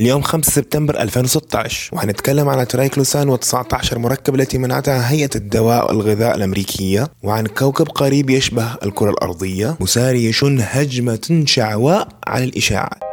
اليوم 0.00 0.22
5 0.22 0.50
سبتمبر 0.52 1.00
2016 1.00 1.96
وحنتكلم 1.96 2.48
عن 2.48 2.66
triclosan 2.66 3.36
و19 3.36 3.96
مركب 3.96 4.34
التي 4.34 4.58
منعتها 4.58 5.10
هيئة 5.10 5.30
الدواء 5.36 5.88
والغذاء 5.88 6.36
الأمريكية 6.36 7.08
وعن 7.22 7.46
كوكب 7.46 7.88
قريب 7.88 8.30
يشبه 8.30 8.74
الكرة 8.82 9.10
الأرضية 9.10 9.76
وساري 9.80 10.24
يشن 10.24 10.58
هجمة 10.60 11.42
شعواء 11.46 12.08
على 12.26 12.44
الإشاعات. 12.44 13.07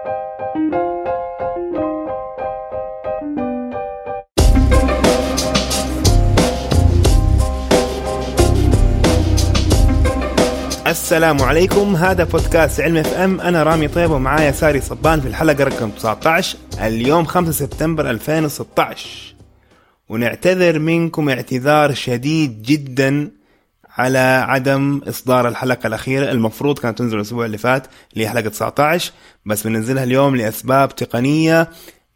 السلام 11.06 11.42
عليكم. 11.42 11.96
هذا 11.96 12.24
بودكاست 12.24 12.82
علم 12.82 12.98
FM. 12.98 13.42
أنا 13.42 13.64
رامي 13.64 13.88
طيب 13.88 14.12
ومعايا 14.12 14.52
ساري 14.52 14.82
صبان 14.82 15.22
في 15.22 15.28
الحلقة 15.28 15.64
رقم 15.64 15.90
19 15.90 16.58
اليوم 16.82 17.26
5 17.26 17.52
سبتمبر 17.52 18.10
2016 18.10 19.36
ونعتذر 20.10 20.80
منكم 20.80 21.30
اعتذار 21.30 21.94
شديد 21.94 22.62
جدا 22.62 23.32
على 23.98 24.46
عدم 24.48 25.02
إصدار 25.08 25.48
الحلقة 25.48 25.88
الأخيرة. 25.88 26.32
المفروض 26.32 26.80
كانت 26.80 26.98
تنزل 26.98 27.16
الأسبوع 27.16 27.46
اللي 27.46 27.58
فات 27.58 27.88
اللي 28.14 28.26
هي 28.26 28.30
حلقة 28.30 28.50
19 28.50 29.12
بس 29.46 29.68
بننزلها 29.68 30.04
اليوم 30.04 30.36
لأسباب 30.36 30.96
تقنية. 30.96 31.70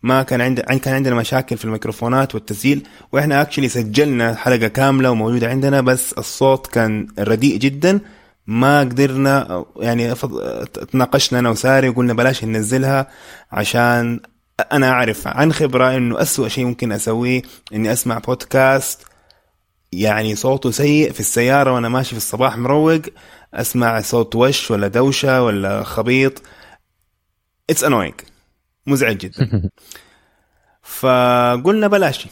ما 0.03 0.23
كان 0.23 0.41
عندنا 0.41 0.77
كان 0.77 0.93
عندنا 0.93 1.15
مشاكل 1.15 1.57
في 1.57 1.65
الميكروفونات 1.65 2.35
والتسجيل. 2.35 2.87
وإحنا 3.11 3.41
اكشلي 3.41 3.69
سجلنا 3.69 4.35
حلقة 4.35 4.67
كاملة 4.67 5.11
وموجودة 5.11 5.47
عندنا. 5.47 5.81
بس 5.81 6.13
الصوت 6.13 6.67
كان 6.67 7.07
رديء 7.19 7.57
جدا. 7.57 7.99
ما 8.49 8.79
قدرنا 8.79 9.65
يعني 9.79 10.15
تناقشنا 10.91 11.39
أنا 11.39 11.49
وساري 11.49 11.89
وقلنا 11.89 12.13
بلاش 12.13 12.43
ننزلها 12.43 13.07
عشان 13.51 14.19
أنا 14.71 14.89
أعرف 14.89 15.27
عن 15.27 15.53
خبرة 15.53 15.95
إنه 15.97 16.21
اسوء 16.21 16.47
شيء 16.47 16.65
ممكن 16.65 16.91
أسويه 16.91 17.41
إني 17.73 17.93
أسمع 17.93 18.17
بودكاست 18.17 19.05
يعني 19.91 20.35
صوته 20.35 20.71
سيء 20.71 21.11
في 21.11 21.19
السيارة 21.19 21.73
وأنا 21.73 21.89
ماشي 21.89 22.09
في 22.09 22.17
الصباح 22.17 22.57
مروق 22.57 23.01
أسمع 23.53 24.01
صوت 24.01 24.35
وش 24.35 24.71
ولا 24.71 24.87
دوشة 24.87 25.43
ولا 25.43 25.83
خبيط. 25.83 26.41
it's 27.69 27.83
annoying 27.83 28.13
مزعج 28.87 29.17
جدا. 29.17 29.69
فقلنا 30.99 31.87
بلاش. 31.87 32.27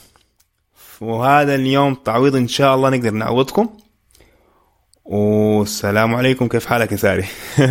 وهذا 1.02 1.56
اليوم 1.56 1.94
تعويض 1.96 2.36
إن 2.36 2.48
شاء 2.48 2.76
الله 2.76 2.90
نقدر 2.90 3.12
نعوضكم. 3.12 3.78
والسلام 5.08 6.16
عليكم 6.16 6.48
كيف 6.48 6.66
حالك 6.66 6.92
يا 6.92 6.98
ساري؟ 6.98 7.26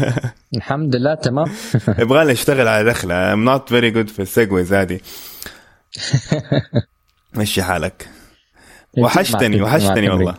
الحمد 0.56 0.97
لله 0.97 1.15
تمام. 1.15 1.47
يبغى 2.03 2.33
اشتغل 2.33 2.69
على 2.69 2.91
دخلة. 2.91 3.34
I'm 3.34 3.48
not 3.48 3.62
very 3.69 3.95
good 3.97 4.11
في 4.12 4.23
السيجويز 4.23 4.75
هذه 4.75 5.01
مشي 7.39 7.62
حالك. 7.62 8.09
وحشتني 8.98 9.62
وحشتني 9.62 10.09
والله. 10.09 10.34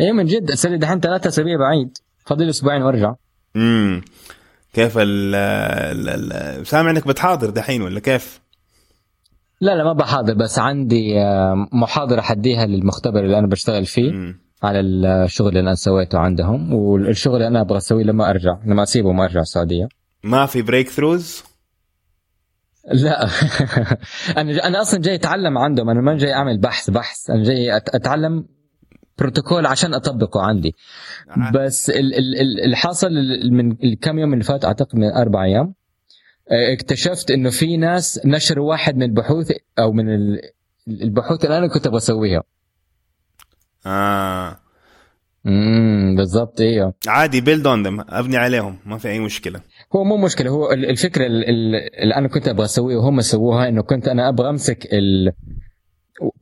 إيه 0.00 0.12
من 0.12 0.26
جد 0.26 0.50
اسالي 0.50 0.78
دحين 0.78 1.00
ثلاثة 1.00 1.28
أسابيع 1.28 1.56
بعيد. 1.58 1.98
فاضل 2.26 2.48
أسبوعين 2.48 2.82
وأرجع. 2.82 3.14
امم 3.56 4.02
كيف 4.74 4.92
ال 4.96 6.66
سامع 6.66 6.90
إنك 6.90 7.06
بتحاضر 7.06 7.50
دحين 7.50 7.82
ولا 7.82 8.00
كيف؟ 8.00 8.40
لا 9.60 9.74
لا 9.76 9.84
ما 9.84 9.92
بحاضر 9.92 10.34
بس 10.34 10.58
عندي 10.58 11.20
آه، 11.20 11.68
محاضرة 11.72 12.20
حديها 12.20 12.66
للمختبر 12.66 13.20
اللي 13.20 13.38
أنا 13.38 13.46
بشتغل 13.46 13.86
فيه. 13.86 14.10
مم. 14.12 14.40
على 14.62 14.80
الشغل 14.80 15.48
اللي 15.48 15.60
أنا 15.60 15.74
سويته 15.74 16.18
عندهم 16.18 16.74
والشغل 16.74 17.34
اللي 17.34 17.46
أنا 17.46 17.60
أبغى 17.60 17.78
أسويه 17.78 18.04
لما 18.04 18.30
أرجع 18.30 18.58
لما 18.66 18.82
أسيبه 18.82 19.08
وما 19.08 19.24
أرجع 19.24 19.40
السعودية. 19.40 19.88
ما 20.24 20.46
في 20.46 20.62
بريك 20.62 20.88
ثروز 20.88 21.42
لا. 22.92 23.28
أنا 24.38 24.66
أنا 24.66 24.80
أصلا 24.80 25.00
جاي 25.00 25.14
أتعلم 25.14 25.58
عندهم 25.58 25.90
أنا 25.90 26.00
ما 26.00 26.16
جاي 26.16 26.32
أعمل 26.32 26.58
بحث 26.58 26.90
بحث 26.90 27.30
أنا 27.30 27.42
جاي 27.42 27.76
أتعلم 27.76 28.46
بروتوكول 29.18 29.66
عشان 29.66 29.94
أطبقه 29.94 30.42
عندي. 30.42 30.74
بس 31.54 31.92
الحاصل 32.64 33.10
من 33.50 33.72
الكم 33.84 34.18
يوم 34.18 34.32
اللي 34.32 34.44
فات 34.44 34.64
أعتقد 34.64 34.98
من 34.98 35.12
أربع 35.12 35.44
أيام 35.44 35.74
اكتشفت 36.48 37.30
إنه 37.30 37.50
في 37.50 37.76
ناس 37.76 38.20
نشروا 38.24 38.68
واحد 38.68 38.96
من 38.96 39.02
البحوث 39.02 39.52
أو 39.78 39.92
من 39.92 40.04
البحوث 40.88 41.44
اللي 41.44 41.58
أنا 41.58 41.66
كنت 41.66 41.86
أبغى 41.86 41.98
أسويها. 41.98 42.42
آه. 43.86 44.58
امم 45.46 46.16
بالضبط 46.16 46.60
أيوه 46.60 46.94
عادي 47.08 47.40
build 47.40 47.66
on 47.66 47.86
them 47.86 48.00
أبني 48.08 48.36
عليهم 48.36 48.78
ما 48.86 48.98
في 48.98 49.08
أي 49.08 49.20
مشكلة. 49.20 49.60
هو 49.96 50.04
مو 50.04 50.16
مشكلة 50.16 50.50
هو 50.50 50.72
الفكرة 50.72 51.26
اللي 51.26 52.14
أنا 52.16 52.28
كنت 52.28 52.48
أبغى 52.48 52.64
اسويها 52.64 52.98
وهم 52.98 53.20
سووها 53.20 53.68
إنه 53.68 53.82
كنت 53.82 54.08
أنا 54.08 54.28
أبغى 54.28 54.50
أمسك 54.50 54.88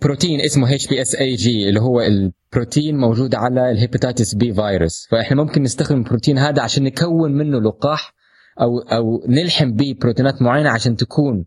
بروتين 0.02 0.40
اسمه 0.40 0.74
اتش 0.74 0.86
بي 0.86 1.02
اس 1.02 1.14
اي 1.14 1.34
جي 1.34 1.68
اللي 1.68 1.80
هو 1.80 2.00
البروتين 2.00 2.96
موجود 2.96 3.34
على 3.34 3.70
ال 3.70 3.77
hepatitis 3.77 4.34
B 4.34 4.54
virus 4.54 5.06
فإحنا 5.10 5.42
ممكن 5.42 5.62
نستخدم 5.62 5.98
البروتين 5.98 6.38
هذا 6.38 6.62
عشان 6.62 6.84
نكون 6.84 7.32
منه 7.32 7.60
لقاح 7.60 8.14
أو 8.60 8.78
أو 8.78 9.24
نلحم 9.28 9.72
به 9.72 9.94
بروتينات 10.00 10.42
معينة 10.42 10.70
عشان 10.70 10.96
تكون 10.96 11.44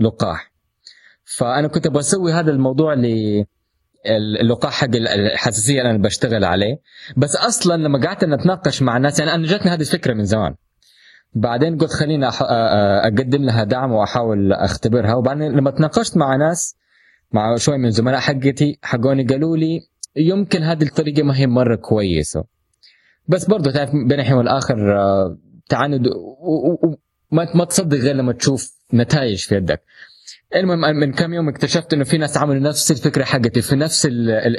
لقاح. 0.00 0.52
فأنا 1.24 1.68
كنت 1.68 1.86
أبغى 1.86 2.00
أسوي 2.00 2.32
هذا 2.32 2.50
الموضوع 2.50 2.94
ل 2.94 3.06
اللقاح 4.16 4.72
حق 4.72 4.94
الحساسية 4.94 5.78
اللي 5.80 5.90
أنا 5.90 5.98
بشتغل 5.98 6.44
عليه. 6.44 6.80
بس 7.16 7.36
أصلا 7.36 7.82
لما 7.82 8.00
قعدت 8.06 8.24
اتناقش 8.24 8.82
مع 8.82 8.96
الناس 8.96 9.18
يعني 9.18 9.34
أنا 9.34 9.46
جاتني 9.46 9.70
هذه 9.72 9.80
الفكرة 9.80 10.14
من 10.14 10.24
زمان. 10.24 10.54
بعدين 11.34 11.78
قلت 11.78 11.92
خليني. 11.92 12.28
أقدم 12.28 13.44
لها 13.44 13.64
دعم 13.64 13.92
وأحاول 13.92 14.52
أختبرها. 14.52 15.14
وبعدين 15.14 15.52
لما 15.52 15.70
تناقشت 15.70 16.16
مع 16.16 16.36
ناس 16.36 16.76
مع 17.32 17.56
شوي 17.56 17.78
من 17.78 17.90
زملاء 17.90 18.20
حقتي 18.20 18.78
حقوني 18.82 19.24
قالوا 19.24 19.56
لي 19.56 19.80
يمكن 20.16 20.62
هذه 20.62 20.82
الطريقة 20.82 21.22
ما 21.22 21.36
هي 21.36 21.46
مرة 21.46 21.76
كويسة. 21.76 22.44
بس 23.28 23.44
برضه 23.44 23.70
تعرف 23.70 23.90
بين 23.90 24.20
الحين 24.20 24.36
والآخر 24.36 24.76
تعاند 25.68 26.06
وما 27.30 27.46
ما 27.54 27.64
تصدق 27.64 27.96
غير 27.96 28.14
لما 28.14 28.32
تشوف 28.32 28.78
نتائج 28.94 29.38
في 29.38 29.54
يدك. 29.54 29.82
المهم 30.54 30.96
من 30.96 31.12
كم 31.12 31.34
يوم 31.34 31.48
اكتشفت 31.48 31.92
إنه 31.92 32.04
في 32.04 32.18
ناس 32.18 32.36
عملوا 32.36 32.60
نفس 32.60 32.90
الفكرة 32.90 33.24
حقتي 33.24 33.62
في 33.62 33.76
نفس 33.76 34.06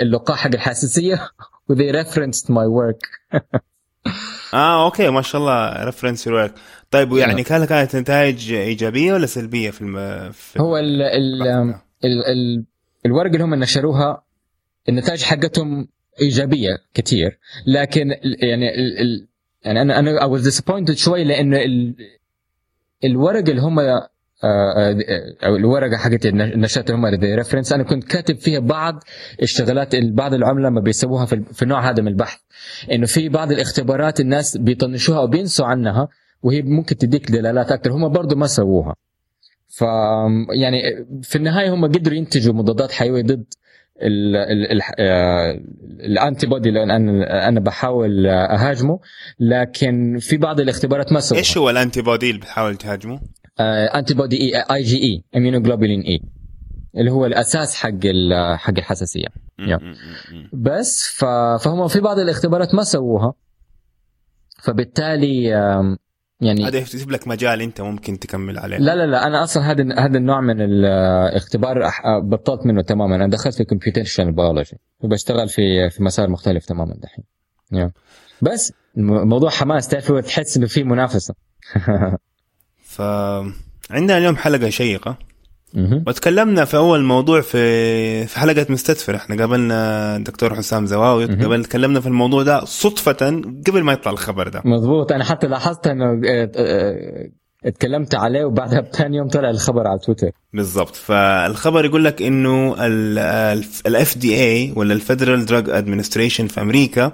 اللقاح 0.01 0.39
حق 0.39 0.53
الحساسية 0.53 1.29
و 1.69 1.75
they 1.75 1.91
referenced 2.03 2.45
my 2.45 2.67
work. 2.67 3.31
آه 4.53 4.85
okay 4.85 5.09
ما 5.09 5.21
شاء 5.21 5.41
الله 5.41 5.83
reference 5.83 6.27
work 6.27 6.53
طيب 6.91 7.13
يعني 7.13 7.43
كان 7.43 7.65
كانت 7.65 7.95
نتائج 7.95 8.53
إيجابية 8.53 9.13
ولا 9.13 9.25
سلبية 9.25 9.69
في, 9.69 9.81
الم... 9.81 10.31
في 10.31 10.59
هو 10.61 10.77
ال 10.77 11.01
ال 11.01 11.41
ال 12.03 12.25
ال 12.25 12.65
الورق 13.05 13.31
اللي 13.31 13.43
هم 13.43 13.55
نشروها 13.55 14.23
النتائج 14.89 15.23
حقتهم 15.23 15.87
إيجابية 16.21 16.77
كثير 16.93 17.39
لكن 17.67 18.09
يعني 18.41 18.75
ال 18.75 18.99
ال 18.99 19.27
يعني 19.63 19.81
أنا 19.81 19.99
أنا 19.99 20.19
I 20.19 20.39
was 20.39 20.43
disappointed 20.43 20.93
شوي 20.93 21.23
لأنه 21.23 21.57
ال 21.57 21.95
الورق 23.03 23.49
اللي 23.49 23.61
هم 23.61 23.79
أو 24.43 25.55
الورقه 25.55 25.97
حقت 25.97 26.25
النشاط 26.25 26.89
اللي 26.89 27.07
هم 27.07 27.35
ريفرنس 27.35 27.73
أنا 27.73 27.83
كنت 27.83 28.03
كاتب 28.03 28.35
فيها 28.35 28.59
بعض 28.59 29.03
الشغلات 29.41 29.95
بعض 29.95 30.33
العملاء 30.33 30.71
ما 30.71 30.81
بيسووها 30.81 31.25
في 31.25 31.61
النوع 31.61 31.89
هذا 31.89 32.01
من 32.01 32.07
البحث. 32.07 32.39
إنه 32.91 33.05
في 33.05 33.29
بعض 33.29 33.51
الاختبارات 33.51 34.19
الناس 34.19 34.57
بيطنشوها 34.57 35.19
أو 35.19 35.27
بينسوا 35.27 35.65
عنها 35.65 36.07
وهي 36.43 36.61
ممكن 36.61 36.97
تديك 36.97 37.31
دلالات 37.31 37.71
أكثر 37.71 37.91
هم 37.91 38.09
برضه 38.09 38.35
ما 38.35 38.47
سووها. 38.47 38.95
ف 39.67 39.81
يعني 40.61 40.81
في 41.23 41.35
النهاية 41.35 41.73
هم 41.73 41.85
قدروا 41.85 42.17
ينتجوا 42.17 42.53
مضادات 42.53 42.91
حيوية 42.91 43.23
ضد 43.23 43.45
آه، 44.99 45.59
الانتي 45.99 46.47
بودي 46.47 46.69
اللي 46.69 46.83
أنا 46.83 47.47
أنا 47.47 47.59
بحاول 47.59 48.27
أهاجمه 48.27 48.99
لكن 49.39 50.17
في 50.19 50.37
بعض 50.37 50.59
الاختبارات 50.59 51.11
ما 51.11 51.19
سووها. 51.19 51.39
إيش 51.39 51.57
هو 51.57 51.69
ال 51.69 52.01
antibody 52.01 52.29
اللي 52.29 52.41
بتحاول 52.41 52.75
تهاجمه؟ 52.75 53.19
انتي 53.59 54.13
بودي 54.13 54.37
اي 54.37 54.61
اي 54.71 54.83
جي 54.83 54.97
اي 55.03 55.23
اميونوجلوبولين 55.35 56.01
اي 56.01 56.21
اللي 56.97 57.11
هو 57.11 57.25
الأساس 57.25 57.75
حق 57.75 58.05
حق 58.55 58.77
الحساسية. 58.77 59.27
بس 60.53 61.07
فهم 61.61 61.87
في 61.87 61.99
بعض 61.99 62.19
الاختبارات 62.19 62.75
ما 62.75 62.83
سووها. 62.83 63.33
فبالتالي 64.63 65.43
يعني 66.41 66.65
هذا 66.65 66.77
يفتح 66.77 67.07
لك 67.07 67.27
مجال 67.27 67.61
أنت 67.61 67.81
ممكن 67.81 68.19
تكمل 68.19 68.59
عليه. 68.59 68.77
لا 68.77 68.95
لا 68.95 69.05
لا 69.05 69.27
أنا 69.27 69.43
أصلا 69.43 69.71
هذا 69.71 69.99
هذا 69.99 70.17
النوع 70.17 70.41
من 70.41 70.61
الاختبار 70.61 71.91
بطلت 72.23 72.65
منه 72.65 72.81
تماما. 72.81 73.15
أنا 73.15 73.27
دخلت 73.27 73.55
في 73.55 73.63
computation 73.63 74.31
biology 74.31 74.77
وبشتغل 74.99 75.49
في 75.49 75.89
في 75.89 76.03
مسار 76.03 76.29
مختلف 76.29 76.65
تماما 76.65 76.95
دحين. 76.97 77.91
بس 78.41 78.73
الموضوع 78.97 79.49
حماس 79.49 79.87
تعرف 79.87 80.11
تحس 80.11 80.57
إنه 80.57 80.67
في 80.67 80.83
منافسة. 80.83 81.35
فعندنا 82.89 84.17
اليوم 84.17 84.35
حلقة 84.35 84.69
شيقة. 84.69 85.17
وتكلمنا 86.07 86.65
في 86.65 86.77
أول 86.77 87.03
موضوع 87.03 87.41
في 87.41 88.27
في 88.27 88.39
حلقة 88.39 88.65
مستدفر. 88.69 89.15
إحنا 89.15 89.35
قابلنا 89.35 90.15
الدكتور 90.15 90.55
حسام 90.55 90.85
زواوي. 90.85 91.25
قبل 91.25 91.65
تكلمنا 91.65 91.99
في 91.99 92.07
الموضوع 92.07 92.43
ده 92.43 92.65
صدفة 92.65 93.41
قبل 93.67 93.83
ما 93.83 93.93
يطلع 93.93 94.11
الخبر 94.11 94.47
ده. 94.47 94.61
مضبوط. 94.65 95.11
أنا 95.11 95.23
حتى 95.23 95.47
لاحظت 95.47 95.87
إنه 95.87 96.05
آه، 96.05 96.51
آه، 96.55 97.29
اتكلمت 97.65 98.15
عليه 98.15 98.45
وبعدها 98.45 98.79
بثاني 98.81 99.17
يوم 99.17 99.27
طلع 99.27 99.49
الخبر 99.49 99.87
على 99.87 99.99
تويتر. 99.99 100.31
بالضبط. 100.53 100.95
فالخبر 100.95 101.85
يقول 101.85 102.03
لك 102.05 102.21
إنه 102.21 102.75
ال 103.85 104.17
FDA 104.17 104.73
ولا 104.75 104.93
ال 104.93 105.00
Federal 105.00 105.45
Drug 105.45 105.69
Administration 105.69 106.47
في 106.47 106.61
أمريكا. 106.61 107.11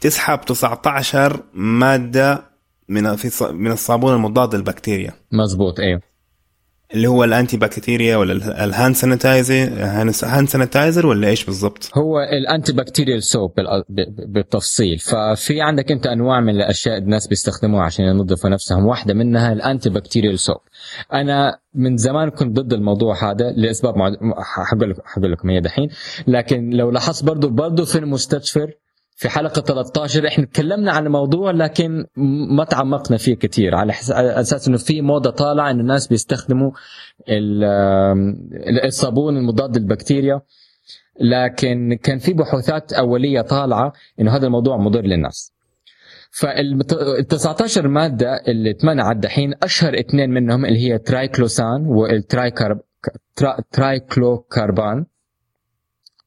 تسحب 0.00 0.40
19 0.40 1.40
مادة 1.54 2.53
من 2.88 3.16
في 3.16 3.52
من 3.52 3.72
الصابون 3.72 4.14
المضاد 4.14 4.54
للبكتيريا. 4.54 5.12
مزبوط 5.32 5.80
أيوه. 5.80 6.00
اللي 6.94 7.08
هو 7.08 7.24
ال 7.24 7.56
antibacterial 7.56 8.16
ولا 8.16 8.64
ال 8.64 8.70
hand 8.70 8.94
sanitizer 8.94 9.68
hand 10.24 10.48
sanitizer 10.48 11.06
ولا 11.06 11.28
إيش 11.28 11.44
بالضبط؟ 11.44 11.90
هو 11.94 12.20
ال 12.20 12.72
antibacterial 12.72 13.22
soap 13.22 13.52
بالتفصيل. 14.28 14.98
ففي 14.98 15.60
عندك 15.60 15.92
أنت 15.92 16.06
أنواع 16.06 16.40
من 16.40 16.48
الأشياء 16.48 16.98
الناس 16.98 17.26
بيستخدموها 17.26 17.84
عشان 17.84 18.04
ينظفوا 18.04 18.50
نفسهم. 18.50 18.86
واحدة 18.86 19.14
منها 19.14 19.52
ال 19.52 19.90
antibacterial 19.90 20.38
soap. 20.38 20.60
أنا 21.12 21.58
من 21.74 21.96
زمان 21.96 22.28
كنت 22.28 22.60
ضد 22.60 22.72
الموضوع 22.72 23.30
هذا 23.30 23.50
لأسباب. 23.50 23.94
حقول 24.38 24.90
لك 24.90 24.96
حقول 25.04 25.32
لكم 25.32 25.50
هي 25.50 25.60
دحين. 25.60 25.88
لكن 26.26 26.70
لو 26.70 26.90
لاحظت 26.90 27.24
برضه 27.24 27.48
برضه 27.48 27.84
في 27.84 27.98
المستشفر 27.98 28.70
في 29.16 29.28
حلقة 29.28 29.60
13 29.62 30.28
إحنا 30.28 30.44
تكلمنا 30.44 30.92
عن 30.92 31.06
الموضوع 31.06 31.50
لكن 31.50 32.06
ما 32.56 32.64
تعمقنا 32.64 33.16
فيه 33.16 33.34
كثير 33.34 33.74
على 33.74 33.92
أساس 34.10 34.68
إنه 34.68 34.76
في 34.76 35.02
موضة 35.02 35.30
طالعة 35.30 35.70
إنه 35.70 35.80
الناس 35.80 36.06
بيستخدموا 36.06 36.70
الصابون 38.84 39.36
المضاد 39.36 39.78
للبكتيريا. 39.78 40.40
لكن 41.20 41.98
كان 42.02 42.18
في 42.18 42.32
بحوثات 42.32 42.92
أولية 42.92 43.40
طالعة 43.40 43.92
إنه 44.20 44.36
هذا 44.36 44.46
الموضوع 44.46 44.76
مضر 44.76 45.00
للناس. 45.02 45.52
فال 46.30 46.78
19 47.28 47.88
مادة 47.88 48.40
اللي 48.48 48.70
اتمنعت 48.70 49.16
دحين 49.16 49.54
أشهر 49.62 49.98
اثنين 50.00 50.30
منهم 50.30 50.64
اللي 50.64 50.78
هي 50.78 50.98
triclosan 50.98 51.86
وال 51.86 52.07
tricarb 52.07 52.80
triclocarban 53.72 55.06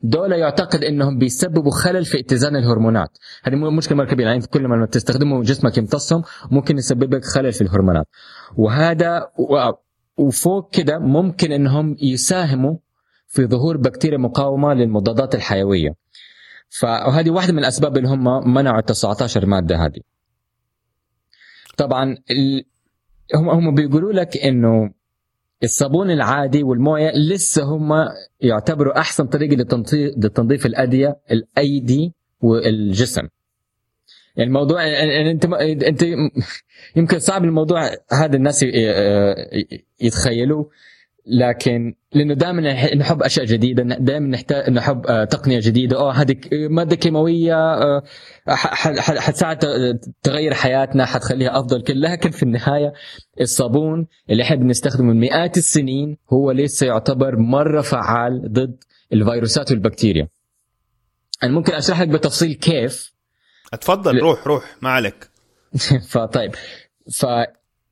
دول 0.01 0.31
يعتقد 0.31 0.83
إنهم 0.83 1.17
بيسببوا 1.17 1.71
خلل 1.71 2.05
في 2.05 2.19
اتزان 2.19 2.55
الهرمونات. 2.55 3.17
هذه 3.43 3.55
مشكلة 3.55 3.97
تراكمية 3.97 4.25
يعني 4.25 4.41
كل 4.41 4.67
ما 4.67 4.85
تستخدمه 4.85 5.43
جسمك 5.43 5.77
يمتصهم 5.77 6.23
ممكن 6.51 6.77
يسبب 6.77 7.13
لك 7.13 7.25
خلل 7.25 7.53
في 7.53 7.61
الهرمونات. 7.61 8.07
وهذا 8.55 9.31
وفوق 10.17 10.71
كده 10.71 10.99
ممكن 10.99 11.51
إنهم 11.51 11.95
يساهموا 12.01 12.77
في 13.27 13.45
ظهور 13.45 13.77
بكتيريا 13.77 14.17
مقاومة 14.17 14.73
للمضادات 14.73 15.35
الحيوية. 15.35 15.95
فهذه 16.69 17.29
واحدة 17.29 17.53
من 17.53 17.59
الأسباب 17.59 17.97
اللي 17.97 18.09
هم 18.09 18.53
منعوا 18.53 18.79
ال 18.79 18.85
19 18.85 19.45
مادة 19.45 19.75
هذه. 19.85 20.01
طبعا 21.77 22.17
هم 23.35 23.49
هم 23.49 23.75
بيقولوا 23.75 24.13
لك 24.13 24.37
إنه 24.37 24.96
الصابون 25.63 26.11
العادي 26.11 26.63
والمويه 26.63 27.11
لسه 27.11 27.63
هم 27.63 27.89
يعتبروا 28.41 28.99
أحسن 28.99 29.27
طريقة 29.27 29.55
لتنظيف 30.17 30.65
الأدية 30.65 31.19
الأيدي 31.31 32.13
والجسم. 32.41 33.27
يعني 34.35 34.47
الموضوع 34.47 34.83
يعني 34.83 35.31
أنت 35.31 35.45
أنت 35.83 36.03
يمكن 36.95 37.19
صعب 37.19 37.43
الموضوع 37.43 37.89
هذا 38.11 38.35
الناس 38.35 38.65
يتخيلوه. 40.01 40.69
لكن 41.27 41.95
لأنه 42.13 42.33
دائما 42.33 42.95
نحب 42.95 43.23
أشياء 43.23 43.45
جديدة 43.45 43.83
دائما 43.83 44.27
نحتاج 44.27 44.69
نحب 44.69 45.27
تقنية 45.29 45.59
جديدة. 45.59 45.97
آه 45.97 46.11
هذه 46.11 46.35
مادة 46.69 46.95
كيماوية 46.95 48.01
حتساعد 49.17 49.59
تغير 50.23 50.53
حياتنا 50.53 51.05
حتخليها 51.05 51.59
أفضل 51.59 51.81
كلها 51.81 52.11
لكن 52.11 52.29
في 52.31 52.43
النهاية 52.43 52.93
الصابون 53.41 54.07
اللي 54.29 54.43
إحنا 54.43 54.55
بنستخدمه 54.55 55.13
من 55.13 55.19
مئات 55.19 55.57
السنين 55.57 56.17
هو 56.33 56.51
لسه 56.51 56.87
يعتبر 56.87 57.35
مرة 57.35 57.81
فعال 57.81 58.53
ضد 58.53 58.83
الفيروسات 59.13 59.71
والبكتيريا. 59.71 60.27
أنا 61.43 61.51
ممكن 61.51 61.73
أشرح 61.73 62.01
لك 62.01 62.07
بتفصيل 62.07 62.53
كيف؟ 62.53 63.13
اتفضل 63.73 64.15
ل... 64.15 64.19
روح 64.19 64.47
روح 64.47 64.75
ما 64.81 64.89
عليك. 64.89 65.29
فطيب. 66.11 66.55
ف 67.13 67.25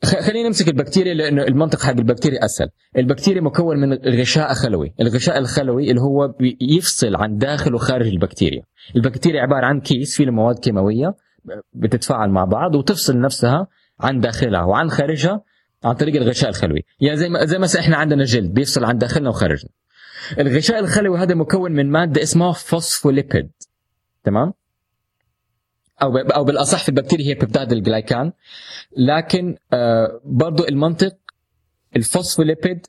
خلينا 0.03 0.47
نمسك 0.47 0.67
البكتيريا 0.67 1.13
لأنه 1.13 1.43
المنطق 1.43 1.81
حق 1.81 1.91
البكتيريا 1.91 2.45
أسهل، 2.45 2.69
البكتيريا 2.97 3.41
مكون 3.41 3.77
من 3.77 3.93
غشاء 3.93 4.53
خلوي، 4.53 4.93
الغشاء 5.01 5.37
الخلوي 5.37 5.89
اللي 5.89 6.01
هو 6.01 6.33
يفصل 6.61 7.15
عن 7.15 7.37
داخل 7.37 7.75
وخارج 7.75 8.07
البكتيريا، 8.07 8.61
البكتيريا 8.95 9.41
عبارة 9.41 9.65
عن 9.65 9.81
كيس 9.81 10.17
فيه 10.17 10.25
مواد 10.25 10.59
كيماوية 10.59 11.15
بتتفاعل 11.73 12.29
مع 12.29 12.45
بعض 12.45 12.75
وتفصل 12.75 13.19
نفسها 13.19 13.67
عن 13.99 14.19
داخلها 14.19 14.63
وعن 14.63 14.89
خارجها 14.89 15.41
عن 15.83 15.95
طريق 15.95 16.15
الغشاء 16.15 16.49
الخلوي، 16.49 16.83
يعني 16.99 17.17
زي 17.17 17.29
ما 17.29 17.45
زي 17.45 17.57
مثلا 17.57 17.81
إحنا 17.81 17.97
عندنا 17.97 18.23
جلد 18.23 18.53
بيفصل 18.53 18.85
عن 18.85 18.97
داخلنا 18.97 19.29
وخارجنا. 19.29 19.69
الغشاء 20.39 20.79
الخلوي 20.79 21.19
هذا 21.19 21.35
مكون 21.35 21.71
من 21.71 21.91
مادة 21.91 22.23
اسمها 22.23 22.51
فوسفوليبيد 22.51 23.51
تمام؟ 24.23 24.53
أو 26.01 26.17
أو 26.17 26.43
بالأصح 26.43 26.83
في 26.83 26.89
البكتيريا 26.89 27.25
هي 27.27 27.33
peptidoglycan. 27.33 28.31
لكن 28.97 29.55
آه 29.73 30.21
برضو 30.25 30.67
المنطق 30.67 31.15
الفوسفوليبيد 31.95 32.87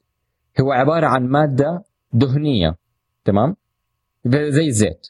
هو 0.60 0.72
عبارة 0.72 1.06
عن 1.06 1.26
مادة 1.28 1.84
دهنية 2.12 2.76
تمام؟ 3.24 3.56
زي 4.26 4.66
الزيت. 4.66 5.06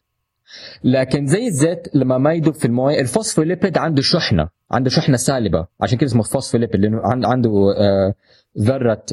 لكن 0.84 1.26
زي 1.26 1.46
الزيت 1.46 1.88
لما 1.94 2.18
ما 2.18 2.32
يدوب 2.32 2.54
في 2.54 2.64
الموية 2.64 3.00
الفوسفوليبيد 3.00 3.78
عنده 3.78 4.02
شحنة 4.02 4.48
عنده 4.70 4.90
شحنة 4.90 5.16
سالبة. 5.16 5.66
عشان 5.80 5.98
كده 5.98 6.06
اسمه 6.10 6.22
فوسفوليبيد 6.22 6.80
لأنه 6.80 7.00
عنده 7.04 7.50
آه 7.78 8.14
ذرة 8.58 9.04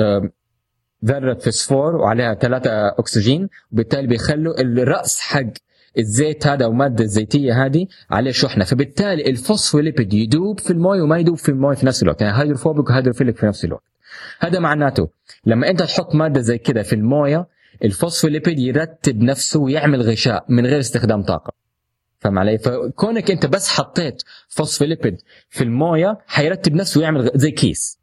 آه 0.00 0.30
ذرة 1.04 1.34
فسفور 1.34 1.96
وعليها 1.96 2.34
ثلاثة 2.34 2.88
أكسجين 2.88 3.48
وبالتالي 3.72 4.06
بيخلوا 4.06 4.60
الرأس 4.60 5.20
حق 5.20 5.52
الزيت 5.98 6.46
هذا 6.46 6.64
أو 6.64 6.70
الماده 6.70 7.04
الزيتية 7.04 7.64
هذه 7.66 7.86
عليه 8.10 8.30
شحنة. 8.30 8.64
فبالتالي 8.64 9.30
الفوسفوليبيد 9.30 10.14
يدوب 10.14 10.60
في 10.60 10.70
المويه 10.70 11.02
وما 11.02 11.18
يدوب 11.18 11.36
في 11.36 11.48
المويه 11.48 11.76
في 11.76 11.86
نفس 11.86 12.02
الوقت. 12.02 12.22
يعني 12.22 12.42
hydrophobic 12.42 12.90
و 12.90 12.94
hydrophilic 12.94 13.36
في 13.36 13.46
نفس 13.46 13.64
الوقت. 13.64 13.84
هذا 14.38 14.58
معناته 14.58 15.08
لما 15.46 15.70
أنت 15.70 15.82
تحط 15.82 16.14
مادة 16.14 16.40
زي 16.40 16.58
كده 16.58 16.82
في 16.82 16.94
المويه 16.94 17.46
الفوسفوليبيد 17.84 18.58
يرتب 18.58 19.22
نفسه 19.22 19.60
ويعمل 19.60 20.02
غشاء 20.02 20.44
من 20.48 20.66
غير 20.66 20.80
استخدام 20.80 21.22
طاقة. 21.22 21.52
فاهم 22.18 22.38
علي؟ 22.38 22.58
فكونك 22.58 23.30
أنت 23.30 23.46
بس 23.46 23.68
حطيت 23.68 24.22
فوسفوليبيد 24.48 25.16
في 25.48 25.64
المويه 25.64 26.18
حيرتب 26.26 26.74
نفسه 26.74 27.00
ويعمل 27.00 27.30
زي 27.34 27.50
كيس. 27.50 28.00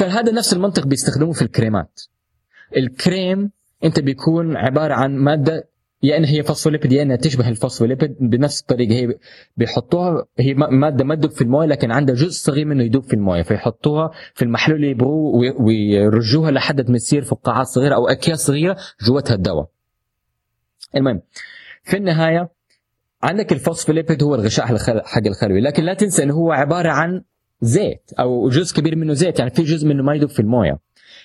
هذا 0.00 0.32
نفس 0.32 0.52
المنطق 0.52 0.86
بيستخدموه 0.86 1.32
في 1.32 1.42
الكريمات. 1.42 2.00
الكريم 2.76 3.50
أنت 3.84 4.00
بيكون 4.00 4.56
عبارة 4.56 4.94
عن 4.94 5.16
مادة 5.16 5.68
يا 6.02 6.10
يعني 6.10 6.26
هي 6.26 6.42
فوسفوليبيد 6.42 6.92
يا 6.92 7.02
انها 7.02 7.16
تشبه 7.16 7.48
الفوسفوليبيد 7.48 8.16
بنفس 8.20 8.60
الطريقة 8.60 8.92
هي 8.92 9.14
بيحطوها 9.56 10.26
هي 10.38 10.54
ماده 10.54 11.04
ما 11.04 11.14
تدوب 11.14 11.30
في 11.30 11.42
الموية 11.42 11.66
لكن 11.66 11.90
عندها 11.90 12.14
جزء 12.14 12.30
صغير 12.30 12.64
منه 12.64 12.84
يدوب 12.84 13.04
في 13.04 13.14
الموية 13.14 13.42
فيحطوها 13.42 14.10
في 14.34 14.44
المحلول 14.44 14.76
اللي 14.76 14.90
يبغوه 14.90 15.54
ويرجوها 15.60 16.50
لحد 16.50 16.90
ما 16.90 16.98
تصير 16.98 17.24
فقاعات 17.24 17.66
صغيرة 17.66 17.94
أو 17.94 18.08
أكياس 18.08 18.46
صغيرة 18.46 18.76
جوتها 19.06 19.34
الدواء. 19.34 19.68
المهم 20.96 21.22
في 21.82 21.96
النهاية 21.96 22.48
عندك 23.22 23.52
الفوسفوليبيد 23.52 24.22
هو 24.22 24.34
الغشاء 24.34 24.66
حق 25.04 25.26
الخلوي 25.26 25.60
لكن 25.60 25.84
لا 25.84 25.94
تنسى 25.94 26.22
إنه 26.22 26.34
هو 26.34 26.52
عبارة 26.52 26.88
عن 26.88 27.22
زيت 27.60 28.10
أو 28.20 28.48
جزء 28.48 28.76
كبير 28.76 28.96
منه 28.96 29.12
زيت 29.12 29.38
يعني 29.38 29.50
في 29.50 29.62
جزء 29.62 29.88
منه 29.88 30.02
ما 30.02 30.14
يدوب 30.14 30.30
في 30.30 30.40
الموية. 30.40 30.78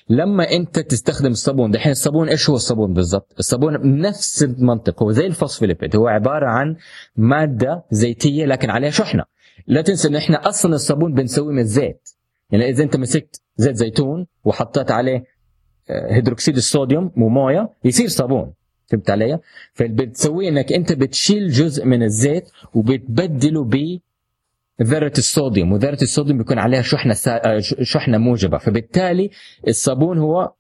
لما 0.09 0.51
انت 0.51 0.79
تستخدم 0.79 1.31
الصابون 1.31 1.71
دحين 1.71 1.91
الصابون 1.91 2.29
إيش 2.29 2.49
هو 2.49 2.55
الصابون 2.55 2.93
بالضبط؟ 2.93 3.35
الصابون 3.39 3.99
نفس 4.01 4.43
المنطق 4.43 5.03
هو 5.03 5.11
زي 5.11 5.25
الفوسفوليبيد 5.25 5.95
هو 5.95 6.07
عبارة 6.07 6.45
عن 6.45 6.75
مادة 7.15 7.83
زيتية 7.91 8.45
لكن 8.45 8.69
عليها 8.69 8.89
شحنة. 8.89 9.23
لا 9.67 9.81
تنسى 9.81 10.07
إن 10.07 10.15
إحنا 10.15 10.49
أصلا 10.49 10.75
الصابون 10.75 11.13
بنسويه 11.13 11.53
من 11.53 11.59
الزيت. 11.59 12.09
يعني 12.51 12.69
إذا 12.69 12.83
أنت 12.83 12.95
مسكت 12.95 13.41
زيت 13.57 13.75
زيتون 13.75 14.27
وحطيت 14.43 14.91
عليه 14.91 15.23
هيدروكسيد 15.89 16.55
الصوديوم 16.55 17.11
وموية 17.17 17.69
يصير 17.83 18.07
صابون. 18.07 18.53
فهمت 18.87 19.09
علي؟ 19.09 19.39
فبتسويه 19.73 20.49
إنك 20.49 20.73
أنت 20.73 20.93
بتشيل 20.93 21.49
جزء 21.49 21.85
من 21.85 22.03
الزيت 22.03 22.49
وبتبدله 22.73 23.63
ب 23.63 23.99
ذرة 24.81 25.13
الصوديوم 25.17 25.71
وذرة 25.71 26.01
الصوديوم 26.01 26.37
بيكون 26.37 26.59
عليها 26.59 26.81
شحنة 26.81 27.13
سا... 27.13 27.59
شحنة 27.81 28.17
موجبة. 28.17 28.57
فبالتالي 28.57 29.29
الصابون 29.67 30.17
هو 30.17 30.53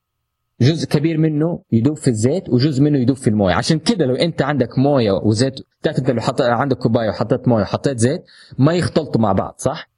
جزء 0.61 0.87
كبير 0.87 1.17
منه 1.17 1.63
يدوب 1.71 1.97
في 1.97 2.07
الزيت 2.07 2.49
وجزء 2.49 2.83
منه 2.83 2.99
يدوب 2.99 3.17
في 3.17 3.29
الموية. 3.29 3.53
عشان 3.53 3.79
كده 3.79 4.05
لو 4.05 4.15
انت 4.15 4.41
عندك 4.41 4.77
موية 4.77 5.11
وزيت 5.11 5.53
تعرف 5.81 5.99
انت 5.99 6.11
لو 6.11 6.21
حط... 6.21 6.41
عندك 6.41 6.77
كوباية 6.77 7.09
وحطيت 7.09 7.47
موية 7.47 7.61
وحطيت 7.61 7.97
زيت 7.97 8.23
ما 8.57 8.73
يختلطوا 8.73 9.21
مع 9.21 9.31
بعض 9.31 9.55
صح؟ 9.57 9.89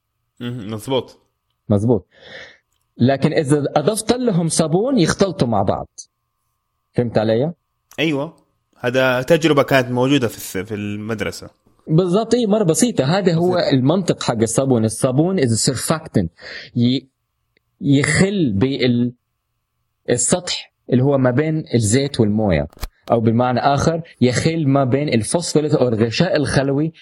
مظبوط. 0.41 1.19
مظبوط. 1.69 2.07
لكن 2.97 3.33
إذا 3.33 3.63
أضفت 3.75 4.13
لهم 4.13 4.47
صابون 4.47 4.97
يختلطوا 4.97 5.47
مع 5.47 5.61
بعض. 5.61 5.87
فهمت 6.93 7.17
علي؟ 7.17 7.53
أيوه. 7.99 8.37
هذا 8.79 9.21
تجربة 9.21 9.63
كانت 9.63 9.91
موجودة 9.91 10.27
في 10.27 10.65
في 10.65 10.75
المدرسة. 10.75 11.49
بالضبط 11.87 12.33
اي 12.33 12.45
مرة 12.45 12.63
بسيطة. 12.63 13.03
هذا 13.17 13.33
هو. 13.33 13.57
المنطق 13.73 14.23
حق 14.23 14.41
الصابون. 14.41 14.85
الصابون 14.85 15.39
is 15.39 15.53
surfactant 15.53 16.31
يخل 17.81 18.53
بال 18.53 19.13
السطح 20.09 20.73
اللي 20.89 21.03
هو 21.03 21.17
ما 21.17 21.31
بين 21.31 21.63
الزيت 21.75 22.19
والموية. 22.19 22.67
أو 23.11 23.19
بالمعنى 23.19 23.59
آخر 23.59 24.01
يخل 24.21 24.67
ما 24.67 24.83
بين 24.83 25.09
الفوسفوليت 25.09 25.73
أو 25.73 25.87
الغشاء 25.87 26.35
الخلوي 26.35 26.93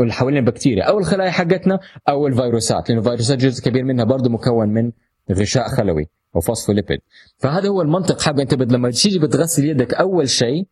اللي 0.00 0.12
حوالين 0.12 0.38
البكتيريا. 0.38 0.84
أو 0.84 0.98
الخلايا 0.98 1.30
حقتنا 1.30 1.78
أو 2.08 2.26
الفيروسات. 2.26 2.88
لأنه 2.90 3.00
الفيروسات 3.00 3.38
جزء 3.38 3.64
كبير 3.64 3.84
منها 3.84 4.04
برضه 4.04 4.30
مكون 4.30 4.68
من 4.68 4.92
غشاء 5.32 5.68
خلوي 5.68 6.08
أو 6.36 6.40
فوسفوليبيد. 6.40 6.98
فهذا 7.38 7.68
هو 7.68 7.82
المنطق 7.82 8.20
حق 8.20 8.40
أنت 8.40 8.54
بد- 8.54 8.72
لما 8.72 8.90
تيجي 8.90 9.18
بتغسل 9.18 9.64
يدك 9.64 9.94
أول 9.94 10.28
شيء 10.28 10.66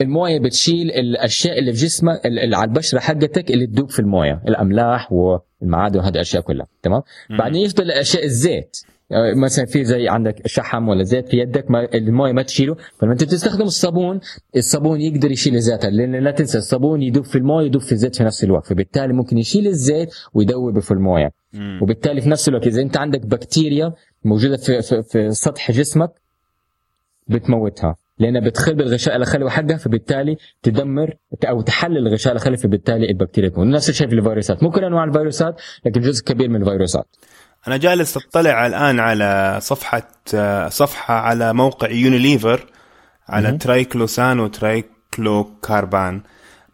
المويه 0.00 0.38
بتشيل 0.38 0.90
الأشياء 0.90 1.58
اللي 1.58 1.72
في 1.72 1.78
جسمك 1.78 2.26
اللي 2.26 2.56
على 2.56 2.68
البشرة 2.68 2.98
حقتك 2.98 3.50
اللي 3.50 3.66
تدوب 3.66 3.90
في 3.90 3.98
المويه 3.98 4.42
الأملاح 4.48 5.12
والمعادن 5.12 5.98
وهذه 5.98 6.14
الأشياء 6.14 6.42
كلها 6.42 6.66
تمام؟ 6.82 7.02
بعدين 7.38 7.62
يفضل 7.62 7.84
الأشياء 7.84 8.24
الزيت 8.24 8.76
آه، 9.12 9.34
مثلا 9.34 9.64
في 9.66 9.84
زي 9.84 10.08
عندك 10.08 10.46
شحم 10.46 10.88
ولا 10.88 11.02
زيت 11.02 11.28
في 11.28 11.38
يدك 11.38 11.70
ما 11.70 11.94
المويه 11.94 12.32
ما 12.32 12.42
تشيله 12.42 12.76
فلما 12.98 13.12
انت 13.12 13.24
بتستخدم 13.24 13.64
الصابون 13.64 14.20
الصابون 14.56 15.00
يقدر 15.00 15.30
يشيل 15.30 15.54
الزيت 15.54 15.86
لأن 15.86 16.16
لا 16.16 16.30
تنسى 16.30 16.58
الصابون 16.58 17.02
يدوب 17.02 17.24
في 17.24 17.38
المويه 17.38 17.66
يدوب 17.66 17.82
في 17.82 17.92
الزيت 17.92 18.16
في 18.16 18.24
نفس 18.24 18.44
الوقت 18.44 18.66
فبالتالي 18.66 19.12
ممكن 19.12 19.38
يشيل 19.38 19.66
الزيت 19.66 20.14
ويدوبه 20.34 20.80
في 20.80 20.90
المويه. 20.90 21.32
وبالتالي 21.82 22.20
في 22.20 22.28
نفس 22.28 22.48
الوقت 22.48 22.66
إذا 22.66 22.82
أنت 22.82 22.96
عندك 22.96 23.26
بكتيريا 23.26 23.92
موجودة 24.24 24.56
في 24.56 24.82
في, 24.82 25.02
في 25.02 25.30
سطح 25.30 25.70
جسمك 25.72 26.10
بتموتها. 27.28 27.96
لأنها 28.18 28.40
بتخل 28.40 28.74
بالغشاء 28.74 29.16
الخلوي 29.16 29.50
حقها 29.50 29.76
فبالتالي 29.76 30.36
تدمر 30.62 31.14
أو 31.48 31.60
تحلل 31.60 32.06
الغشاء 32.06 32.34
الخلوي 32.34 32.56
فبالتالي 32.56 33.10
البكتيريا 33.10 33.48
تموت. 33.48 33.66
نفس 33.66 33.88
الشيء 33.88 34.08
في 34.08 34.14
الفيروسات. 34.14 34.62
مو 34.62 34.70
كل 34.70 34.84
أنواع 34.84 35.04
الفيروسات 35.04 35.60
لكن 35.86 36.00
جزء 36.00 36.24
كبير 36.24 36.48
من 36.48 36.62
الفيروسات. 36.62 37.16
أنا 37.68 37.76
جالس 37.76 38.16
أطلع 38.16 38.66
الآن 38.66 39.00
على 39.00 39.58
صفحة 39.62 40.08
صفحة 40.68 41.14
على 41.14 41.52
موقع 41.54 41.90
يونيليفر 41.90 42.66
على. 43.28 43.52
triclosan 43.58 44.40
و 44.40 44.54
triclocarban 44.54 46.22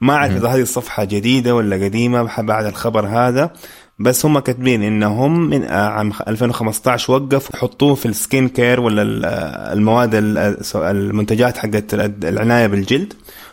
ما 0.01 0.15
أعرف 0.15 0.37
إذا 0.37 0.49
هذه 0.49 0.63
الصفحة 0.63 1.05
جديدة 1.05 1.55
ولا 1.55 1.77
قديمة 1.85 2.43
بعد 2.43 2.65
الخبر 2.65 3.07
هذا. 3.07 3.53
بس 4.01 4.27
هم 4.27 4.39
كاتبين 4.39 4.83
إنهم 4.83 5.41
من 5.51 5.65
آه، 5.65 5.89
عام 5.89 6.13
2015 6.29 7.13
وقفوا 7.13 7.57
يحطوه 7.57 7.95
في 7.95 8.07
ال 8.07 8.15
skin 8.15 8.49
care 8.49 8.81
ولا 8.81 9.03
آه، 9.29 9.73
المواد 9.73 10.11
ال- 10.15 10.65
سو- 10.65 10.87
المنتجات 10.91 11.59
حقت 11.59 11.95
العناية 12.25 12.67
بالجلد. 12.67 13.13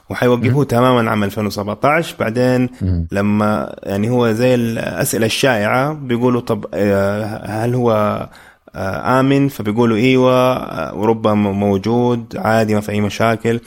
وحيوقفوه 0.10 0.64
تماما 0.66 1.10
عام 1.10 1.24
2017 1.24 2.16
بعدين. 2.20 2.70
لما 3.12 3.76
يعني 3.84 4.10
هو 4.10 4.32
زي 4.32 4.56
الاسئله 4.56 5.26
الشائعة 5.26 5.94
بيقولوا 5.94 6.42
طب 6.42 6.66
آه، 6.74 7.46
هل 7.46 7.76
هو 7.76 7.92
آه، 8.76 9.20
آمن؟ 9.20 9.48
فبيقولوا 9.48 9.98
إيوه 9.98 10.34
آه، 10.54 10.96
وربما 10.96 11.52
موجود 11.52 12.38
عادي 12.38 12.76
ما 12.76 12.82
في 12.82 12.92
أي 12.92 13.02
مشاكل. 13.02 13.60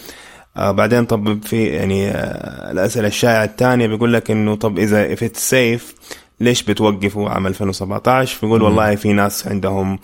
آه، 0.56 0.70
بعدين 0.70 1.04
طب 1.04 1.42
في 1.44 1.64
يعني 1.66 2.08
آه، 2.10 2.70
الأسئلة 2.72 3.08
الشائعة 3.08 3.44
الثانية 3.44 3.86
بيقول 3.86 4.12
لك 4.12 4.30
إنه 4.30 4.54
طب 4.54 4.78
إذا 4.78 5.14
if 5.14 5.18
it's 5.18 5.50
safe 5.50 5.94
ليش 6.40 6.62
بتوقفوا 6.62 7.28
عام 7.30 7.46
2017 7.46 8.38
بيقول 8.46 8.62
والله 8.62 8.94
في 8.96 9.12
ناس 9.12 9.46
عندهم 9.48 9.98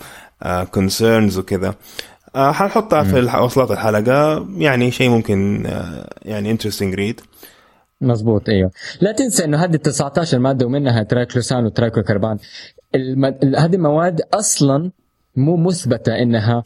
concerns 0.71 1.37
وكذا. 1.37 1.75
آه، 2.35 2.51
حنحطها 2.51 3.03
في 3.03 3.19
وصلات 3.43 3.71
الحلقة. 3.71 4.47
يعني 4.57 4.91
شيء 4.91 5.09
ممكن 5.09 5.65
آه، 5.65 6.09
يعني 6.21 6.51
interesting 6.51 6.93
read 6.93 7.21
مزبوط 8.01 8.49
أيوه. 8.49 8.71
لا 9.01 9.11
تنسى 9.11 9.45
إنه 9.45 9.57
هذه 9.63 9.75
ال 9.75 9.81
19 9.81 10.39
ماده 10.39 10.65
ومنها 10.65 11.03
triclosan 11.03 11.65
و 11.65 11.70
triclocarban 11.70 12.37
الم- 12.95 13.25
ال- 13.25 13.55
هذه 13.55 13.75
المواد 13.75 14.21
أصلا 14.33 14.91
مو 15.35 15.57
مثبتة 15.57 16.15
إنها 16.21 16.63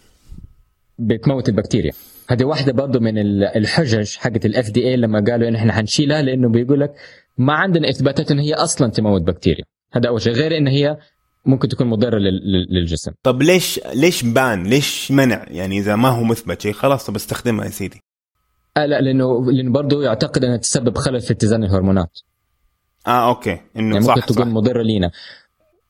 بتموت 1.00 1.50
البكتيريا. 1.50 1.92
هذه 2.30 2.44
واحدة 2.44 2.72
برضه 2.74 3.00
من 3.00 3.18
ال- 3.18 3.44
الحجج 3.44 4.16
حقت 4.18 4.46
الاف 4.46 4.70
دي 4.70 4.88
اي 4.88 4.96
لما 4.98 5.24
قالوا 5.32 5.48
إن 5.50 5.56
إحنا 5.56 5.74
حنشيلها 5.74 6.22
لأنه 6.22 6.50
بيقول 6.50 6.80
لك 6.80 6.94
ما 7.42 7.54
عندنا 7.54 7.90
إثباتات 7.90 8.32
إن 8.32 8.40
هي 8.40 8.54
أصلا 8.54 8.92
تموت 8.92 9.22
بكتيريا. 9.22 9.64
هذا 9.94 10.08
أول 10.10 10.22
شيء. 10.22 10.34
غير 10.34 10.58
إن 10.58 10.68
هي 10.68 10.98
ممكن 11.46 11.68
تكون 11.68 11.88
مضرة 11.88 12.18
لل- 12.18 12.52
لل- 12.52 12.68
للجسم. 12.70 13.12
طب 13.24 13.42
ليش 13.42 13.80
ليش 13.96 14.24
بان؟ 14.24 14.64
ليش 14.64 15.12
منع؟ 15.12 15.46
يعني 15.48 15.78
إذا 15.78 15.96
ما 15.96 16.10
هو 16.10 16.24
مثبت 16.24 16.62
شيء 16.62 16.74
خلاص 16.74 17.06
طب 17.06 17.16
استخدمها 17.16 17.66
يا 17.66 17.70
سيدي. 17.70 18.02
آه 18.78 18.86
لا 18.86 19.02
لأنه 19.02 19.52
لأنه 19.52 19.72
برضه 19.72 20.04
يعتقد 20.04 20.44
إنها 20.46 20.58
تسبب 20.58 20.98
خلل 20.98 21.22
في 21.22 21.34
اتزان 21.34 21.64
الهرمونات. 21.64 22.20
آه 23.08 23.30
okay. 23.30 23.60
إنه 23.78 23.94
يعني 23.96 24.02
صح 24.06 24.16
ممكن 24.16 24.28
تكون 24.34 24.46
صح 24.46 24.52
مضرة 24.52 24.82
لينا. 24.82 25.12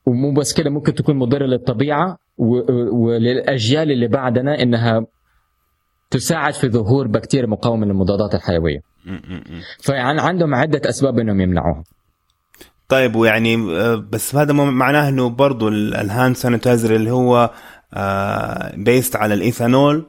ومو 0.05 0.33
بس 0.33 0.53
كده 0.53 0.69
ممكن 0.69 0.93
تكون 0.95 1.15
مضرة 1.15 1.45
للطبيعة 1.45 2.17
وللأجيال 2.37 3.91
اللي 3.91 4.07
بعدنا 4.07 4.61
إنها 4.61 5.05
تساعد 6.11 6.53
في 6.53 6.69
ظهور 6.69 7.07
بكتيريا 7.07 7.47
مقاومة 7.47 7.85
للمضادات 7.85 8.35
الحيوية. 8.35 8.79
فيعني 9.79 10.21
عندهم 10.21 10.55
عدة 10.55 10.89
أسباب 10.89 11.19
إنهم 11.19 11.41
يمنعوها 11.41 11.83
طيب 12.87 13.15
ويعني 13.15 13.55
آه، 13.55 13.95
بس 14.11 14.35
هذا 14.35 14.53
معناه 14.53 15.09
إنه 15.09 15.29
برضو 15.29 15.67
ال- 15.67 15.95
ال 15.95 16.03
hand 16.03 16.35
sanitizer 16.35 16.95
اللي 16.95 17.11
هو 17.11 17.49
based 18.77 19.15
على 19.15 19.33
الإيثانول 19.33 20.05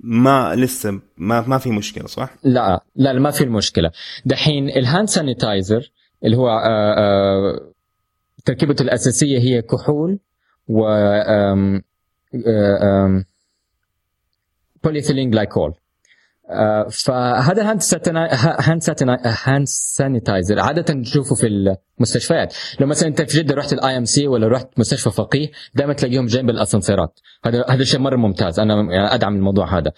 ما 0.00 0.54
لسه 0.56 1.00
ما 1.16 1.40
ما 1.40 1.58
في 1.58 1.70
مشكلة 1.70 2.06
صح؟ 2.06 2.30
لا 2.44 2.84
لا 2.96 3.12
ما 3.12 3.30
في 3.30 3.44
المشكلة 3.44 3.90
دحين 4.24 4.68
ال 4.68 4.76
hand 4.76 5.08
sanitizer 5.08 5.90
اللي 6.24 6.36
هو 6.36 6.48
آه، 6.48 6.94
آه، 6.98 7.60
تركيبته 8.44 8.82
الأساسية 8.82 9.38
هي 9.38 9.62
كحول 9.62 10.18
و 10.68 10.86
آه، 10.88 11.80
polyethylene 14.84 15.30
glycol 15.30 15.74
فهذا 16.90 17.62
ال 17.62 17.66
hand 17.66 17.80
hand 18.08 18.82
hand 19.44 19.66
sanitizer 19.66 20.60
عادة 20.60 20.94
نشوفه 20.94 21.34
في 21.34 21.46
المستشفيات. 21.98 22.54
لو 22.80 22.86
مثلا 22.86 23.08
أنت 23.08 23.22
في 23.22 23.38
جدة 23.38 23.54
رحت 23.54 23.72
ال 23.72 23.96
IMC 23.96 24.26
ولا 24.26 24.48
رحت 24.48 24.68
مستشفى 24.78 25.10
فقيه 25.10 25.50
دائما 25.74 25.92
تلاقيهم 25.92 26.26
جنب 26.26 26.50
الاسانسيرات 26.50 27.20
هذا 27.44 27.64
هذا 27.68 27.84
شيء 27.84 28.00
مرة 28.00 28.16
ممتاز. 28.16 28.60
أنا 28.60 28.74
يعني 28.74 29.14
أدعم 29.14 29.36
الموضوع 29.36 29.78
هذا. 29.78 29.92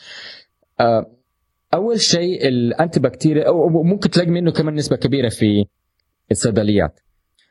آه، 0.81 1.07
أول 1.75 2.01
شيء 2.01 2.49
الانتي 2.49 3.01
بكتيريا 3.01 3.49
أو 3.49 3.63
أو 3.63 3.83
ممكن 3.83 4.11
تلاقي 4.11 4.31
منه 4.31 4.53
كمان 4.53 4.75
نسبة 4.75 4.97
كبيرة 4.97 5.29
في 5.29 5.65
الصيدليات. 6.31 7.01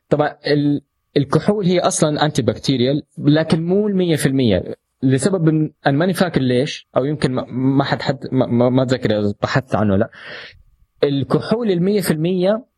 طبعا 0.09 0.38
ال- 0.47 0.81
الكحول 1.17 1.65
هي 1.65 1.79
أصلا 1.79 2.25
انتي 2.25 2.41
بكتيريال 2.41 3.03
لكن 3.17 3.63
مو 3.65 3.88
ال 3.88 4.17
100% 4.17 4.75
لسبب 5.03 5.50
أنا 5.88 5.98
ماني 5.98 6.13
فاكر 6.13 6.41
ليش 6.41 6.88
أو 6.98 7.05
يمكن 7.05 7.31
ما- 7.31 7.84
حد 7.84 8.01
حد 8.01 8.20
ما, 8.31 8.84
أتذكر 8.84 9.20
إذا 9.20 9.34
بحثت 9.41 9.75
عنه 9.75 9.96
لأ. 9.96 10.10
الكحول 11.03 11.72
ال 11.72 11.81
100% 12.03 12.72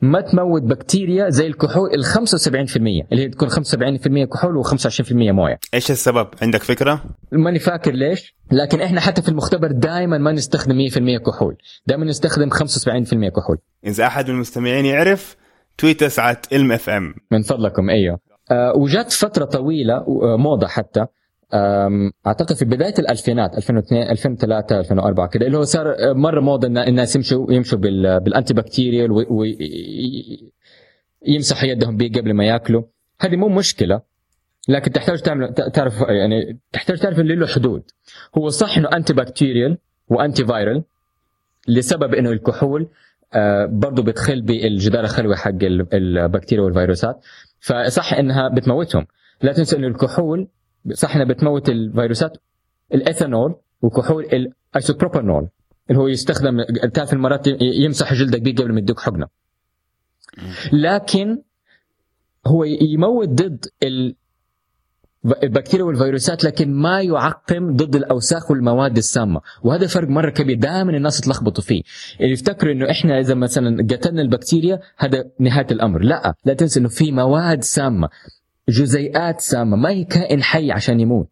ما 0.00 0.20
تموت 0.20 0.62
بكتيريا 0.62 1.28
زي 1.30 1.46
الكحول 1.46 1.90
ال 1.94 2.04
75% 2.04 2.76
اللي 2.76 3.22
هي 3.22 3.28
تكون 3.28 3.48
75% 3.48 4.24
كحول 4.24 4.64
و25% 4.64 5.12
موية. 5.12 5.58
إيش 5.74 5.90
السبب؟ 5.90 6.28
عندك 6.42 6.62
فكرة؟ 6.62 7.04
ماني 7.32 7.58
فاكر 7.58 7.92
ليش 7.92 8.36
لكن 8.52 8.80
إحنا 8.80 9.00
حتى 9.00 9.22
في 9.22 9.28
المختبر 9.28 9.72
دائما 9.72 10.18
ما 10.18 10.32
نستخدم 10.32 10.88
100% 10.88 11.18
كحول. 11.26 11.56
دائما 11.86 12.04
نستخدم 12.04 12.50
75% 12.50 13.28
كحول. 13.28 13.58
إذا 13.86 14.06
أحد 14.06 14.28
من 14.28 14.34
المستمعين 14.34 14.84
يعرف 14.84 15.36
tweet 15.78 16.04
ساعة 16.04 16.42
علم 16.52 16.72
FM 16.72 17.14
من 17.30 17.42
فضلكم 17.42 17.90
أيوه. 17.90 18.18
آه 18.50 18.72
وجات 18.76 19.12
فترة 19.12 19.44
طويلة 19.44 19.94
آه، 19.94 20.36
موضة 20.36 20.66
حتى. 20.66 21.06
أعتقد 22.26 22.56
في 22.56 22.64
بداية 22.64 22.94
الألفينات 22.98 23.54
2002 23.56 24.02
2003 24.10 24.80
2004 24.80 25.28
كده 25.28 25.46
اللي 25.46 25.58
هو 25.58 25.62
صار 25.62 25.96
مرة 26.14 26.40
موضة 26.40 26.66
إن 26.68 26.78
الناس 26.78 27.16
يمشوا 27.16 27.52
يمشوا 27.52 27.78
بال- 27.78 28.20
بال 28.20 28.54
antibacterial 28.54 29.10
ويمسحوا 31.26 31.68
يدهم 31.68 31.96
بيه 31.96 32.12
قبل 32.12 32.34
ما 32.34 32.44
ياكلوا. 32.44 32.82
هذه 33.20 33.36
مو 33.36 33.48
مشكلة 33.48 34.00
لكن 34.68 34.92
تحتاج 34.92 35.20
تعمل 35.20 35.54
تعرف 35.54 36.00
يعني 36.00 36.58
تحتاج 36.72 36.98
تعرف 36.98 37.20
إنه 37.20 37.34
له 37.34 37.46
حدود. 37.46 37.82
هو 38.38 38.48
صح 38.48 38.78
إنه 38.78 38.88
antibacterial 38.96 39.78
و 40.08 40.44
antiviral 40.44 40.82
لسبب 41.68 42.14
إنه 42.14 42.30
الكحول 42.30 42.88
آه، 43.34 43.66
برضه 43.66 44.02
بتخل 44.02 44.42
بالجدار 44.42 45.04
الخلوي 45.04 45.36
حق 45.36 45.48
ال- 45.62 45.86
البكتيريا 45.94 46.64
والفيروسات 46.64 47.20
فصح 47.60 48.12
إنها 48.14 48.48
بتموتهم. 48.48 49.06
لا 49.42 49.52
تنسى 49.52 49.76
إنه 49.76 49.86
الكحول 49.86 50.48
صح 50.92 51.14
انها 51.16 51.26
بتموت 51.26 51.68
الفيروسات 51.68 52.36
الايثانول 52.94 53.54
وكحول 53.82 54.24
الأيسوبروبانول 54.72 55.48
اللي 55.90 56.00
هو 56.00 56.08
يستخدم 56.08 56.60
المرات 57.12 57.46
ي- 57.46 57.56
يمسح 57.60 58.14
جلدك 58.14 58.40
بيه 58.42 58.54
قبل 58.54 58.72
ما 58.72 58.78
يدوك 58.78 59.00
حقنة. 59.00 59.26
لكن 60.72 61.38
هو 62.46 62.64
يموت 62.64 63.28
ضد 63.28 63.66
ال 63.82 64.14
البكتيريا 65.42 65.84
والفيروسات 65.84 66.44
لكن 66.44 66.74
ما 66.74 67.00
يعقم 67.02 67.76
ضد 67.76 67.96
الأوساخ 67.96 68.50
والمواد 68.50 68.96
السامة. 68.96 69.40
وهذا 69.62 69.86
فرق 69.86 70.08
مرة 70.08 70.30
كبير 70.30 70.58
دائما 70.58 70.96
الناس 70.96 71.18
يتلخبطوا 71.18 71.64
فيه. 71.64 71.82
اللي 72.20 72.32
يفتكروا 72.32 72.72
إنه 72.72 72.90
إحنا 72.90 73.20
إذا 73.20 73.34
مثلا 73.34 73.82
قتلنا 73.90 74.22
البكتيريا 74.22 74.80
هذا 74.96 75.24
نهاية 75.40 75.66
الأمر. 75.70 76.02
لا 76.02 76.34
لا 76.44 76.54
تنسى 76.54 76.80
إنه 76.80 76.88
في 76.88 77.12
مواد 77.12 77.62
سامة. 77.64 78.08
جزيئات 78.68 79.40
سامة. 79.40 79.76
ما 79.76 79.90
هي 79.90 80.04
كائن 80.04 80.42
حي 80.42 80.72
عشان 80.72 81.00
يموت. 81.00 81.30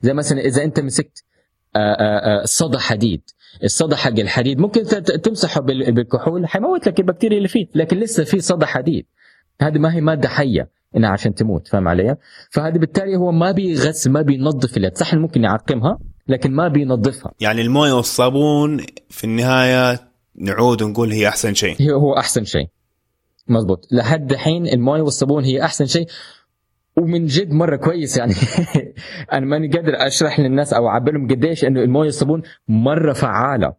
زي 0.00 0.14
مثلا 0.14 0.40
إذا 0.40 0.64
أنت 0.64 0.80
مسكت 0.80 1.24
صدى 2.44 2.78
حديد. 2.78 3.22
الصدى 3.64 3.96
حق 3.96 4.18
الحديد 4.18 4.58
ممكن 4.58 4.82
تمسحه 5.22 5.60
بالكحول. 5.60 6.46
حيموت 6.46 6.86
لك 6.86 7.00
البكتيريا 7.00 7.36
اللي 7.38 7.48
فيه 7.48 7.66
لكن 7.74 7.96
لسه 7.96 8.24
في 8.24 8.40
صدى 8.40 8.66
حديد. 8.66 9.06
هذه 9.60 9.78
ما 9.78 9.94
هي 9.94 10.00
مادة 10.00 10.28
حية 10.28 10.70
إنها 10.96 11.10
عشان 11.10 11.34
تموت 11.34 11.68
فاهم 11.68 11.88
علي؟ 11.88 12.16
فهذا 12.50 12.78
بالتالي 12.78 13.16
هو 13.16 13.32
ما 13.32 13.52
بيغسل 13.52 14.10
ما 14.10 14.22
بينظف 14.22 14.76
اليد. 14.76 14.98
صح 14.98 15.14
ممكن 15.14 15.44
يعقمها 15.44 15.98
لكن 16.28 16.52
ما 16.52 16.68
بينظفها. 16.68 17.32
يعني 17.40 17.60
الموية 17.62 17.92
والصابون 17.92 18.86
في 19.08 19.24
النهاية 19.24 20.10
نعود 20.36 20.82
ونقول 20.82 21.12
هي 21.12 21.28
أحسن 21.28 21.54
شيء. 21.54 21.92
هو 21.92 22.16
أحسن 22.16 22.44
شيء. 22.44 22.68
مزبوط 23.48 23.88
لحد 23.92 24.32
الحين 24.32 24.66
الموية 24.66 25.02
والصابون 25.02 25.44
هي 25.44 25.64
أحسن 25.64 25.86
شيء. 25.86 26.06
ومن 26.96 27.26
جد 27.26 27.52
مرة 27.52 27.76
كويس 27.76 28.16
يعني. 28.16 28.34
أنا 29.32 29.46
ماني 29.46 29.68
قادر 29.68 30.06
أشرح 30.06 30.40
للناس 30.40 30.72
أو 30.72 30.88
اعبر 30.88 31.12
لهم 31.12 31.28
قديش 31.28 31.64
إنه 31.64 31.82
الموية 31.82 32.06
والصابون 32.06 32.42
مرة 32.68 33.12
فعالة. 33.12 33.74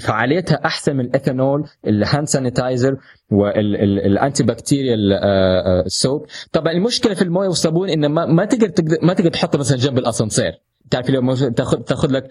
فعاليتها 0.00 0.64
أحسن 0.64 0.96
من 0.96 1.04
الإثانول 1.04 1.68
ال 1.86 1.94
hand 1.94 2.26
sanitizer 2.26 2.83
وال 2.83 2.96
antibacterial 3.30 5.20
soap 5.86 6.26
طبعا 6.52 6.72
المشكلة 6.72 7.14
في 7.14 7.22
الموية 7.22 7.48
والصابون 7.48 7.90
إنه 7.90 8.08
ما, 8.08 8.44
تقدر 8.44 8.96
ما 9.02 9.14
تقدر 9.14 9.30
تحطها 9.30 9.58
مثلا 9.58 9.78
جنب 9.78 9.98
الأسانسير. 9.98 10.52
تعرف 10.90 11.10
لو 11.10 11.34
تاخذ 11.34 11.82
تاخذ 11.82 12.10
لك 12.10 12.28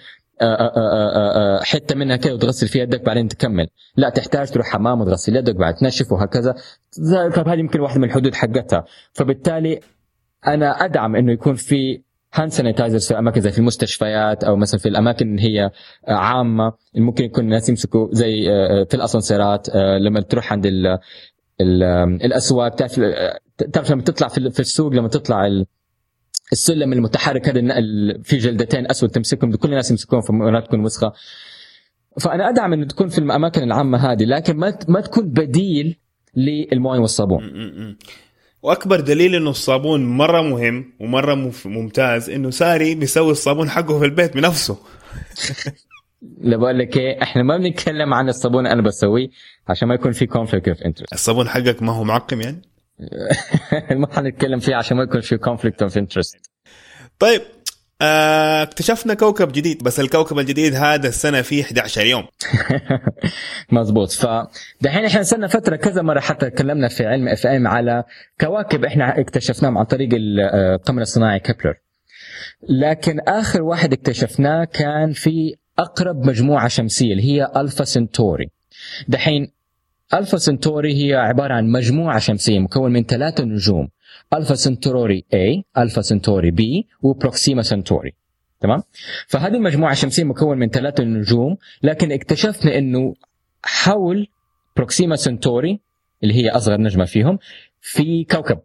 حتة 1.64 1.96
منها 1.96 2.16
كده 2.16 2.34
وتغسل 2.34 2.68
فيها 2.68 2.84
يدك 2.84 3.06
بعدين 3.06 3.28
تكمل. 3.28 3.68
لا 3.98 4.10
تحتاج 4.10 4.52
تروح 4.52 4.68
حمام 4.68 5.02
وتغسل 5.02 5.36
يدك 5.36 5.56
بعد 5.56 5.74
تنشف 5.74 6.12
وهكذا. 6.12 6.56
طب 7.36 7.48
هذه 7.48 7.60
يمكن 7.60 7.80
واحدة 7.80 8.00
من 8.00 8.08
الحدود 8.08 8.36
حقتها. 8.36 8.86
فبالتالي 9.14 9.80
أنا 10.48 10.86
أدعم 10.86 11.16
إنه 11.16 11.32
يكون 11.32 11.56
في 11.56 12.02
hand 12.34 12.52
sanitizers 12.52 13.08
في 13.08 13.20
أماكن 13.20 13.42
زي 13.42 13.52
في 13.52 13.60
المستشفيات 13.60 14.44
أو 14.44 14.56
مثلا 14.56 14.80
في 14.80 14.90
الأماكن 14.90 15.28
اللي 15.28 15.42
هي 15.42 15.72
عامة. 16.08 16.74
ممكن 16.96 17.24
يكون 17.24 17.44
الناس 17.44 17.70
يمسكوا 17.70 18.08
زي 18.12 18.46
في 18.90 18.94
الأسانسيرات 18.94 19.76
لما 19.76 20.22
تروح 20.22 20.54
عند 20.54 20.66
ال 20.66 20.88
ال 21.62 21.84
الأسواق. 22.26 22.76
تعرف 23.74 23.92
لما 23.92 24.02
تطلع 24.02 24.28
في 24.28 24.60
السوق 24.60 24.94
لما 24.94 25.08
تطلع 25.08 25.64
السلم 26.52 26.94
المتحرك 26.94 27.50
هذا 27.50 27.62
في 28.24 28.38
جلدتين 28.38 28.92
أسود 28.92 29.10
تمسكهم 29.10 29.56
كل 29.56 29.70
الناس 29.70 29.92
يمسكوهم 29.92 30.22
فما 30.22 30.60
تكون 30.60 30.80
وسخة. 30.80 31.14
فأنا 32.20 32.50
أدعم 32.50 32.74
إنه 32.74 32.86
تكون 32.86 33.08
في 33.10 33.18
الأماكن 33.18 33.64
العامة 33.64 33.98
هذه 33.98 34.24
لكن 34.24 34.58
ما 34.58 34.80
ما 34.88 35.02
تكون 35.02 35.30
بديل 35.30 35.98
للمويه 36.36 37.00
والصابون. 37.00 37.42
وأكبر 38.62 39.00
دليل 39.00 39.36
إنه 39.36 39.50
الصابون 39.50 40.06
مرة 40.18 40.42
مهم 40.42 40.94
ومرة 41.00 41.52
ممتاز 41.66 42.30
إنه 42.30 42.50
ساري 42.50 42.96
بيسوي 42.96 43.32
الصابون 43.32 43.70
حقه 43.70 44.00
في 44.00 44.06
البيت 44.06 44.34
بنفسه. 44.38 44.78
اللي 46.42 46.58
بقول 46.58 46.80
لك 46.80 46.98
إيه 46.98 47.22
إحنا 47.22 47.44
ما 47.44 47.58
بنتكلم 47.58 48.14
عن 48.14 48.30
الصابون 48.30 48.68
أنا 48.68 48.82
بسويه 48.82 49.28
عشان 49.68 49.88
ما 49.88 49.94
يكون 49.96 50.12
في 50.12 50.26
conflict 50.26 50.68
of 50.68 50.82
interest 50.82 51.14
الصابون 51.14 51.48
حقك 51.48 51.84
ما 51.84 51.92
هو 51.92 52.04
معقم 52.04 52.42
يعني؟ 52.42 52.62
ما 53.92 54.08
حنتكلم 54.14 54.60
فيه 54.60 54.76
عشان 54.76 54.98
ما 54.98 55.04
يكون 55.04 55.22
في 55.22 55.38
conflict 55.38 55.82
of 55.82 55.98
interest 55.98 56.52
طيب 57.20 57.42
آه 58.02 58.64
اكتشفنا 58.64 59.14
كوكب 59.14 59.52
جديد 59.52 59.84
بس 59.84 60.00
الكوكب 60.00 60.40
الجديد 60.40 60.76
هذا 60.76 61.08
السنة 61.08 61.42
فيه 61.42 61.64
11 61.64 62.06
يوم. 62.06 62.24
مزبوط 63.72 64.12
فدحين 64.12 65.06
إحنا 65.06 65.24
صرنا 65.24 65.48
فترة 65.48 65.76
كذا 65.76 66.02
مرة 66.02 66.20
حتى 66.20 66.50
تكلمنا 66.50 66.88
في 66.88 67.06
علم 67.06 67.28
FM 67.28 67.68
على 67.68 68.04
كواكب 68.42 68.86
إحنا 68.86 69.20
اكتشفناهم 69.20 69.78
عن 69.78 69.86
طريق 69.86 70.10
القمر 70.14 71.02
الصناعي 71.02 71.40
Kepler 71.40 71.76
لكن 72.70 73.20
آخر 73.20 73.62
واحد 73.62 73.94
اكتشفناه 73.94 74.64
كان 74.64 75.12
في 75.12 75.56
أقرب 75.80 76.26
مجموعة 76.26 76.68
شمسية 76.68 77.12
اللي 77.12 77.24
هي 77.24 77.52
Alpha 77.56 77.84
Centauri 77.84 78.50
دحين 79.08 79.52
Alpha 80.14 80.38
Centauri 80.38 81.04
هي 81.04 81.14
عبارة 81.14 81.54
عن 81.54 81.68
مجموعة 81.68 82.20
شمسية 82.20 82.60
مكون 82.60 82.92
من 82.92 83.04
ثلاثة 83.04 83.44
نجوم. 83.44 83.90
Alpha 84.34 84.56
Centauri 84.56 85.26
A 85.34 85.80
Alpha 85.82 86.02
Centauri 86.02 86.52
B 86.52 86.86
و 87.02 87.09
Proxima 87.09 87.62
Centauri 87.62 88.14
تمام؟ 88.60 88.84
فهذه 89.28 89.54
المجموعة 89.54 89.92
الشمسية 89.92 90.24
مكون 90.24 90.58
من 90.58 90.70
ثلاثة 90.70 91.04
نجوم 91.04 91.58
لكن 91.84 92.12
اكتشفنا 92.12 92.78
إنه 92.78 93.16
حول 93.64 94.28
Proxima 94.76 95.16
Centauri 95.16 95.80
اللي 96.24 96.34
هي 96.34 96.50
أصغر 96.50 96.78
نجمة 96.82 97.06
فيهم 97.06 97.40
في 97.82 98.24
كوكب. 98.24 98.60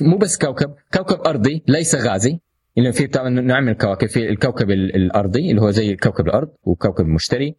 مو 0.00 0.16
بس 0.16 0.38
كوكب 0.38 0.74
كوكب 0.94 1.20
أرضي 1.26 1.62
ليس 1.68 1.94
غازي. 1.94 2.38
اللي 2.78 2.92
في 2.92 3.06
طبعا 3.06 3.28
نوع 3.28 3.60
من 3.60 3.68
الكواكب 3.68 4.08
في 4.08 4.28
الكوكب 4.28 4.70
الأرضي 4.70 5.50
اللي 5.50 5.60
هو 5.62 5.70
زي 5.70 5.96
كوكب 5.96 6.26
الأرض 6.26 6.48
وكوكب 6.64 7.04
المشتري 7.04 7.56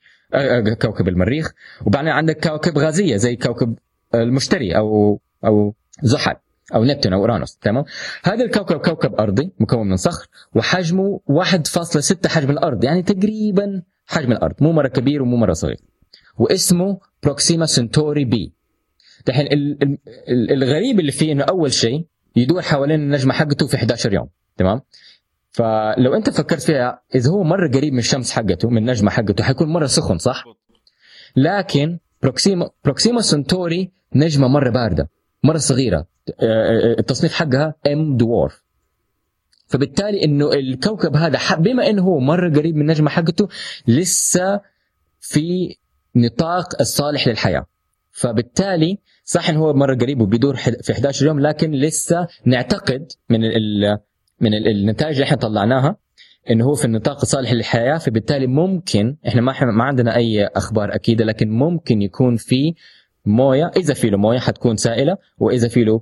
كوكب 0.82 1.08
المريخ. 1.08 1.52
وبعدين 1.86 2.12
عندك 2.12 2.48
كواكب 2.48 2.78
غازية 2.78 3.16
زي 3.16 3.36
كوكب 3.36 3.76
المشتري 4.16 4.78
أو 4.78 5.20
أو 5.46 5.76
زحل 6.04 6.36
أو 6.76 6.84
نبتون 6.84 7.14
أو 7.14 7.20
أورانوس 7.20 7.58
تمام؟ 7.58 7.84
هذا 8.24 8.46
الكوكب 8.46 8.78
كوكب 8.78 9.16
أرضي 9.16 9.52
مكون 9.60 9.90
من 9.90 9.98
صخر 9.98 10.28
وحجمه 10.56 11.20
1.6 11.32 12.28
حجم 12.28 12.50
الأرض 12.50 12.84
يعني 12.84 13.04
تقريبا 13.04 13.82
حجم 14.06 14.32
الأرض 14.32 14.56
مو 14.62 14.72
مرة 14.72 14.88
كبير 14.88 15.22
ومو 15.22 15.38
مرة 15.38 15.54
صغير. 15.54 15.78
واسمه 16.38 17.00
Proxima 17.24 17.66
Centauri 17.66 18.26
B. 18.26 18.54
دحين 19.26 19.48
الغريب 20.30 21.00
اللي 21.00 21.12
فيه 21.12 21.32
إنه 21.32 21.44
أول 21.44 21.74
شيء 21.74 22.06
يدور 22.36 22.62
حوالين 22.62 23.00
النجمة 23.00 23.34
حقته 23.34 23.68
في 23.68 23.76
11 23.76 24.14
يوم 24.14 24.30
تمام؟ 24.58 24.82
فلو 25.52 26.16
انت 26.16 26.30
فكرت 26.30 26.62
فيها 26.62 27.02
إذا 27.16 27.30
هو 27.32 27.44
مرة 27.44 27.68
قريب 27.68 27.94
من 27.94 28.00
الشمس 28.00 28.32
حقته 28.32 28.70
من 28.70 28.78
النجمة 28.78 29.12
حقته 29.12 29.44
حيكون 29.44 29.70
مرة 29.70 29.86
سخن 29.86 30.18
صح؟ 30.18 30.44
لكن 31.36 32.00
Proxima 32.22 32.70
Proxima 32.84 33.22
Centauri 33.22 33.92
نجمة 34.16 34.48
مرة 34.48 34.70
باردة 34.70 35.10
مرة 35.44 35.58
صغيرة. 35.58 36.08
التصنيف 37.00 37.34
حقها 37.34 37.76
ام 37.88 38.18
دوورف 38.18 38.64
فبالتالي 39.68 40.24
إنه 40.24 40.54
الكوكب 40.54 41.16
هذا 41.16 41.40
بما 41.56 41.90
إنه 41.90 42.04
هو 42.04 42.20
مرة 42.20 42.50
قريب 42.50 42.76
من 42.76 42.82
النجمة 42.82 43.10
حقته 43.10 43.48
لسه 43.88 44.62
في 45.20 45.76
نطاق 46.16 46.82
الصالح 46.82 47.28
للحياة. 47.28 47.66
فبالتالي 48.12 48.98
صح 49.24 49.50
إنه 49.50 49.60
هو 49.60 49.74
مرة 49.74 49.96
قريب 49.96 50.22
وبيدور 50.22 50.56
في 50.56 50.92
11 50.92 51.26
يوم 51.26 51.40
لكن 51.40 51.72
لسه 51.72 52.28
نعتقد 52.46 53.12
من 53.30 53.46
ال 53.46 53.98
من 54.42 54.54
النتائج 54.54 55.14
اللي 55.14 55.24
إحنا 55.24 55.38
طلعناها 55.38 55.98
إنه 56.52 56.66
هو 56.66 56.74
في 56.74 56.86
النطاق 56.86 57.18
الصالح 57.22 57.54
للحياة 57.54 57.98
فبالتالي 57.98 58.48
ممكن 58.48 59.16
إحنا 59.28 59.42
ما 59.42 59.66
ما 59.66 59.84
عندنا 59.84 60.16
أي 60.16 60.46
أخبار 60.46 60.96
أكيدة 60.96 61.26
لكن 61.26 61.50
ممكن 61.50 62.02
يكون 62.02 62.36
في 62.36 62.74
موية 63.26 63.72
إذا 63.78 63.94
في 63.94 64.10
له 64.10 64.18
موية 64.18 64.40
حتكون 64.40 64.76
سائلة 64.76 65.18
وإذا 65.38 65.68
في 65.68 65.84
له 65.84 66.02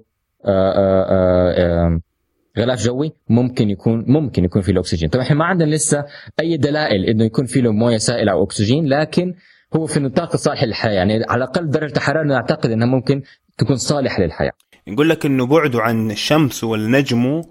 غلاف 2.57 2.83
جوي 2.83 3.11
ممكن 3.29 3.69
يكون 3.69 4.05
ممكن 4.07 4.43
يكون 4.45 4.61
في 4.61 4.71
له 4.71 4.79
أكسجين. 4.79 5.09
طبعا 5.09 5.23
إحنا 5.25 5.35
ما 5.35 5.45
عندنا 5.45 5.75
لسه 5.75 6.05
أي 6.39 6.57
دلائل 6.57 7.05
إنه 7.05 7.23
يكون 7.23 7.45
في 7.45 7.61
له 7.61 7.71
موية 7.71 7.97
سائلة 7.97 8.31
أو 8.31 8.43
أكسجين 8.43 8.85
لكن 8.85 9.33
هو 9.75 9.85
في 9.85 9.97
النطاق 9.97 10.33
الصالح 10.33 10.63
للحياة. 10.63 10.93
يعني 10.93 11.13
على 11.13 11.43
الأقل 11.43 11.69
درجة 11.69 11.97
الحرارة 11.97 12.27
نعتقد 12.27 12.71
إنها 12.71 12.87
ممكن 12.87 13.21
تكون 13.57 13.75
صالحه 13.75 14.23
للحياة. 14.23 14.51
يقول 14.87 15.09
لك 15.09 15.25
إنه 15.25 15.45
بعده 15.47 15.81
عن 15.81 16.11
الشمس 16.11 16.63
والنجم 16.63 17.41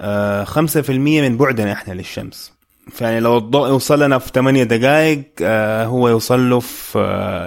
5% 0.00 0.90
من 0.90 1.36
بعدنا 1.36 1.72
إحنا 1.72 1.92
للشمس. 1.92 2.52
فيعني 2.90 3.20
لو 3.20 3.38
الضوء 3.38 3.68
يوصل 3.68 4.02
لنا 4.02 4.18
في 4.18 4.30
8 4.34 4.64
دقائق 4.64 5.24
هو 5.84 6.08
يوصل 6.08 6.50
له 6.50 6.60
في 6.60 6.98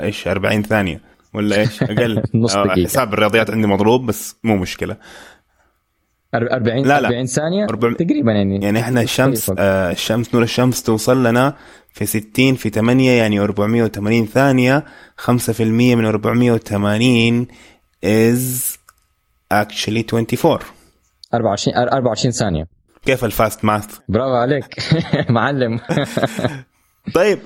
إيش 0.04 0.28
40 0.28 0.64
ثانية 0.64 1.02
ولا 1.34 1.56
إيش؟ 1.56 1.84
أقل. 1.84 2.24
نص 2.36 2.56
دقيقة. 2.56 2.84
حساب 2.88 3.14
الرياضيات 3.14 3.50
عندي 3.50 3.68
مضروب 3.68 4.06
بس 4.06 4.36
مو 4.44 4.56
مشكلة. 4.56 4.98
40 6.34 6.84
لا 6.86 7.02
لا. 7.02 7.08
40 7.08 7.26
ثانية؟ 7.26 7.66
40 7.66 7.96
تقريبا 7.96 8.32
يعني. 8.32 8.64
يعني 8.64 8.80
إحنا 8.80 9.02
الشمس 9.02 9.52
آه 9.58 9.92
الشمس 9.92 10.34
نور 10.34 10.44
الشمس 10.44 10.84
توصل 10.84 11.24
لنا 11.24 11.56
في 11.94 12.06
60 12.06 12.56
في 12.56 12.70
8 12.70 13.12
يعني 13.12 13.40
480 13.40 14.26
ثانية. 14.26 14.86
5% 15.26 15.62
من 15.62 16.06
480 16.06 17.48
is 18.06 18.78
actually 19.54 20.04
24 20.14 20.81
24 21.34 21.78
24 21.78 22.32
ثانية. 22.32 22.68
كيف 23.06 23.26
الفاست 23.26 23.66
ماث؟ 23.66 24.00
برافو 24.10 24.36
عليك. 24.36 24.66
معلم. 25.30 25.80
طيب. 27.16 27.40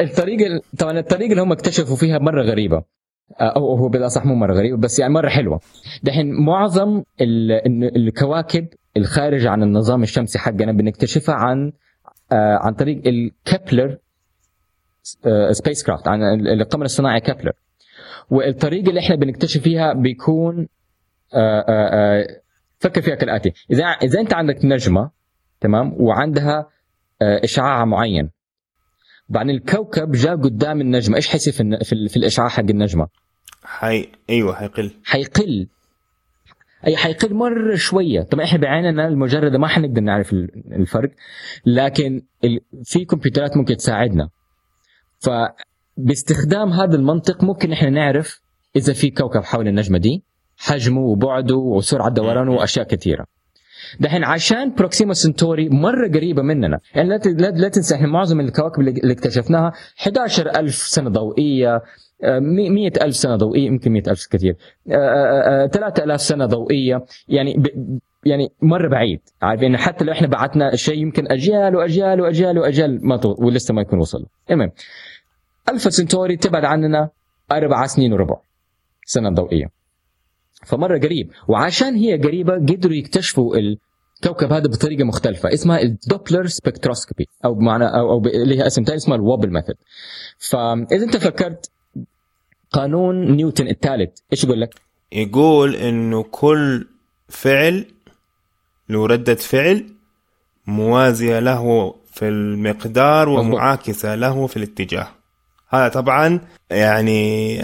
الطريقة 0.00 0.60
طبعا 0.78 0.98
الطريقة 0.98 1.30
اللي 1.30 1.42
هم 1.42 1.52
اكتشفوا 1.52 1.96
فيها 1.96 2.18
مرة 2.18 2.42
غريبة. 2.42 2.82
أو 3.40 3.76
هو 3.76 3.88
بالأصح 3.88 4.24
مو 4.24 4.34
مرة 4.34 4.54
غريب 4.54 4.80
بس 4.80 4.98
يعني 4.98 5.12
مرة 5.12 5.28
حلوة. 5.28 5.60
دحين 6.02 6.32
معظم 6.44 7.02
الكواكب 7.96 8.68
الخارجه 8.96 9.50
عن 9.50 9.62
النظام 9.62 10.02
الشمسي 10.02 10.38
حقنا 10.38 10.72
بنكتشفها 10.72 11.34
عن 11.34 11.72
عن 12.32 12.74
طريق 12.74 13.02
ال 13.06 13.98
Kepler 15.50 15.82
spacecraft 15.86 16.08
عن 16.08 16.46
القمر 16.46 16.84
الصناعي 16.84 17.20
كابلر. 17.20 17.52
والطريقة 18.30 18.88
اللي 18.88 19.00
إحنا 19.00 19.16
بنكتشف 19.16 19.62
فيها 19.62 19.92
بيكون 19.92 20.68
فكر 22.78 23.02
فيها 23.02 23.14
كالآتي. 23.14 23.52
إذا 23.70 23.84
إذا 23.84 24.20
أنت 24.20 24.34
عندك 24.34 24.64
نجمة 24.64 25.10
تمام 25.60 25.94
وعندها 25.96 26.68
إشعاع 27.22 27.84
معين 27.84 28.30
بعدين 29.28 29.54
الكوكب 29.56 30.12
جاء 30.12 30.36
قدام 30.36 30.80
النجمة 30.80 31.16
إيش 31.16 31.28
حيصير 31.28 31.52
في, 31.52 31.78
في, 31.84 32.08
في 32.08 32.16
الإشعاع 32.16 32.48
حق 32.48 32.64
النجمة؟ 32.70 33.08
حي 33.64 34.08
أيوه 34.30 34.54
حيقل. 34.54 34.90
حيقل. 35.04 35.68
أي 36.86 36.96
حيقل 36.96 37.34
مره 37.34 37.74
شوية. 37.74 38.22
طبعا 38.22 38.44
إحنا 38.44 38.58
بعيننا 38.58 39.08
المجردة 39.08 39.58
ما 39.58 39.68
حنقدر 39.68 40.00
نعرف 40.00 40.32
الفرق 40.72 41.10
لكن 41.66 42.22
في 42.84 43.04
كمبيوترات 43.04 43.56
ممكن 43.56 43.76
تساعدنا. 43.76 44.28
فباستخدام 45.18 46.72
هذا 46.72 46.96
المنطق 46.96 47.44
ممكن 47.44 47.72
إحنا 47.72 47.90
نعرف 47.90 48.40
إذا 48.76 48.92
في 48.92 49.10
كوكب 49.10 49.44
حول 49.44 49.68
النجمة 49.68 49.98
دي. 49.98 50.24
حجمه 50.56 51.00
وبعده 51.00 51.56
وسرعة 51.56 52.10
دورانه 52.10 52.52
وأشياء 52.52 52.86
كثيرة. 52.86 53.26
دحين 54.00 54.24
عشان 54.24 54.74
بروكسيما 54.74 55.14
سنتوري 55.14 55.68
مرة 55.68 56.08
قريبة 56.08 56.42
مننا 56.42 56.80
يعني 56.94 57.08
لا 57.08 57.50
لا 57.50 57.68
تنسى 57.68 57.94
إحنا 57.94 58.08
معظم 58.08 58.40
الكواكب 58.40 58.80
اللي 58.80 59.12
اكتشفناها 59.12 59.72
11000 60.06 60.74
سنة 60.74 61.10
ضوئية 61.10 61.82
مئة 62.40 63.04
ألف 63.04 63.16
سنة 63.16 63.36
ضوئية 63.36 63.66
يمكن 63.66 63.92
مئة 63.92 64.10
ألف 64.10 64.26
كثير 64.30 64.56
ثلاثة 65.72 66.04
ألاف 66.04 66.20
سنة 66.20 66.46
ضوئية 66.46 67.04
يعني 67.28 67.54
ب... 67.58 67.66
يعني 68.24 68.48
مرة 68.62 68.88
بعيد. 68.88 69.20
عارفين 69.42 69.76
حتى 69.76 70.04
لو 70.04 70.12
إحنا 70.12 70.26
بعتنا 70.26 70.76
شيء 70.76 70.98
يمكن 70.98 71.32
أجيال 71.32 71.76
وأجيال 71.76 72.20
وأجيال 72.20 72.58
وأجيال 72.58 73.06
ما 73.08 73.16
تو... 73.16 73.34
ولسه 73.38 73.74
ما 73.74 73.82
يكون 73.82 73.98
وصل. 73.98 74.26
المهم 74.50 74.70
ألفا 75.68 75.90
سنتوري 75.90 76.36
تبعد 76.36 76.64
عننا 76.64 77.08
أربع 77.52 77.86
سنين 77.86 78.12
وربع 78.12 78.36
سنة 79.04 79.30
ضوئية. 79.30 79.75
فمرة 80.64 80.98
قريب 80.98 81.30
وعشان 81.48 81.94
هي 81.94 82.16
قريبة 82.16 82.54
قدروا 82.54 82.94
يكتشفوا 82.94 83.56
الكوكب 83.56 84.52
هذا 84.52 84.66
بطريقة 84.66 85.04
مختلفة 85.04 85.54
اسمها 85.54 85.82
ال 85.82 85.90
Doppler 85.90 86.46
spectroscopy 86.46 87.28
أو 87.44 87.54
بمعنى 87.54 87.84
أو, 87.84 88.10
أو 88.10 88.22
هي 88.26 88.66
اسم 88.66 88.84
ثاني 88.84 88.96
اسمها 88.96 89.16
ال 89.16 89.21
wobble 89.21 89.52
method 89.52 89.76
فإذا 90.38 91.04
أنت 91.04 91.16
فكرت 91.16 91.70
قانون 92.72 93.36
نيوتن 93.36 93.68
الثالث 93.68 94.18
إيش 94.32 94.44
يقول 94.44 94.60
لك؟ 94.60 94.74
يقول 95.12 95.76
إنه 95.76 96.22
كل 96.22 96.86
فعل 97.28 97.86
له 98.88 99.06
ردة 99.06 99.34
فعل 99.34 99.86
موازية 100.66 101.38
له 101.38 101.94
في 102.12 102.28
المقدار 102.28 103.28
ومعاكسة 103.28 104.14
له 104.14 104.46
في 104.46 104.56
الاتجاه. 104.56 105.08
هذا 105.68 105.88
طبعا 105.88 106.40
يعني 106.70 107.58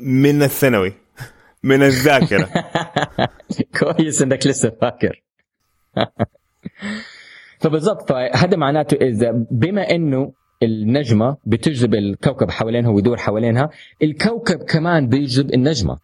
من 0.00 0.42
الثانوي. 0.42 0.92
من 1.66 1.82
الذاكرة. 1.82 2.48
كويس 3.80 4.22
إنك 4.22 4.46
لسه 4.46 4.70
فاكر. 4.80 5.22
فبالضبط 7.60 8.08
فهذا 8.08 8.56
معناته 8.56 8.94
إذا 8.94 9.46
بما 9.50 9.90
إنه 9.90 10.32
النجمة 10.62 11.36
بتجذب 11.46 11.94
الكوكب 11.94 12.50
حوالينها 12.50 12.90
ويدور 12.90 13.16
حوالينها 13.16 13.70
الكوكب 14.02 14.62
كمان 14.62 15.08
بيجذب 15.08 15.54
النجمة. 15.54 15.98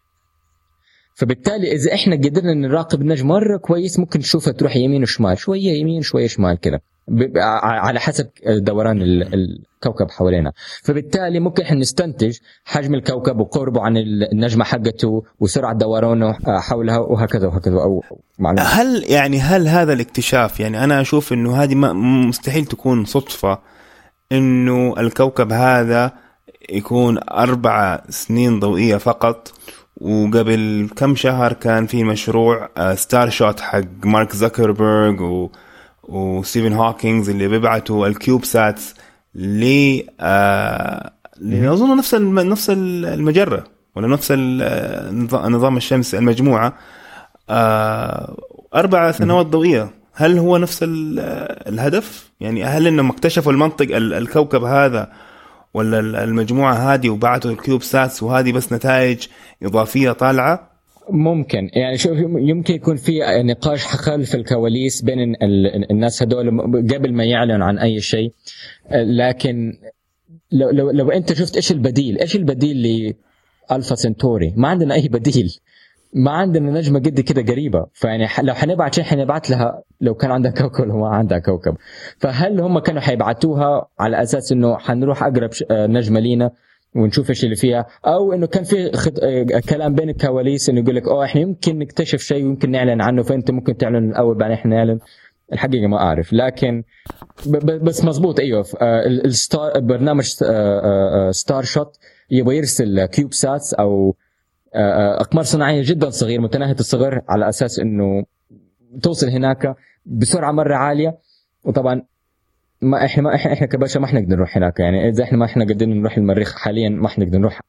فبالتالي 1.15 1.71
إذا 1.71 1.93
إحنا 1.93 2.15
قدرنا 2.15 2.53
نراقب 2.53 3.01
النجم 3.01 3.27
مرة 3.27 3.57
كويس 3.57 3.99
ممكن 3.99 4.19
نشوفها 4.19 4.53
تروح 4.53 4.75
يمين 4.75 5.01
وشمال 5.01 5.37
شوية 5.37 5.71
يمين 5.71 6.01
شوية 6.01 6.27
شمال 6.27 6.59
كذا 6.59 6.79
على 7.61 7.99
حسب 7.99 8.29
دوران 8.47 9.01
الكوكب 9.01 10.11
حوالينا 10.11 10.51
فبالتالي 10.83 11.39
ممكن 11.39 11.63
إحنا 11.63 11.77
نستنتج 11.77 12.37
حجم 12.65 12.93
الكوكب 12.93 13.39
وقربه 13.39 13.81
عن 13.81 13.97
النجمة 13.97 14.65
حقته 14.65 15.23
وسرعة 15.39 15.73
دورانه 15.73 16.33
حولها 16.59 16.97
وهكذا 16.97 17.47
وهكذا 17.47 17.75
أو 17.75 18.03
معلومة. 18.39 18.61
هل 18.63 19.03
يعني 19.07 19.39
هل 19.39 19.67
هذا 19.67 19.93
الاكتشاف 19.93 20.59
يعني 20.59 20.83
أنا 20.83 21.01
أشوف 21.01 21.33
إنه 21.33 21.63
هذه 21.63 21.75
مستحيل 22.25 22.65
تكون 22.65 23.05
صدفة 23.05 23.59
إنه 24.31 24.93
الكوكب 24.99 25.51
هذا 25.51 26.11
يكون 26.69 27.19
أربع 27.31 28.01
سنين 28.09 28.59
ضوئية 28.59 28.97
فقط 28.97 29.51
وقبل 30.01 30.89
كم 30.95 31.15
شهر 31.15 31.53
كان 31.53 31.85
في 31.85 32.03
مشروع 32.03 32.69
Starshot 32.95 33.59
حق 33.59 33.81
مارك 34.05 34.35
زكربرج 34.35 35.21
و 35.21 35.49
وستيفن 36.03 36.73
هوكينجز 36.73 37.29
اللي 37.29 37.47
بيبعتوا 37.47 38.07
ال 38.07 38.45
CubeSats 38.45 38.95
ل 39.35 39.63
أظن 41.41 41.97
نفس 41.97 42.15
نفس 42.15 42.69
المجرة 42.69 43.63
ولا 43.95 44.07
نفس 44.07 44.27
النظام 44.31 45.77
الشمس 45.77 46.15
المجموعة 46.15 46.73
أربع 48.75 49.11
سنوات 49.11 49.45
ضوئية 49.45 49.89
هل 50.13 50.37
هو 50.37 50.57
نفس 50.57 50.79
الهدف؟ 50.83 52.31
يعني 52.39 52.63
هل 52.63 52.87
إنهم 52.87 53.09
اكتشفوا 53.09 53.51
المنطق 53.51 53.95
الكوكب 53.95 54.63
هذا 54.63 55.11
ولا 55.73 56.23
المجموعة 56.23 56.73
هذه 56.73 57.09
وبعثوا 57.09 57.51
ال 57.51 57.83
CubeSats 57.83 58.23
وهذه 58.23 58.51
بس 58.51 58.73
نتائج 58.73 59.27
إضافية 59.63 60.11
طالعة؟ 60.11 60.72
ممكن. 61.09 61.69
يعني 61.73 61.97
شوف 61.97 62.17
يمكن 62.19 62.73
يكون 62.73 62.95
في 62.95 63.19
نقاش 63.43 63.85
خلف 63.85 64.35
الكواليس 64.35 65.01
بين 65.01 65.35
الناس 65.91 66.23
هذول 66.23 66.61
قبل 66.93 67.13
ما 67.13 67.23
يعلن 67.23 67.61
عن 67.61 67.77
أي 67.77 68.01
شيء. 68.01 68.33
لكن 68.91 69.73
لو 70.51 70.69
لو 70.69 70.91
لو 70.91 71.11
أنت 71.11 71.33
شفت 71.33 71.55
إيش 71.55 71.71
البديل؟ 71.71 72.19
إيش 72.19 72.35
البديل 72.35 73.13
لألفا 73.71 73.95
سنتوري؟ 73.95 74.53
ما 74.57 74.67
عندنا 74.67 74.95
أي 74.95 75.07
بديل. 75.07 75.57
ما 76.13 76.31
عندنا 76.31 76.71
نجمة 76.71 76.99
قد 76.99 77.19
كده 77.19 77.53
قريبة. 77.53 77.85
فيعني 77.93 78.27
لو 78.41 78.53
حنبعت 78.53 78.95
شيء 78.95 79.03
حنبعت 79.03 79.49
لها 79.49 79.83
لو 80.01 80.13
كان 80.13 80.31
عندها 80.31 80.51
كوكب 80.51 80.83
ولا 80.83 80.93
ما 80.93 81.07
عندها 81.07 81.39
كوكب. 81.39 81.77
فهل 82.17 82.61
هم 82.61 82.79
كانوا 82.79 83.01
حيبعتوها 83.01 83.87
على 83.99 84.21
أساس 84.21 84.51
إنه 84.51 84.77
حنروح 84.77 85.23
أقرب 85.23 85.49
نجمة 85.71 86.19
لينا؟ 86.19 86.51
ونشوف 86.95 87.29
إيش 87.29 87.43
اللي 87.43 87.55
فيها. 87.55 87.85
أو 88.05 88.33
إنه 88.33 88.47
كان 88.47 88.63
في 88.63 88.91
خد... 88.91 89.19
كلام 89.69 89.95
بين 89.95 90.09
الكواليس 90.09 90.69
إنه 90.69 90.81
يقول 90.81 90.95
لك 90.95 91.07
أوه 91.07 91.25
إحنا 91.25 91.41
يمكن 91.41 91.79
نكتشف 91.79 92.19
شيء 92.19 92.43
ويمكن 92.43 92.71
نعلن 92.71 93.01
عنه 93.01 93.23
فأنت 93.23 93.51
ممكن 93.51 93.77
تعلن 93.77 94.09
الأول 94.09 94.37
بعدين 94.37 94.57
إحنا 94.57 94.75
نعلن. 94.75 94.99
الحقيقة 95.53 95.87
ما 95.87 95.97
أعرف. 95.97 96.33
لكن 96.33 96.83
بس 97.81 98.03
مزبوط 98.05 98.39
أيوه. 98.39 98.65
ال 98.81 99.01
Star 99.01 99.79
برنامج 99.79 100.23
Starshot 101.31 101.97
يبغى 102.31 102.57
يرسل 102.57 103.05
CubeSats 103.05 103.73
أو 103.73 104.15
أقمار 105.19 105.43
صناعية 105.43 105.81
جدا 105.85 106.09
صغير 106.09 106.41
متناهية 106.41 106.75
الصغر 106.79 107.21
على 107.29 107.49
أساس 107.49 107.79
إنه 107.79 108.23
توصل 109.01 109.29
هناك 109.29 109.75
بسرعة 110.05 110.51
مرة 110.51 110.75
عالية. 110.75 111.17
وطبعا 111.63 112.01
ما 112.83 113.05
إحنا 113.05 113.23
ما 113.23 113.35
إحنا 113.35 113.53
إحنا 113.53 113.67
كبشر 113.67 113.99
ما 113.99 114.07
حنقدر 114.07 114.35
نروح 114.35 114.57
هناك. 114.57 114.79
يعني 114.79 115.09
إذا 115.09 115.23
إحنا 115.23 115.37
ما 115.37 115.45
إحنا 115.45 115.65
قادرين 115.65 115.99
نروح 116.01 116.17
المريخ 116.17 116.55
حاليا 116.55 116.89
ما 116.89 117.09
حنقدر 117.09 117.37
نروح 117.37 117.61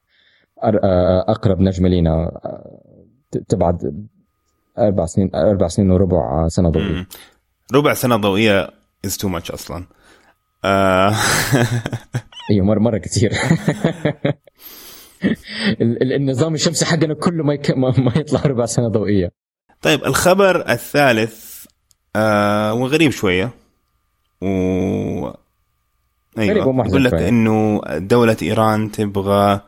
أقرب 1.27 1.61
نجمة 1.61 1.89
لينا 1.89 2.31
تبعد 3.49 4.07
أربع 4.79 5.05
سنين 5.05 5.35
أربع 5.35 5.67
سنين 5.67 5.91
وربع 5.91 6.47
سنة 6.47 6.69
ضوئية. 6.69 7.07
ربع 7.73 7.93
سنة 7.93 8.15
ضوئية 8.15 8.69
is 9.05 9.17
too 9.17 9.27
much 9.27 9.51
أصلا. 9.51 9.85
أيوه 12.51 12.65
مره 12.65 12.79
مرة 12.79 12.97
كثير. 12.97 13.31
النظام 16.01 16.53
الشمسي 16.53 16.85
حقنا 16.85 17.13
كله 17.13 17.43
ما, 17.43 17.53
يك... 17.53 17.71
ما 17.77 18.13
يطلع 18.15 18.41
ربع 18.41 18.65
سنة 18.65 18.87
ضوئية. 18.87 19.31
طيب 19.81 20.05
الخبر 20.05 20.69
الثالث 20.69 21.65
آه 22.15 22.73
وغريب 22.73 23.11
شوية. 23.11 23.64
و 24.41 24.45
أيوه. 26.37 26.85
يقول 26.87 27.03
لك 27.03 27.13
إنه 27.13 27.81
دولة 27.97 28.37
إيران 28.41 28.91
تبغى 28.91 29.61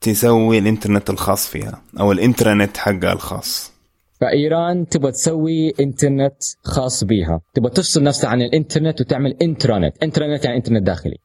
تسوي 0.00 0.58
الإنترنت 0.58 1.10
الخاص 1.10 1.48
فيها 1.48 1.82
أو 2.00 2.12
الإنترنت 2.12 2.76
حقها 2.76 3.12
الخاص. 3.12 3.72
فإيران 4.20 4.88
تبغى 4.88 5.12
تسوي 5.12 5.74
إنترنت 5.80 6.36
خاص 6.64 7.04
بيها. 7.04 7.40
تبغى 7.54 7.70
تفصل 7.70 8.02
نفسها 8.02 8.30
عن 8.30 8.42
الإنترنت 8.42 9.00
وتعمل 9.00 9.36
انترنت 9.42 10.02
انترنت 10.02 10.44
يعني 10.44 10.56
إنترنت 10.56 10.82
داخلي. 10.82 11.16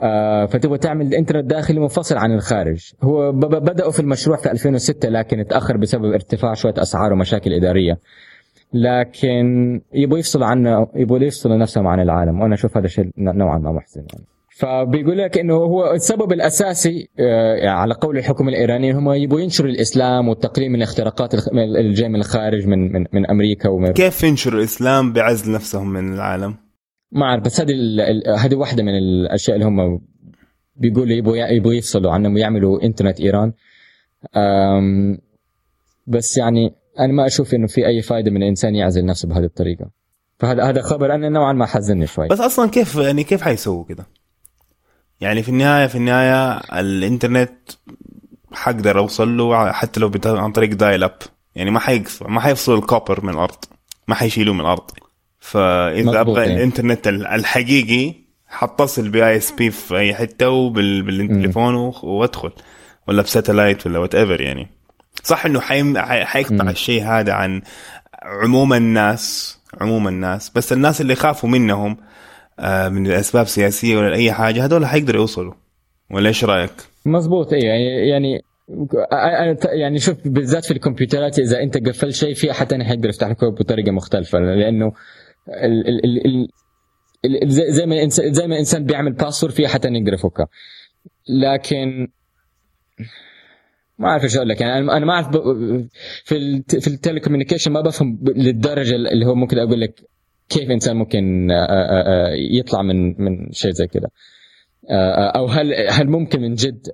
آه 0.00 0.46
فتبغى 0.46 0.78
تعمل 0.78 1.06
الانترنت 1.06 1.44
داخلي 1.44 1.80
منفصل 1.80 2.16
عن 2.16 2.34
الخارج. 2.34 2.92
هو 3.02 3.32
بدأوا 3.32 3.90
في 3.90 4.00
المشروع 4.00 4.36
في 4.36 4.50
2006 4.50 5.08
لكن 5.08 5.46
تأخر 5.50 5.76
بسبب 5.76 6.04
ارتفاع 6.04 6.54
شوية 6.54 6.74
أسعار 6.76 7.12
ومشاكل 7.12 7.52
إدارية. 7.52 7.98
لكن 8.72 9.80
يبغوا 9.94 10.18
يفصلوا 10.18 10.46
عنه 10.46 10.88
يبغوا 10.94 11.18
يفصلوا 11.18 11.56
نفسهم 11.56 11.86
عن 11.86 12.00
العالم 12.00 12.40
وأنا 12.40 12.54
أشوف 12.54 12.76
هذا 12.76 12.86
الشيء 12.86 13.10
نوعا 13.16 13.58
ما 13.58 13.72
محزن 13.72 14.04
يعني 14.12 14.24
فبيقول 14.58 15.18
لك 15.18 15.38
إنه 15.38 15.54
هو 15.54 15.92
السبب 15.92 16.32
الأساسي 16.32 17.08
آه، 17.20 17.68
على 17.68 17.94
قول 17.94 18.18
الحكومة 18.18 18.48
الايرانيه 18.48 18.98
هم 18.98 19.12
يبغوا 19.12 19.40
ينشروا 19.40 19.70
الإسلام 19.70 20.28
والتقليل 20.28 20.68
من 20.68 20.76
الاختراقات 20.76 21.34
اللي 21.48 21.92
جاية 21.92 22.08
من 22.08 22.16
الخارج 22.16 22.66
من 22.66 22.92
من, 22.92 23.06
من 23.12 23.30
أمريكا 23.30 23.68
ومن 23.68 23.92
كيف 23.92 24.22
ينشروا 24.22 24.58
الإسلام 24.58 25.12
بعزل 25.12 25.52
نفسهم 25.52 25.90
من 25.90 26.14
العالم؟ 26.14 26.56
ما 27.12 27.26
أعرف 27.26 27.44
بس 27.44 27.60
هذه 27.60 27.74
هذه 28.38 28.54
واحدة 28.54 28.82
من 28.82 28.98
الأشياء 28.98 29.56
اللي 29.56 29.66
هم 29.66 30.00
بيقولوا 30.76 31.12
يبغوا 31.12 31.36
يبغوا 31.36 31.74
يفصلوا 31.74 32.12
عنهم 32.12 32.34
ويعملوا 32.34 32.82
إنترنت 32.82 33.20
إيران 33.20 33.52
بس 36.06 36.38
يعني 36.38 36.74
أنا 36.98 37.12
ما 37.12 37.26
أشوف 37.26 37.54
إنه 37.54 37.66
في 37.66 37.86
أي 37.86 38.02
فائده 38.02 38.30
من 38.30 38.42
الانسان 38.42 38.74
يعزل 38.74 39.04
نفسه 39.04 39.28
بهذه 39.28 39.44
الطريقة. 39.44 39.90
فهذا 40.38 40.64
هذا 40.64 40.82
خبر 40.82 41.14
أنا 41.14 41.28
نوعا 41.28 41.52
ما 41.52 41.66
حزني 41.66 42.06
شوي. 42.06 42.28
بس 42.28 42.40
أصلا 42.40 42.70
كيف 42.70 42.94
يعني 42.96 43.24
كيف 43.24 43.42
حيسووا 43.42 43.84
كده؟ 43.84 44.06
يعني 45.20 45.42
في 45.42 45.48
النهايه 45.48 45.86
في 45.86 45.94
النهاية 45.94 46.56
الإنترنت 46.80 47.52
حقدر 48.52 48.98
أوصل 48.98 49.36
له 49.36 49.72
حتى 49.72 50.00
لو 50.00 50.10
عن 50.26 50.52
طريق 50.52 50.74
dial 50.74 51.02
up 51.04 51.16
يعني 51.54 51.70
ما 51.70 51.80
حيقص 51.80 52.22
ما 52.22 52.40
حيفصلوا 52.40 52.78
ال 52.78 52.85
copper 52.85 53.24
من 53.24 53.32
الأرض. 53.32 53.64
ما 54.08 54.14
حيشيلوه 54.14 54.54
من 54.54 54.60
الأرض. 54.60 54.90
فإذا 55.38 56.20
أبغى 56.20 56.40
يعني. 56.42 56.54
الإنترنت 56.56 57.08
ال- 57.08 57.26
الحقيقي 57.26 58.14
حتصل 58.46 59.08
ب 59.08 59.36
ISP 59.36 59.70
في 59.70 59.98
أي 59.98 60.14
حتة 60.14 60.48
وبالتليفون 60.48 61.74
وأدخل. 62.02 62.52
ولا 63.08 63.22
ب 63.22 63.28
satellite 63.28 63.86
ولا 63.86 63.98
whatever 63.98 64.40
يعني. 64.40 64.77
صح 65.22 65.46
إنه 65.46 65.60
حيم... 65.60 65.98
حي- 65.98 66.24
حيقطع. 66.24 66.70
الشيء 66.70 67.02
هذا 67.04 67.32
عن 67.32 67.62
عموم 68.22 68.72
الناس 68.74 69.58
عموم 69.80 70.08
الناس 70.08 70.50
بس 70.50 70.72
الناس 70.72 71.00
اللي 71.00 71.14
خافوا 71.14 71.48
منهم 71.48 71.96
آه، 72.60 72.88
من 72.88 73.10
اسباب 73.10 73.46
سياسيه 73.46 73.96
ولا 73.96 74.14
أي 74.14 74.32
حاجة 74.32 74.64
هذول 74.64 74.86
حيقدروا 74.86 75.20
يوصلوا 75.20 75.54
ولا 76.10 76.28
إيش 76.28 76.44
رأيك؟ 76.44 76.72
مزبوط 77.06 77.52
أيوه 77.52 77.64
يعني 77.64 78.08
يعني 78.08 78.38
أنا- 79.12 79.68
يعني 79.72 79.98
شوف 79.98 80.16
بالذات 80.24 80.64
في 80.64 80.70
الكمبيوترات 80.70 81.38
إذا 81.38 81.62
أنت 81.62 81.88
قفلت 81.88 82.14
شيء 82.14 82.34
في 82.34 82.50
أحد 82.50 82.66
ثاني 82.70 82.84
حيقدر 82.84 83.08
يفتح 83.08 83.28
لك 83.28 83.44
بطريقة 83.44 83.90
مختلفة 83.90 84.38
لأنه 84.38 84.92
ال 85.48 85.88
ال 85.88 86.04
ال 86.04 86.26
ال 86.26 86.48
ال- 87.42 87.50
زي 87.50 87.72
زي 87.72 87.86
ما 87.86 87.94
الانسان 87.94 88.32
زي 88.34 88.46
ما 88.46 88.54
الإنسان 88.54 88.84
بيعمل 88.84 89.12
password 89.12 89.52
في 89.52 89.66
أحد 89.66 89.82
ثاني 89.82 89.98
يقدر 89.98 90.14
يفكها 90.14 90.46
لكن 91.28 92.08
ما 93.98 94.08
أعرف 94.08 94.24
إيش 94.24 94.36
أقول 94.36 94.48
لك. 94.48 94.60
يعني 94.60 94.78
أنا 94.92 95.06
ما 95.06 95.12
أعرف 95.12 95.28
ب- 95.28 95.88
في 96.24 96.36
الت- 96.36 96.76
في 96.76 96.88
ال 96.88 96.93
telecommunication 96.93 97.72
ما 97.72 97.80
بفهم 97.80 98.18
للدرجة 98.36 98.94
اللي 98.96 99.26
هو 99.26 99.34
ممكن 99.34 99.58
أقول 99.58 99.80
لك 99.80 100.00
كيف 100.48 100.70
إنسان 100.70 100.96
ممكن 100.96 101.50
آه، 101.50 101.54
آه، 101.54 102.26
آه، 102.28 102.34
يطلع 102.52 102.82
من 102.82 103.22
من 103.22 103.52
شيء 103.52 103.70
زي 103.70 103.86
كذا 103.86 104.08
أو 105.36 105.46
هل 105.46 105.74
هل 105.90 106.08
ممكن 106.08 106.40
من 106.40 106.54
جد 106.54 106.86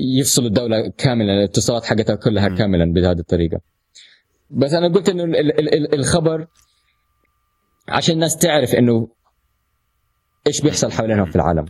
يفصلوا 0.00 0.48
الدولة 0.48 0.92
كاملا 0.98 1.32
الاتصالات 1.38 1.84
حقتها 1.84 2.16
كلها. 2.16 2.48
كاملا 2.48 2.92
بهذه 2.92 3.18
الطريقة؟ 3.18 3.60
بس 4.50 4.72
أنا 4.72 4.88
قلت 4.94 5.08
إنه 5.08 5.24
ال- 5.24 5.36
ال- 5.36 5.74
ال- 5.74 5.94
الخبر 5.94 6.46
عشان 7.88 8.14
الناس 8.14 8.36
تعرف 8.36 8.74
إنه 8.74 9.08
إيش 10.46 10.60
بيحصل 10.60 10.92
حوالينهم 10.92 11.26
في 11.26 11.36
العالم. 11.36 11.64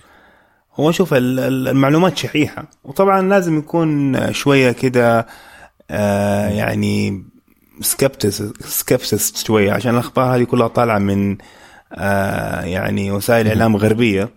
هو 0.81 0.93
شوف 0.93 1.15
ال- 1.15 1.41
ال- 1.41 1.69
المعلومات 1.69 2.17
شحيحة. 2.19 2.65
وطبعا 2.85 3.23
لازم 3.23 3.59
يكون 3.59 4.17
شوية 4.33 4.73
كده 4.73 5.27
آه 5.91 6.49
يعني 6.49 7.25
skeptics 7.81 8.43
skeptics 8.61 9.45
شوية 9.47 9.73
عشان 9.73 9.95
الأخبار 9.95 10.37
هذه 10.37 10.45
كلها 10.45 10.69
طالعة 10.69 10.99
من 10.99 11.37
آه 11.93 12.61
يعني 12.61 13.11
وسائل 13.13 13.49
إعلام 13.49 13.77
غربية 13.77 14.29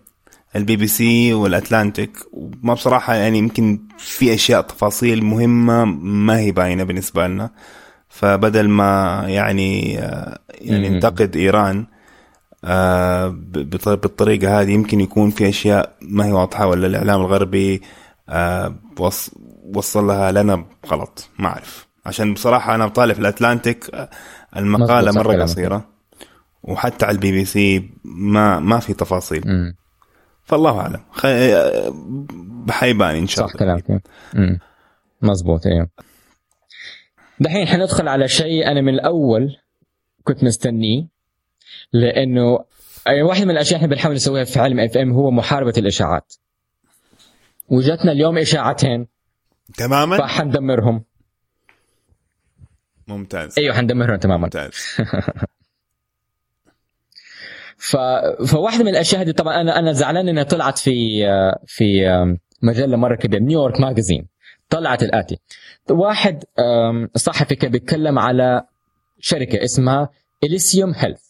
البي 0.55 0.75
بي 0.75 0.87
سي 0.87 1.33
والأتلانتيك. 1.33 2.17
وما 2.33 2.73
بصراحة 2.73 3.13
يعني 3.15 3.37
يمكن 3.37 3.79
في 3.97 4.33
أشياء 4.33 4.61
تفاصيل 4.61 5.23
مهمة 5.25 5.85
ما 5.85 6.39
هي 6.39 6.51
باينة 6.51 6.83
بالنسبة 6.83 7.27
لنا. 7.27 7.49
فبدل 8.09 8.67
ما 8.69 9.23
يعني 9.27 9.99
آه 9.99 10.39
يعني. 10.61 10.89
ننتقد 10.89 11.35
إيران 11.35 11.85
بالطريقة 12.63 14.61
هذه 14.61 14.71
يمكن 14.71 14.99
يكون 15.01 15.29
في 15.29 15.49
أشياء 15.49 15.95
ما 16.01 16.25
هي 16.25 16.31
واضحة 16.31 16.67
ولا 16.67 16.87
الإعلام 16.87 17.21
الغربي 17.21 17.81
آه 18.29 18.75
وص- 18.99 19.31
وصلها 19.75 20.31
لنا 20.31 20.65
غلط. 20.87 21.29
ما 21.39 21.47
أعرف. 21.47 21.87
عشان 22.05 22.33
بصراحة 22.33 22.75
أنا 22.75 22.87
طالع 22.87 23.13
في 23.13 23.19
الأتلانتيك 23.19 23.89
آه، 23.93 24.09
المقالة 24.57 25.11
صح 25.11 25.17
مرة 25.17 25.27
كلامك. 25.33 25.41
قصيرة 25.41 25.89
وحتى 26.63 27.05
على 27.05 27.15
البي 27.15 27.31
بي 27.31 27.45
سي 27.45 27.89
ما 28.03 28.59
ما 28.59 28.79
في 28.79 28.93
تفاصيل. 28.93 29.43
مم. 29.45 29.75
فالله 30.43 30.79
أعلم. 30.79 30.99
خ... 31.11 31.25
آه، 31.25 31.93
حيبان 32.69 33.15
إن 33.15 33.27
شاء 33.27 33.47
صح 33.47 33.53
الله. 33.61 33.79
كلامك. 33.79 34.01
مم. 34.33 34.59
مزبوط 35.21 35.65
أيوه 35.67 35.89
دحين 37.39 37.67
حندخل 37.67 38.07
على 38.07 38.27
شيء 38.27 38.71
أنا 38.71 38.81
من 38.81 38.93
الأول 38.93 39.55
كنت 40.23 40.43
مستنيه. 40.43 41.07
لأنه 41.93 42.59
واحدة 43.21 43.45
من 43.45 43.51
الأشياء 43.51 43.77
إحنا 43.77 43.87
بنحاول 43.87 44.15
نسويها 44.15 44.43
في 44.43 44.59
علم 44.59 44.79
اف 44.79 44.97
ام 44.97 45.11
هو 45.11 45.31
محاربة 45.31 45.73
الإشاعات. 45.77 46.33
وجاتنا 47.69 48.11
اليوم 48.11 48.37
إشاعتين. 48.37 49.07
تماما؟ 49.77 50.17
فحندمرهم. 50.17 51.03
ممتاز. 53.07 53.59
أيوه 53.59 53.75
حندمرهم 53.75 54.15
تماما. 54.15 54.43
ممتاز. 54.43 54.71
ف... 57.77 57.97
فواحده 58.45 58.83
من 58.83 58.89
الأشياء 58.89 59.21
هذه 59.21 59.31
طبعا 59.31 59.61
أنا 59.61 59.79
أنا 59.79 59.93
زعلان 59.93 60.29
إنها 60.29 60.43
طلعت 60.43 60.79
في 60.79 61.23
في 61.67 62.05
مجلة 62.61 62.97
مرة 62.97 63.15
كبيرة 63.15 63.41
New 63.41 63.57
York 63.57 63.79
Magazine 63.79 64.27
طلعت 64.69 65.03
الآتي. 65.03 65.39
واحد 65.89 66.43
صحفي 67.15 67.55
كان 67.55 67.71
بيتكلم 67.71 68.19
على 68.19 68.63
شركة 69.19 69.63
اسمها 69.63 70.09
Elysium 70.43 70.93
Health 70.95 71.28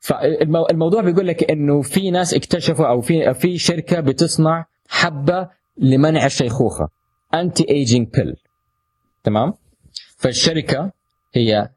فالموضوع 0.00 1.02
بيقول 1.02 1.26
لك 1.26 1.50
إنه 1.50 1.82
في 1.82 2.10
ناس 2.10 2.34
اكتشفوا 2.34 2.86
أو 2.86 3.00
في 3.00 3.34
في 3.34 3.58
شركة 3.58 4.00
بتصنع 4.00 4.66
حبة 4.88 5.48
لمنع 5.78 6.26
الشيخوخة 6.26 6.88
anti 7.34 7.68
aging 7.68 8.08
pill 8.08 8.36
تمام؟ 9.24 9.54
فالشركة 10.16 10.92
هي 11.34 11.68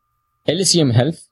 Elysium 0.50 0.92
Health 0.92 1.24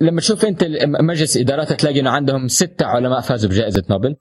لما 0.00 0.20
تشوف 0.20 0.44
أنت 0.44 0.64
مجلس 1.00 1.36
ادارات 1.36 1.72
تلاقي 1.72 2.00
إنه 2.00 2.10
عندهم 2.10 2.48
ستة 2.48 2.86
علماء 2.86 3.20
فازوا 3.20 3.50
بجائزة 3.50 3.82
نوبل 3.90 4.16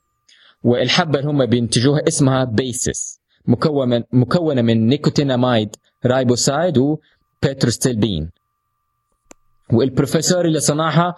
والحبة 0.63 1.19
اللي 1.19 1.32
هم 1.32 1.45
بينتجوها 1.45 2.08
اسمها 2.08 2.43
Basis 2.43 3.19
مكونه 3.45 4.03
مكونة 4.12 4.62
من 4.62 4.88
nicotinamide 4.88 5.75
riboside 6.06 6.78
و 6.78 6.88
pterostilbene 6.88 8.30
والبروفيسور 9.73 10.45
اللي 10.45 10.60
صنعها 10.60 11.15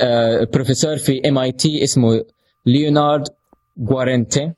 آه، 0.00 0.44
بروفيسور 0.44 0.96
في 0.96 1.28
MIT 1.28 1.82
اسمه 1.84 2.24
ليونارد 2.66 3.28
جوارنتي 3.76 4.52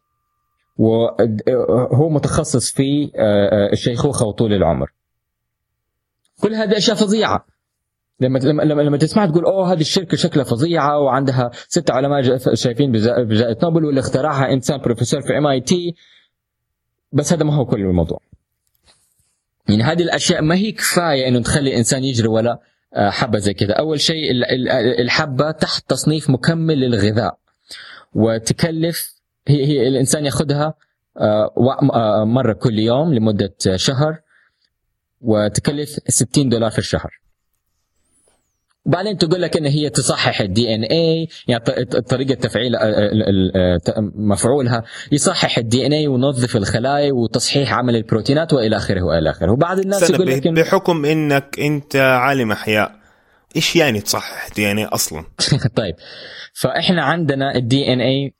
وهو 0.76 2.08
متخصص 2.08 2.72
في 2.72 3.10
آه، 3.16 3.18
آه، 3.18 3.72
الشيخوخة 3.72 4.26
وطول 4.26 4.52
العمر. 4.52 4.90
كل 6.42 6.54
هذه 6.54 6.76
أشياء 6.76 6.96
فظيعة. 6.96 7.46
لما 8.20 8.38
لما 8.38 8.62
لما, 8.82 8.96
تسمع 8.96 9.26
تقول 9.26 9.44
أوه 9.44 9.72
هذه 9.72 9.80
الشركة 9.80 10.16
شكلها 10.16 10.44
فظيعة 10.44 10.98
وعندها 10.98 11.50
ستة 11.68 11.94
علماء 11.94 12.22
فايزين 12.54 12.92
بجا- 12.92 13.22
بجائزة 13.22 13.58
نوبل 13.62 13.84
واللي 13.84 14.00
اخترعها 14.00 14.52
إنسان 14.52 14.78
بروفيسور 14.80 15.20
في 15.20 15.38
MIT 15.38 15.94
بس 17.12 17.32
هذا 17.32 17.44
ما 17.44 17.54
هو 17.54 17.66
كل 17.66 17.80
الموضوع. 17.80 18.20
يعني 19.68 19.82
هذه 19.82 20.02
الأشياء 20.02 20.42
ما 20.42 20.54
هي 20.54 20.72
كفاية 20.72 21.28
إنه 21.28 21.42
تخلي 21.42 21.70
الإنسان 21.70 22.04
يجري 22.04 22.28
ورا 22.28 22.50
آه، 22.50 22.60
حبة 22.96 23.38
زي 23.38 23.54
كذا. 23.54 23.72
أول 23.72 24.00
شيء 24.00 24.30
ال- 24.30 24.44
ال- 24.44 25.00
الحبة 25.00 25.50
تحت 25.50 25.90
تصنيف 25.90 26.30
مكمل 26.30 26.80
للغذاء. 26.80 27.38
وتكلف 28.14 29.14
هي, 29.48 29.64
هي 29.66 29.88
الإنسان 29.88 30.24
ياخذها 30.26 30.74
آه، 31.16 31.52
آه، 31.94 32.24
مرة 32.24 32.52
كل 32.52 32.78
يوم 32.78 33.14
لمدة 33.14 33.54
شهر 33.76 34.18
وتكلف 35.20 35.98
60 36.08 36.48
دولار 36.48 36.70
في 36.70 36.78
الشهر. 36.78 37.20
وبعدين 38.86 39.16
تقول 39.18 39.42
لك 39.42 39.56
إن 39.56 39.66
هي 39.66 39.90
تصحح 39.90 40.40
ال 40.40 40.74
DNA 40.74 41.28
يعني 41.48 41.64
طريقة 41.84 42.34
تفعيل 42.34 42.76
آه، 42.76 42.80
آه، 43.56 43.76
ت- 43.76 43.94
مفعولها 44.14 44.82
يصحح 45.12 45.58
ال 45.58 45.86
DNA 45.86 46.06
وينظف 46.08 46.56
الخلايا 46.56 47.12
وتصحيح 47.12 47.72
عمل 47.72 47.96
البروتينات 47.96 48.52
وإلى 48.52 48.76
آخره 48.76 49.02
وإلى 49.02 49.30
آخره. 49.30 49.52
وبعض 49.52 49.78
الناس 49.78 50.10
يقول 50.10 50.26
لك 50.26 50.48
إن- 50.48 50.50
بحكم 50.52 51.04
إنك 51.04 51.56
أنت 51.60 51.96
عالم 51.96 52.52
أحياء 52.52 53.00
إيش 53.56 53.76
يعني 53.76 54.00
تصحح 54.00 54.48
DNA 54.56 54.78
أصلا؟ 54.78 55.24
طيب 55.76 55.94
فإحنا 56.52 57.02
عندنا 57.02 57.54
ال 57.54 57.92
DNA 57.92 58.34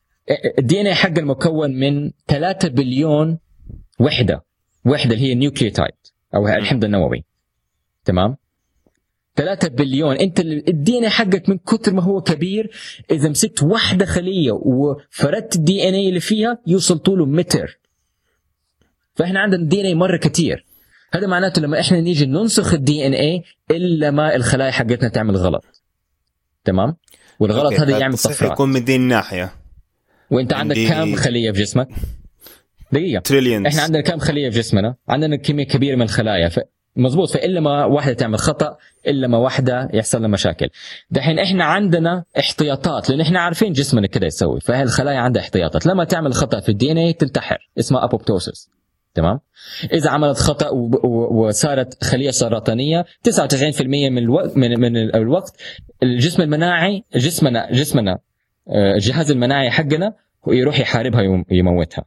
ال 0.59 0.81
DNA 0.81 0.95
حق 0.95 1.19
المكون 1.19 1.71
من 1.71 2.11
3 2.29 2.69
بليون 2.69 3.39
وحدة 4.01 4.45
وحدة 4.87 5.15
اللي 5.15 5.27
هي 5.29 5.33
ال 5.33 5.38
nucleotide 5.38 5.95
أو 6.35 6.49
الحمض 6.49 6.85
النووي. 6.85 7.25
تمام؟ 8.05 8.37
3 9.37 9.69
بليون. 9.69 10.17
انت 10.17 10.41
ال 10.41 10.99
DNA 10.99 11.11
حقك 11.11 11.49
من 11.49 11.59
كثر 11.59 11.93
ما 11.93 12.03
هو 12.03 12.21
كبير 12.21 12.71
إذا 13.11 13.29
مسكت 13.29 13.63
واحدة 13.63 14.07
خلية 14.07 14.53
وفردت 14.53 15.57
ال 15.57 15.89
DNA 15.89 16.09
اللي 16.09 16.21
فيها 16.21 16.59
يوصل 16.67 16.99
طوله 16.99 17.27
متر. 17.27 17.79
فإحنا 19.15 19.41
عندنا 19.41 19.69
DNA 19.69 19.95
مرة 19.95 20.17
كثير 20.17 20.65
هذا 21.15 21.27
معناته 21.27 21.63
لما 21.63 21.81
إحنا 21.81 22.01
نيجي 22.01 22.27
ننسخ 22.27 22.75
ال 22.75 23.07
DNA 23.07 23.43
إلا 23.71 24.11
ما 24.11 24.37
الخلايا 24.37 24.71
حقتنا 24.71 25.09
تعمل 25.09 25.37
غلط. 25.37 25.65
تمام؟ 26.65 26.97
والغلط 27.41 27.73
هذا 27.81 27.99
يعمل 27.99 28.19
طفرات. 28.19 28.53
يكون 28.53 28.69
من 28.69 28.85
دي 28.85 28.97
الناحيه 28.97 29.53
وأنت 30.31 30.53
عندك 30.53 30.75
دي- 30.75 30.89
كم 30.89 31.15
خلية 31.17 31.53
في 31.53 31.61
جسمك؟ 31.63 31.89
دقيقة. 32.93 33.21
trillions 33.21 33.67
إحنا 33.67 33.83
عندنا 33.83 34.03
كم 34.03 34.19
خلية 34.19 34.51
في 34.51 34.59
جسمنا؟ 34.59 34.95
عندنا 35.09 35.37
كمية 35.37 35.65
كبيرة 35.67 35.97
من 35.97 36.03
الخلايا. 36.03 36.49
ف... 36.49 36.59
مزبوط 37.01 37.31
فإلا 37.31 37.61
ما 37.61 37.85
واحدة 37.85 38.13
تعمل 38.15 38.39
خطأ 38.39 38.77
إلا 39.07 39.29
ما 39.29 39.39
واحدة 39.39 39.89
يحصل 39.93 40.21
لها 40.21 40.29
مشاكل. 40.29 40.69
دحين 41.11 41.39
إحنا 41.39 41.65
عندنا 41.65 42.25
احتياطات 42.39 43.11
لأن 43.11 43.21
إحنا 43.21 43.41
عارفين 43.41 43.73
جسمنا 43.73 44.07
كده 44.07 44.27
يسوي. 44.27 44.61
فهي 44.61 44.83
الخلايا 44.83 45.19
عندها 45.19 45.43
احتياطات؟ 45.43 45.87
لما 45.87 46.05
تعمل 46.05 46.35
خطأ 46.35 46.61
في 46.61 46.69
ال 46.69 46.93
DNA 46.93 47.13
تنتحر 47.13 47.71
اسمها 47.79 48.05
apoptosis 48.05 48.71
تمام؟ 49.15 49.41
إذا 49.93 50.11
عملت 50.11 50.39
خطأ. 50.39 50.69
وصارت 51.31 52.05
خلية 52.05 52.31
سرطانية 52.31 53.05
99% 53.29 53.83
من 53.85 54.19
الوقت 54.19 54.57
من, 54.57 54.81
من 54.81 54.97
الوقت 54.97 55.57
الجسم 56.03 56.43
المناعي 56.43 57.05
جسمنا 57.15 57.73
جسمنا 57.73 58.19
آه، 58.69 58.95
الجهاز 58.95 59.31
المناعي 59.31 59.71
حقنا 59.71 60.13
يروح 60.49 60.81
يحاربها 60.81 61.23
يم- 61.23 61.45
يموتها. 61.51 62.05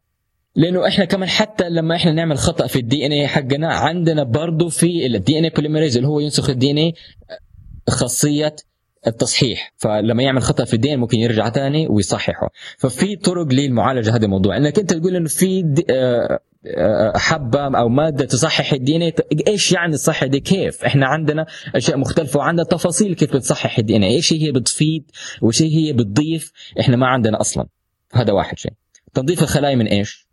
لأنه 0.56 0.88
إحنا 0.88 1.06
كمان 1.06 1.30
حتى 1.30 1.70
لما 1.70 1.96
إحنا 1.96 2.12
نعمل 2.12 2.38
خطأ 2.38 2.68
في 2.68 2.80
ال 2.80 3.06
DNA 3.06 3.28
حقنا 3.28 3.74
عندنا 3.74 4.24
برضه 4.24 4.70
في 4.70 5.06
ال 5.06 5.40
DNA 5.40 5.44
polymerase 5.44 5.96
اللي 5.98 6.08
هو 6.08 6.20
ينسخ 6.20 6.50
ال 6.50 6.72
DNA 6.72 6.94
خاصية 7.90 8.56
التصحيح. 9.08 9.74
فلما 9.78 10.24
يعمل 10.24 10.42
خطأ 10.42 10.66
في 10.66 10.74
ال 10.74 10.94
DNA 10.94 11.00
ممكن 11.00 11.20
يرجع 11.20 11.50
ثاني 11.50 11.88
ويصححه. 11.88 12.50
ففي 12.78 13.16
طرق 13.16 13.48
للمعالجة 13.48 14.16
هذا 14.16 14.26
الموضوع. 14.26 14.58
إنك 14.58 14.80
أنت 14.80 14.94
تقول 14.94 15.16
إنه 15.16 15.28
في 15.28 15.76
آه، 15.90 16.40
آه، 16.78 17.18
حبة 17.18 17.78
أو 17.80 17.90
مادة 17.90 18.26
تصحح 18.26 18.74
ال 18.74 18.96
DNA 18.96 19.14
إيش 19.48 19.72
يعني 19.72 19.94
تصحح 19.94 20.26
دي؟ 20.26 20.40
كيف؟ 20.40 20.84
إحنا 20.84 21.08
عندنا 21.08 21.46
أشياء 21.76 21.98
مختلفة 21.98 22.40
وعندنا 22.40 22.66
تفاصيل 22.66 23.16
كيف 23.16 23.34
بتصحح 23.34 23.80
الدي 23.80 23.96
إن 23.96 24.04
اي 24.04 24.16
إيش 24.16 24.34
هي 24.34 24.52
بتفيد 24.52 25.12
وإيش 25.42 25.62
هي 25.62 25.94
بتضيف؟ 25.94 26.52
إحنا 26.80 26.98
ما 26.98 27.08
عندنا 27.08 27.42
أصلا. 27.42 27.68
هذا 28.14 28.34
واحد 28.34 28.60
شيء. 28.60 28.74
تنظيف 29.14 29.44
الخلايا 29.44 29.76
من 29.76 29.88
إيش؟ 29.88 30.28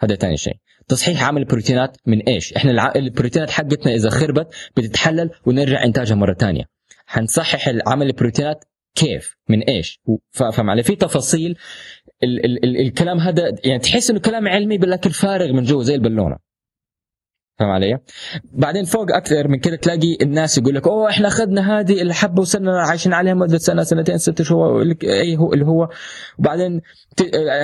هذا 0.00 0.14
ثاني 0.14 0.36
شيء. 0.36 0.56
تصحيح 0.88 1.22
عمل 1.22 1.40
البروتينات 1.40 1.96
من 2.06 2.20
إيش؟ 2.20 2.52
إحنا 2.52 2.70
الع... 2.70 2.92
البروتينات 2.96 3.50
حقتنا 3.50 3.94
إذا 3.94 4.10
خربت 4.10 4.54
بتتحلل 4.76 5.30
ونرجع 5.46 5.84
إنتاجها 5.84 6.14
مرة 6.14 6.34
ثانية 6.34 6.64
حنصحح 7.06 7.68
عمل 7.86 8.06
البروتينات 8.06 8.64
كيف؟ 8.94 9.36
من 9.48 9.62
إيش؟ 9.62 10.00
فاهم 10.30 10.70
علي؟ 10.70 10.82
في 10.82 10.96
تفاصيل 10.96 11.56
ال... 12.22 12.44
ال... 12.44 12.64
ال... 12.64 12.80
الكلام 12.80 13.18
هذا 13.18 13.52
يعني 13.64 13.78
تحس 13.78 14.10
إنه 14.10 14.20
كلام 14.20 14.48
علمي 14.48 14.76
لكن 14.76 15.10
فارغ 15.10 15.52
من 15.52 15.62
جوا 15.62 15.82
زي 15.82 15.94
البالونة. 15.94 16.45
فاهم 17.58 17.70
علي؟ 17.70 17.98
بعدين 18.44 18.84
فوق 18.84 19.06
أكثر 19.16 19.48
من 19.48 19.58
كده 19.58 19.76
تلاقي 19.76 20.16
الناس 20.22 20.58
يقول 20.58 20.74
لك 20.74 20.86
أوه 20.86 21.10
إحنا 21.10 21.28
أخذنا 21.28 21.78
هذه 21.78 22.02
الحبة 22.02 22.40
وصرنا 22.40 22.80
عايشين 22.80 23.12
عليها 23.12 23.34
مدة 23.34 23.58
سنة 23.58 23.82
سنتين 23.82 24.18
ست 24.18 24.42
شهور 24.42 24.94
أي 25.04 25.36
هو 25.36 25.52
اللي 25.52 25.64
هو. 25.64 25.88
وبعدين 26.38 26.80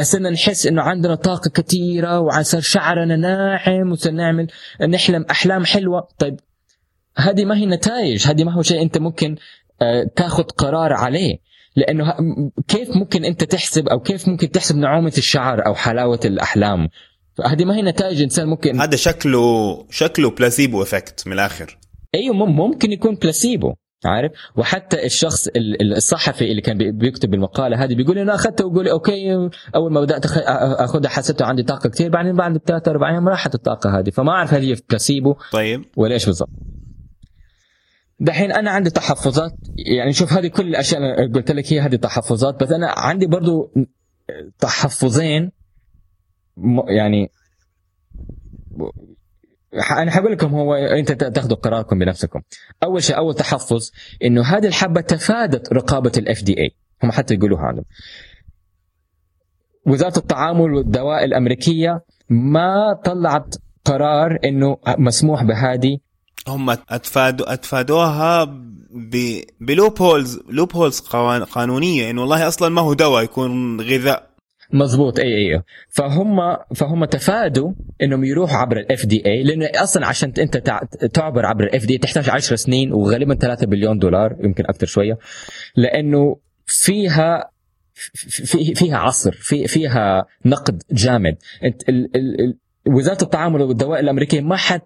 صرنا 0.01 0.31
نحس 0.31 0.67
إنه 0.67 0.83
عندنا 0.83 1.15
طاقة 1.15 1.51
كثيره 1.51 2.21
وصار 2.21 2.61
شعرنا 2.61 3.17
ناعم 3.17 3.93
وصرنا 3.93 4.23
نعمل 4.23 4.47
نحلم 4.89 5.25
أحلام 5.31 5.65
حلوة. 5.65 6.09
طيب 6.19 6.41
هذه 7.17 7.45
ما 7.45 7.57
هي 7.57 7.67
نتائج 7.67 8.27
هذه 8.27 8.45
ما 8.45 8.53
هو 8.53 8.63
شيء 8.63 8.83
أنت 8.83 8.99
ممكن 8.99 9.37
آه، 9.83 10.11
تاخذ 10.17 10.43
قرار 10.43 10.93
عليه. 10.93 11.39
لأنه 11.77 12.15
كيف 12.69 12.97
ممكن 12.97 13.25
أنت 13.25 13.45
تحسب 13.45 13.89
أو 13.89 14.01
كيف 14.01 14.29
ممكن 14.29 14.51
تحسب 14.51 14.77
نعومة 14.77 15.13
الشعر 15.19 15.67
أو 15.67 15.75
حلاوة 15.75 16.21
الأحلام؟ 16.25 16.89
هذه 17.47 17.64
ما 17.64 17.77
هي 17.77 17.83
نتائج 17.83 18.23
إنسان 18.23 18.47
ممكن 18.49 18.81
هذا 18.81 18.97
شكله 18.97 19.40
شكله 19.90 20.31
placebo 20.31 20.83
effect 20.83 21.27
من 21.27 21.33
الآخر. 21.33 21.79
أيوه 22.14 22.35
مم- 22.37 22.57
ممكن 22.57 22.92
يكون 22.92 23.14
بلاسيبو 23.14 23.75
عارف؟ 24.05 24.33
وحتى 24.57 25.07
الشخص 25.07 25.47
ال- 25.49 25.83
ال- 25.83 25.97
الصحفي 25.97 26.51
اللي 26.51 26.62
كان 26.62 26.79
بي- 26.79 26.92
بيكتب 26.92 27.35
المقالة 27.35 27.85
هذه 27.85 27.95
بيقول 27.95 28.18
أنا 28.18 28.35
اخذتها 28.35 28.64
ويقول 28.64 28.88
okay 28.88 29.35
أول 29.75 29.92
ما 29.92 30.01
بدأت 30.01 30.27
أخذها 30.27 31.09
حسيت 31.09 31.42
عندي 31.42 31.62
طاقة 31.62 31.88
كثير 31.90 32.11
بعدين 32.11 32.37
بعد 32.37 32.59
ثلاث 32.66 32.88
أربع 32.88 33.11
أيام 33.11 33.29
راحت 33.29 33.55
الطاقة 33.55 33.99
هذه 33.99 34.11
فما 34.11 34.33
أعرف 34.33 34.55
هل 34.55 34.62
هي 34.62 34.77
بلاسيبو 34.90 35.35
طيب. 35.53 35.85
ولا 35.97 36.14
إيش 36.14 36.27
بالضبط. 36.27 36.51
دحين 38.21 38.53
أنا 38.53 38.71
عندي 38.71 38.90
تحفظات 38.90 39.53
يعني 39.97 40.12
شوف 40.12 40.33
هذه 40.33 40.47
كل 40.47 40.66
الأشياء 40.68 41.01
اللي 41.01 41.33
قلت 41.35 41.51
لك 41.51 41.73
هي 41.73 41.81
هذه 41.81 41.97
تحفظات 41.97 42.62
بس 42.62 42.71
أنا 42.73 42.87
عندي 42.97 43.27
برضو 43.27 43.73
تحفظين 44.59 45.51
يعني 46.88 47.31
أنا 49.91 50.11
حقول 50.11 50.33
لكم 50.33 50.55
هو 50.55 50.75
أنت 50.75 51.12
تاخذوا 51.12 51.57
قراركم 51.57 51.99
بنفسكم. 51.99 52.41
أول 52.83 53.03
شيء 53.03 53.17
أول 53.17 53.35
تحفظ 53.35 53.91
إنه 54.25 54.43
هذه 54.43 54.67
الحبة 54.67 55.01
تفادت 55.01 55.73
رقابة 55.73 56.12
ال 56.17 56.43
FDA 56.43 56.71
هم 57.03 57.11
حتى 57.12 57.35
يقولوها 57.35 57.62
عندهم 57.62 57.85
وزارة 59.87 60.19
الطعام 60.19 60.61
والدواء 60.61 61.25
الأمريكية 61.25 62.05
ما 62.29 63.01
طلعت 63.05 63.55
قرار 63.85 64.38
إنه 64.45 64.77
مسموح 64.99 65.43
بهذه. 65.43 65.99
هم 66.49 66.71
اتفادوا 66.71 67.53
أتفادوها 67.53 68.45
ب 68.95 69.41
ب 69.61 70.03
loopholes 70.03 70.41
loopholes 70.51 71.01
قوان- 71.01 71.45
قانونية 71.45 72.11
إنه 72.11 72.21
والله 72.21 72.49
أصلا 72.49 72.69
ما 72.69 72.81
هو 72.81 72.93
دواء 72.95 73.25
يكون 73.25 73.81
غذاء. 73.81 74.32
مزبوط 74.73 75.19
اي 75.21 75.35
اي 75.55 75.63
فهم 75.89 76.57
فهم 76.75 77.05
تفادوا 77.05 77.73
إنهم 78.03 78.25
يروحوا 78.25 78.57
عبر 78.57 78.77
ال 78.77 79.07
FDA 79.07 79.43
لأنه 79.43 79.69
أصلا 79.75 80.07
عشان 80.07 80.33
أنت 80.39 80.57
تع- 80.57 80.83
تعبر 81.15 81.47
عبر 81.47 81.65
ال 81.65 81.87
FDA 81.87 81.99
تحتاج 81.99 82.31
10 82.31 82.57
سنين 82.57 82.93
وغالبا 82.93 83.35
3 83.35 83.67
بليون 83.67 83.99
دولار 83.99 84.37
يمكن 84.45 84.65
أكثر 84.65 84.87
شوية 84.87 85.19
لأنه 85.77 86.37
فيها 86.67 87.51
في 87.95 88.75
فيها 88.75 88.97
عصر 88.97 89.33
في 89.33 89.67
فيها 89.67 90.27
نقد 90.47 90.83
جامد. 90.91 91.37
إنت 91.65 91.89
ال 91.89 92.17
ال 92.17 92.41
ال 92.41 92.59
وزارة 92.93 93.23
الطعام 93.23 93.55
والدواء 93.55 94.01
الأمريكية 94.01 94.41
ما 94.41 94.57
حت 94.57 94.83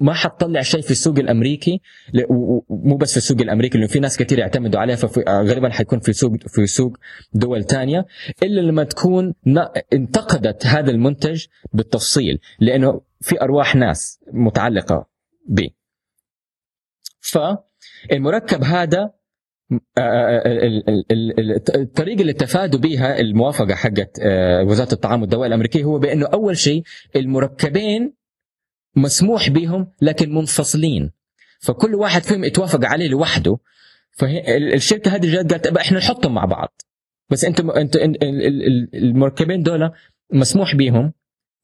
ما 0.00 0.12
حتطلع 0.14 0.62
شيء 0.62 0.80
في 0.80 0.90
السوق 0.90 1.18
الأمريكي 1.18 1.80
ل- 2.12 2.24
و- 2.32 2.64
ومو 2.68 2.96
بس 2.96 3.10
في 3.10 3.16
السوق 3.16 3.40
الأمريكي 3.40 3.78
لأنه 3.78 3.88
في 3.90 4.00
ناس 4.00 4.16
كثير 4.18 4.38
يعتمدوا 4.38 4.80
عليها 4.80 4.96
فغالبا 4.96 5.70
حيكون 5.70 6.00
في 6.00 6.12
سوق 6.12 6.32
في 6.46 6.66
سوق 6.66 6.96
دول 7.32 7.64
تانية 7.64 8.06
إلا 8.42 8.60
لما 8.60 8.84
تكون 8.84 9.34
انتقدت 9.92 10.66
هذا 10.66 10.90
المنتج 10.90 11.44
بالتفصيل 11.72 12.38
لأنه 12.60 13.00
في 13.20 13.40
أرواح 13.42 13.76
ناس 13.76 14.20
متعلقة 14.32 15.06
به. 15.48 15.70
فالمركب 17.20 18.64
هذا 18.64 19.10
آه، 19.72 19.78
آه، 19.98 20.46
ال- 20.46 20.88
ال- 20.88 21.12
ال- 21.12 21.40
ال- 21.40 21.80
الطريقة 21.80 22.20
اللي 22.20 22.32
تفادوا 22.32 22.80
بها 22.80 23.20
الموافقة 23.20 23.74
حقت 23.74 24.18
آه، 24.22 24.62
وزارة 24.62 24.92
الطعام 24.94 25.20
والدواء 25.20 25.46
الأمريكية 25.48 25.84
هو 25.84 25.98
بأنه 25.98 26.26
أول 26.26 26.56
شيء 26.56 26.82
المركبين 27.16 28.12
مسموح 28.96 29.50
بهم 29.50 29.92
لكن 30.02 30.34
منفصلين. 30.34 31.10
فكل 31.60 31.94
واحد 31.94 32.22
فيهم 32.22 32.44
يتوافق 32.44 32.84
عليه 32.84 33.08
لوحده. 33.08 33.58
فالشركه 34.18 35.14
هذه 35.14 35.32
جات 35.32 35.52
قالت 35.52 35.66
"أبا 35.66 35.80
إحنا 35.80 35.98
نحطهم 35.98 36.34
مع 36.34 36.44
بعض. 36.44 36.80
بس 37.30 37.44
أنتم 37.44 37.70
انت 37.70 37.96
ال- 37.96 38.24
ال- 38.24 38.66
ال- 38.66 38.94
المركبين 38.96 39.62
دول 39.62 39.90
مسموح 40.32 40.74
بهم 40.76 41.12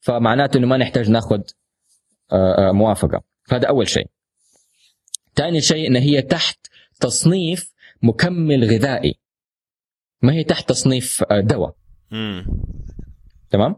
فمعناته 0.00 0.58
إنه 0.58 0.66
ما 0.66 0.76
نحتاج 0.76 1.10
ناخذ 1.10 1.40
آه، 2.32 2.68
آه، 2.68 2.72
موافقة. 2.72 3.22
فهذا 3.44 3.68
أول 3.68 3.88
شيء. 3.88 4.06
ثاني 5.34 5.60
شيء 5.60 5.86
ان 5.86 5.96
هي 5.96 6.22
تحت 6.22 6.58
تصنيف 7.00 7.72
مكمل 8.02 8.64
غذائي. 8.64 9.14
ما 10.22 10.32
هي 10.32 10.44
تحت 10.44 10.68
تصنيف 10.68 11.24
آه، 11.30 11.40
دواء. 11.40 11.74
تمام؟ 13.50 13.76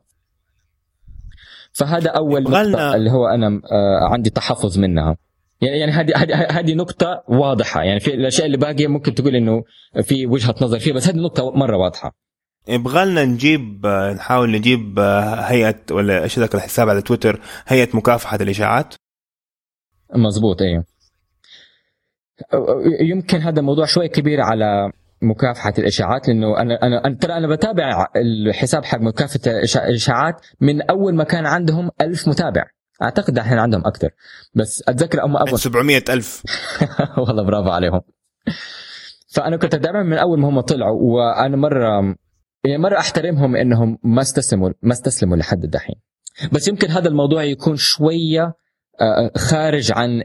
فهذا 1.79 2.11
أول 2.11 2.43
نقطة 2.43 2.95
اللي 2.95 3.11
هو 3.11 3.27
أنا 3.27 3.47
آه، 3.47 4.13
عندي 4.13 4.31
تحفظ 4.31 4.79
منها. 4.79 5.17
يعني 5.61 5.79
يعني 5.79 5.93
هذه 5.93 6.17
هذه 6.17 6.47
هذه 6.51 6.75
نقطة 6.75 7.25
واضحة. 7.29 7.83
يعني 7.83 8.01
في 8.01 8.15
الأشياء 8.15 8.47
اللي 8.47 8.57
باقية 8.57 8.87
ممكن 8.87 9.15
تقول 9.15 9.37
إنه 9.37 9.65
في 10.03 10.27
وجهة 10.27 10.55
نظر 10.63 10.79
فيها 10.79 10.95
بس 10.95 11.09
هذه 11.09 11.17
نقطة 11.17 11.51
مرة 11.51 11.77
واضحة. 11.77 12.13
يبغى 12.69 13.05
لنا 13.05 13.25
نجيب 13.25 13.87
نحاول 13.87 14.51
نجيب 14.51 14.99
آه، 14.99 15.35
هيئة 15.35 15.81
ولا 15.91 16.23
إيش 16.23 16.39
ذاك 16.39 16.55
الحساب 16.55 16.89
على 16.89 17.03
تويتر 17.03 17.41
هيئة 17.67 17.97
مكافحة 17.97 18.37
الإشاعات. 18.37 18.95
مزبوط 20.15 20.63
أيوه 20.63 20.85
يمكن 23.01 23.39
هذا 23.39 23.61
الموضوع 23.61 23.87
شوي 23.87 24.09
كبير 24.09 24.41
على 24.41 24.93
مكافحة 25.23 25.73
الإشاعات 25.79 26.29
لأنه 26.29 26.59
أنا 26.61 26.75
أنا 26.83 27.03
أنا- 27.03 27.19
ترى 27.21 27.33
أنا 27.33 27.47
بتابع 27.49 28.07
الحساب 28.17 28.85
حق 28.85 28.99
مكافحة 29.01 29.41
الإشاع- 29.45 29.83
الإشاعات 29.85 30.35
من 30.61 30.83
أول 30.83 31.15
ما 31.15 31.25
كان 31.25 31.47
عندهم 31.47 31.91
ألف 32.01 32.29
متابع. 32.29 32.65
أعتقد 33.03 33.39
الحين 33.39 33.59
عندهم 33.59 33.87
أكثر. 33.87 34.11
بس 34.55 34.85
أتذكر 34.89 35.25
هم 35.25 35.37
اول 35.37 35.59
700 35.59 36.05
ألف. 36.09 36.43
والله 37.27 37.43
برافو 37.43 37.69
عليهم. 37.71 38.01
فأنا 39.35 39.57
كنت 39.57 39.75
اتابعهم 39.75 40.07
من 40.07 40.19
أول 40.19 40.41
ما 40.41 40.49
هم 40.49 40.61
طلعوا 40.61 40.99
وأنا 41.03 41.57
مرة 41.57 42.15
يعني 42.65 42.79
مرة 42.79 42.99
أحترمهم 42.99 43.57
إنهم 43.57 43.99
ما 44.03 44.21
استسلموا 44.23 44.71
ما 44.83 44.93
استسلموا 44.93 45.37
لحد 45.37 45.65
الدحين. 45.65 45.95
بس 46.53 46.69
يمكن 46.69 46.91
هذا 46.91 47.09
الموضوع 47.09 47.43
يكون 47.45 47.77
شوية 47.77 48.55
آه، 49.01 49.31
خارج 49.37 49.93
عن 49.93 50.23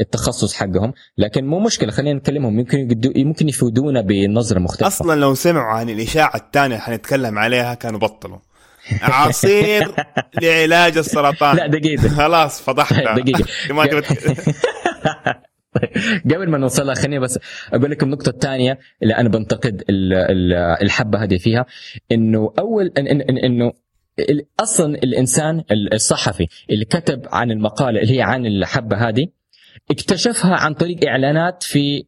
التخصص 0.00 0.54
حقهم 0.54 0.92
لكن 1.18 1.46
مو 1.46 1.60
مشكلة 1.60 1.90
خلينا 1.92 2.18
نكلمهم. 2.18 2.58
يمكن 2.58 3.00
ممكن 3.16 3.48
يفيدونا 3.48 4.00
بنظرة 4.00 4.58
مختلفة. 4.58 4.86
أصلا 4.86 5.20
لو 5.20 5.34
سمعوا 5.34 5.72
عن 5.72 5.90
الإشاعة 5.90 6.36
الثانية 6.36 6.76
حنتكلم 6.76 7.38
عليها 7.38 7.74
كانوا 7.74 8.00
بطلوا. 8.00 8.38
عصير 9.02 9.94
لعلاج 10.42 10.98
السرطان. 10.98 11.56
لا 11.56 11.66
دقيقة. 11.66 12.08
خلاص 12.08 12.62
فضحتها 12.62 13.14
دقيقة. 13.14 13.44
قبل 16.30 16.50
ما 16.50 16.58
نوصلها 16.58 16.94
خليني 16.94 17.18
بس 17.18 17.38
أقول 17.72 17.90
لك 17.90 18.02
النقطة 18.02 18.30
الثانية 18.30 18.78
اللي 19.02 19.14
أنا 19.16 19.28
بنتقد 19.28 19.84
الحبة 20.82 21.22
هذه 21.22 21.38
فيها. 21.38 21.66
إنه 22.12 22.52
أول 22.58 22.92
إنه 23.44 23.72
أصلا 24.60 24.94
الإنسان 24.94 25.64
الصحفي 25.92 26.46
اللي 26.70 26.84
كتب 26.84 27.22
عن 27.26 27.50
المقالة 27.50 28.00
اللي 28.00 28.16
هي 28.16 28.22
عن 28.22 28.46
الحبة 28.46 29.08
هذه 29.08 29.26
اكتشفها 29.90 30.54
عن 30.54 30.74
طريق 30.74 31.08
إعلانات 31.08 31.62
في 31.62 32.04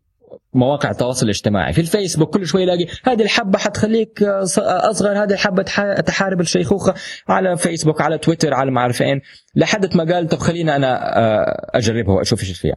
مواقع 0.54 0.90
التواصل 0.90 1.24
الاجتماعي. 1.24 1.72
في 1.72 1.80
الفيسبوك 1.80 2.34
كل 2.34 2.46
شوي 2.46 2.62
يلاقي 2.62 2.86
هذه 3.04 3.22
الحبة 3.22 3.58
حتخليك 3.58 4.22
أصغر 4.22 5.22
هذه 5.22 5.32
الحبة 5.32 5.62
تحارب 6.06 6.40
الشيخوخة 6.40 6.94
على 7.28 7.56
فيسبوك 7.56 8.00
على 8.00 8.18
تويتر 8.18 8.54
على 8.54 8.70
ما 8.70 8.80
أعرف 8.80 8.96
فين 8.96 9.20
لحد 9.54 9.96
ما 9.96 10.14
قال 10.14 10.28
طب 10.28 10.38
خلينا 10.38 10.76
أنا 10.76 11.18
آه، 11.18 11.70
أجربها 11.74 12.14
وأشوف 12.14 12.40
إيش 12.40 12.60
فيها. 12.60 12.76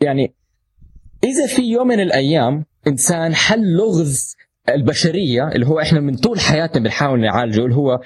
يعني 0.00 0.34
إذا 1.24 1.46
في 1.46 1.62
يوم 1.62 1.88
من 1.88 2.00
الأيام 2.00 2.64
إنسان 2.86 3.34
حل 3.34 3.76
لغز 3.76 4.36
البشرية 4.68 5.48
اللي 5.48 5.66
هو 5.66 5.80
إحنا 5.80 6.00
من 6.00 6.16
طول 6.16 6.40
حياتنا 6.40 6.82
بنحاول 6.82 7.20
نعالجه 7.20 7.64
اللي 7.64 7.74
هو 7.74 8.00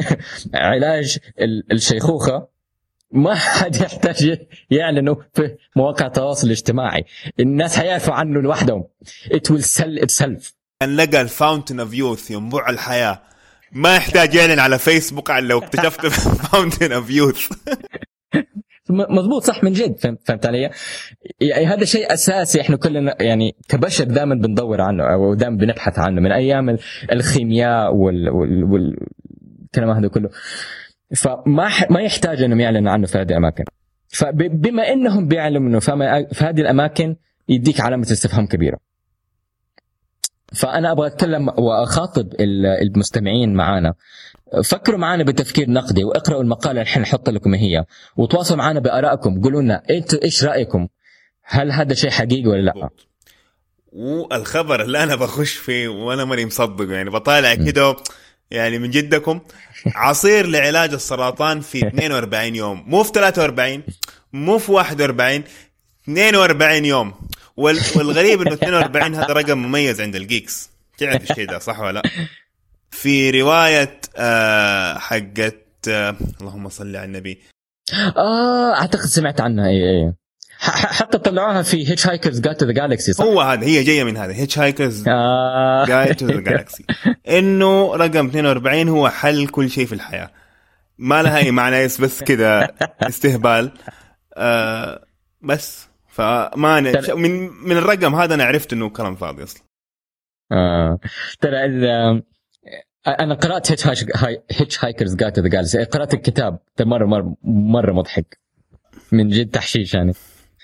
علاج 0.54 1.18
الشيخوخة 1.72 2.48
ما 3.12 3.34
حد 3.34 3.76
يحتاج 3.76 4.46
يعلنوا 4.70 5.14
في 5.34 5.56
مواقع 5.76 6.06
التواصل 6.06 6.46
الاجتماعي. 6.46 7.04
الناس 7.40 7.78
حيعرفوا 7.78 8.14
عنه 8.14 8.40
لوحدهم. 8.42 8.84
It 9.34 9.52
will 9.52 9.62
sell 9.62 10.04
itself. 10.04 10.52
أن 10.82 10.96
لقى 10.96 11.20
ال 11.20 11.27
fountain 11.27 11.80
of 11.80 11.94
youth 11.94 12.30
ينبوع 12.30 12.70
الحياة. 12.70 13.22
ما 13.72 13.96
يحتاج 13.96 14.34
يعلن 14.34 14.58
على 14.58 14.78
فيسبوك 14.78 15.30
لو 15.30 15.58
اكتشفت 15.58 16.06
fountain 16.06 16.92
of 16.92 17.10
youth 17.10 17.48
مضبوط 18.90 19.44
صح 19.44 19.64
من 19.64 19.72
جد. 19.72 19.98
فهمت 19.98 20.46
علي؟ 20.46 20.70
يعني 21.40 21.66
هذا 21.66 21.84
شيء 21.84 22.12
أساسي 22.12 22.60
إحنا 22.60 22.76
كلنا 22.76 23.16
يعني 23.20 23.56
كبشر 23.68 24.04
دائما 24.04 24.34
بندور 24.34 24.80
عنه 24.80 25.04
أو 25.04 25.34
دائما 25.34 25.56
بنبحث 25.56 25.98
عنه. 25.98 26.20
من 26.20 26.32
أيام 26.32 26.78
الخيمياء 27.12 27.94
وال, 27.94 28.28
وال... 28.28 28.64
والكلام 28.64 29.90
هذا 29.90 30.08
كله. 30.08 30.30
فما 31.16 31.70
ما 31.90 32.00
يحتاج 32.00 32.42
أنهم 32.42 32.60
يعلنوا 32.60 32.92
عنه 32.92 33.06
في 33.06 33.18
هذه 33.18 33.30
الأماكن. 33.30 33.64
فبما 34.08 34.92
إنهم 34.92 35.28
بيعلنوا 35.28 35.80
في 35.80 36.44
هذه 36.44 36.60
الأماكن 36.60 37.16
يديك 37.48 37.80
علامة 37.80 38.02
استفهام 38.02 38.46
كبيرة. 38.46 38.78
فأنا 40.54 40.92
أبغى 40.92 41.06
أتكلم 41.06 41.48
وأخاطب 41.48 42.32
المستمعين 42.82 43.54
معانا. 43.54 43.94
فكروا 44.64 44.98
معنا 44.98 45.24
بتفكير 45.24 45.70
نقدي 45.70 46.04
واقرأوا 46.04 46.42
المقالة 46.42 46.80
اللي 46.80 46.90
حنحط 46.90 47.30
لكم 47.30 47.54
هي. 47.54 47.84
وتواصلوا 48.16 48.58
معنا 48.58 48.80
بآرائكم. 48.80 49.40
قولوا 49.40 49.62
لنا 49.62 49.82
أنتوا 49.90 50.24
إيش 50.24 50.44
رأيكم؟ 50.44 50.88
هل 51.42 51.72
هذا 51.72 51.94
شيء 51.94 52.10
حقيقي 52.10 52.46
ولا 52.46 52.60
لا؟ 52.62 52.88
والخبر 53.92 54.82
اللي 54.82 55.02
أنا 55.02 55.14
بخش 55.14 55.56
فيه 55.56 55.88
وأنا 55.88 56.24
ماني 56.24 56.46
مصدق 56.46 56.90
يعني 56.90 57.10
بطالع 57.10 57.54
كده 57.54 57.96
يعني 58.50 58.78
من 58.78 58.90
جدكم. 58.90 59.40
عصير 59.94 60.46
لعلاج 60.46 60.92
السرطان 60.92 61.60
في 61.60 61.86
42 61.88 62.54
يوم 62.56 62.84
مو 62.86 63.02
في 63.02 63.10
43 63.14 63.82
مو 64.32 64.58
في 64.58 64.72
41 64.72 65.44
42 66.08 66.84
يوم. 66.84 67.14
والغريب 67.56 68.40
إنه 68.42 68.52
42 68.54 69.14
هذا 69.14 69.32
رقم 69.32 69.58
مميز 69.58 70.00
عند 70.00 70.16
ال 70.16 70.24
geeks. 70.24 70.70
تعرف 70.98 71.30
الشيء 71.30 71.46
ده 71.48 71.58
صح 71.58 71.80
ولا 71.80 71.92
لا؟ 71.92 72.10
في 72.90 73.30
رواية 73.40 74.00
آه 74.16 74.98
حقت 74.98 75.64
آه 75.88 76.16
اللهم 76.40 76.68
صل 76.68 76.96
على 76.96 77.04
النبي. 77.04 77.38
آه 78.16 78.74
أعتقد 78.80 79.04
سمعت 79.06 79.40
عنها 79.40 79.68
اي 79.68 79.82
اي 79.90 80.12
حتى 80.60 81.18
طلعوها 81.18 81.62
في 81.62 81.90
Hitchhiker's 81.90 82.54
Guide 82.54 82.63
to 82.63 82.66
the 82.66 82.72
Galaxy 82.72 83.12
صح؟ 83.12 83.24
هو 83.24 83.40
هذا 83.40 83.64
هي 83.64 83.82
جاية 83.82 84.04
من 84.04 84.16
هذا 84.16 84.32
Hitchhiker's 84.32 85.04
Guide 85.88 86.26
to 86.26 86.32
the 86.32 86.40
Galaxy 86.40 86.84
إنه 87.28 87.96
رقم 87.96 88.26
42 88.26 88.88
هو 88.88 89.08
حل 89.08 89.48
كل 89.48 89.70
شيء 89.70 89.86
في 89.86 89.92
الحياة. 89.92 90.30
ما 90.98 91.22
لها 91.22 91.38
أي 91.38 91.50
معنى 91.50 91.84
بس 91.84 92.22
كذا 92.22 92.70
استهبال. 93.02 93.72
آه 94.36 95.04
بس. 95.42 95.88
فما 96.08 96.80
من 97.14 97.48
من 97.48 97.76
الرقم 97.76 98.14
هذا 98.14 98.34
أنا 98.34 98.44
عرفت 98.44 98.72
إنه 98.72 98.88
كلام 98.88 99.16
فاضي 99.16 99.42
أصلا. 99.42 99.62
آه. 100.52 100.98
ترى 101.40 101.56
أنا 103.06 103.34
قرأت 103.34 103.70
Hitch- 103.72 103.86
Hitchhiker's 104.50 105.14
Guide 105.14 105.40
to 105.40 105.43
the 105.43 105.48
Galaxy 105.48 105.84
قرأت 105.84 106.14
الكتاب 106.14 106.58
مره 106.80 107.06
مره 107.06 107.36
مرة 107.44 107.92
مضحك. 107.92 108.38
من 109.12 109.28
جد 109.28 109.50
تحشيش 109.50 109.94
يعني. 109.94 110.12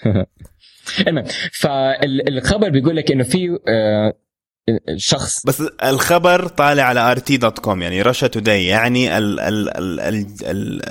المهم 1.08 1.24
فالخبر 1.52 2.68
بيقول 2.68 2.96
لك 2.96 3.12
إنه 3.12 3.24
في 3.24 3.58
آه، 3.68 4.12
شخص 4.96 5.46
بس 5.46 5.62
الخبر 5.84 6.48
طالع 6.48 6.82
على 6.82 7.00
RT 7.00 7.36
dot 7.36 7.58
com 7.58 7.82
يعني 7.82 8.02
Russia 8.02 8.26
Today 8.26 8.66
يعني 8.66 9.18
ال 9.18 9.40
ال 9.40 9.70
ال 9.70 10.26
ال 10.42 10.82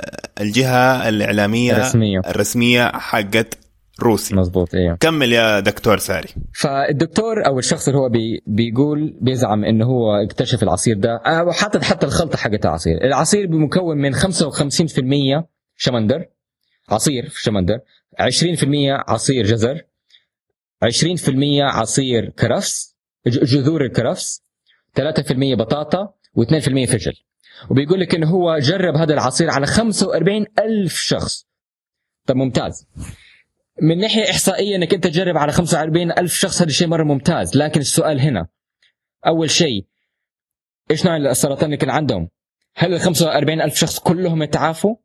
الجهة 0.42 1.10
الإعلامية 1.10 1.72
الرسمية. 1.72 2.20
الرسمية 2.20 2.88
حقت 2.88 3.58
روسي 4.02 4.36
مزبوط 4.36 4.76
أيوه 4.76 4.98
كمل 5.00 5.34
يا 5.34 5.60
دكتور 5.60 5.98
ساري. 5.98 6.30
فالدكتور 6.54 7.46
أو 7.46 7.60
الشخص 7.60 7.88
اللي 7.88 8.00
هو 8.00 8.10
بي 8.10 8.44
بيقول 8.48 9.18
بيزعم 9.22 9.64
إنه 9.64 9.86
هو 9.86 10.16
اكتشف 10.16 10.64
العصير 10.64 10.98
ده 10.98 11.22
وحاطط 11.48 11.84
حتى 11.84 12.06
الخلطة 12.06 12.38
حقت 12.38 12.66
العصير. 12.66 13.04
العصير 13.04 13.48
بمكون 13.48 13.98
من 13.98 14.16
55% 14.16 15.44
شمندر 15.76 16.26
عصير 16.90 17.30
في 17.30 17.44
شمندر 17.44 17.80
20% 18.20 19.10
عصير 19.10 19.46
جزر 19.46 19.82
20% 20.84 21.62
عصير 21.62 22.30
كرفس 22.30 22.96
جذور 23.28 23.86
الكرفس 23.86 24.44
3% 24.96 25.56
بطاطا 25.56 26.14
و2% 26.40 26.92
فجل. 26.92 27.14
وبيقول 27.70 28.00
لك 28.00 28.16
إنه 28.16 28.30
هو 28.30 28.58
جرب 28.58 28.96
هذا 28.96 29.14
العصير 29.14 29.50
على 29.50 29.66
45 29.66 30.46
ألف 30.60 30.96
شخص. 30.96 31.48
طب 32.26 32.36
ممتاز. 32.36 32.88
من 33.82 33.98
ناحية 33.98 34.30
إحصائية 34.32 34.76
أنك 34.76 34.94
أنت 34.94 35.04
تجرب 35.04 35.38
على 35.38 35.52
45 35.52 36.12
ألف 36.12 36.34
شخص 36.34 36.62
هذا 36.62 36.72
شيء 36.72 36.88
مرة 36.88 37.04
ممتاز. 37.04 37.58
لكن 37.58 37.80
السؤال 37.80 38.20
هنا 38.20 38.48
أول 39.28 39.50
شيء 39.50 39.86
إيش 40.92 41.06
نوع 41.06 41.18
السرطان 41.18 41.66
اللي 41.66 41.78
كان 41.78 41.90
عندهم؟ 41.90 42.30
هل 42.76 42.94
ال 42.94 43.00
45 43.00 43.62
ألف 43.62 43.76
شخص 43.76 44.00
كلهم 44.00 44.44
يتعافوا؟ 44.44 44.96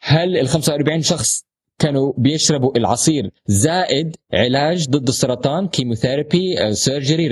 هل 0.00 0.36
ال 0.36 0.48
45 0.48 1.02
شخص 1.02 1.44
كانوا 1.80 2.12
بيشربوا 2.18 2.78
العصير. 2.78 3.30
زائد 3.46 4.16
علاج 4.32 4.88
ضد 4.88 5.08
السرطان 5.08 5.68
chemotherapy 5.68 6.74
surgery 6.74 7.28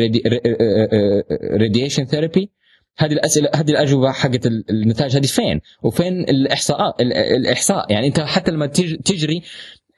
radiation 1.61 2.05
therapy 2.05 2.51
هذه 2.99 3.13
الأسئلة 3.13 3.51
هذه 3.55 3.71
الأجوبة 3.71 4.13
حقت 4.13 4.47
النتائج. 4.47 5.17
هذه 5.17 5.27
فين؟ 5.27 5.61
وفين 5.83 6.21
الإحصاءات؟ 6.21 7.01
الإحصاء. 7.01 7.93
يعني 7.93 8.07
أنت 8.07 8.21
حتى 8.21 8.51
لما 8.51 8.67
تجري 9.05 9.43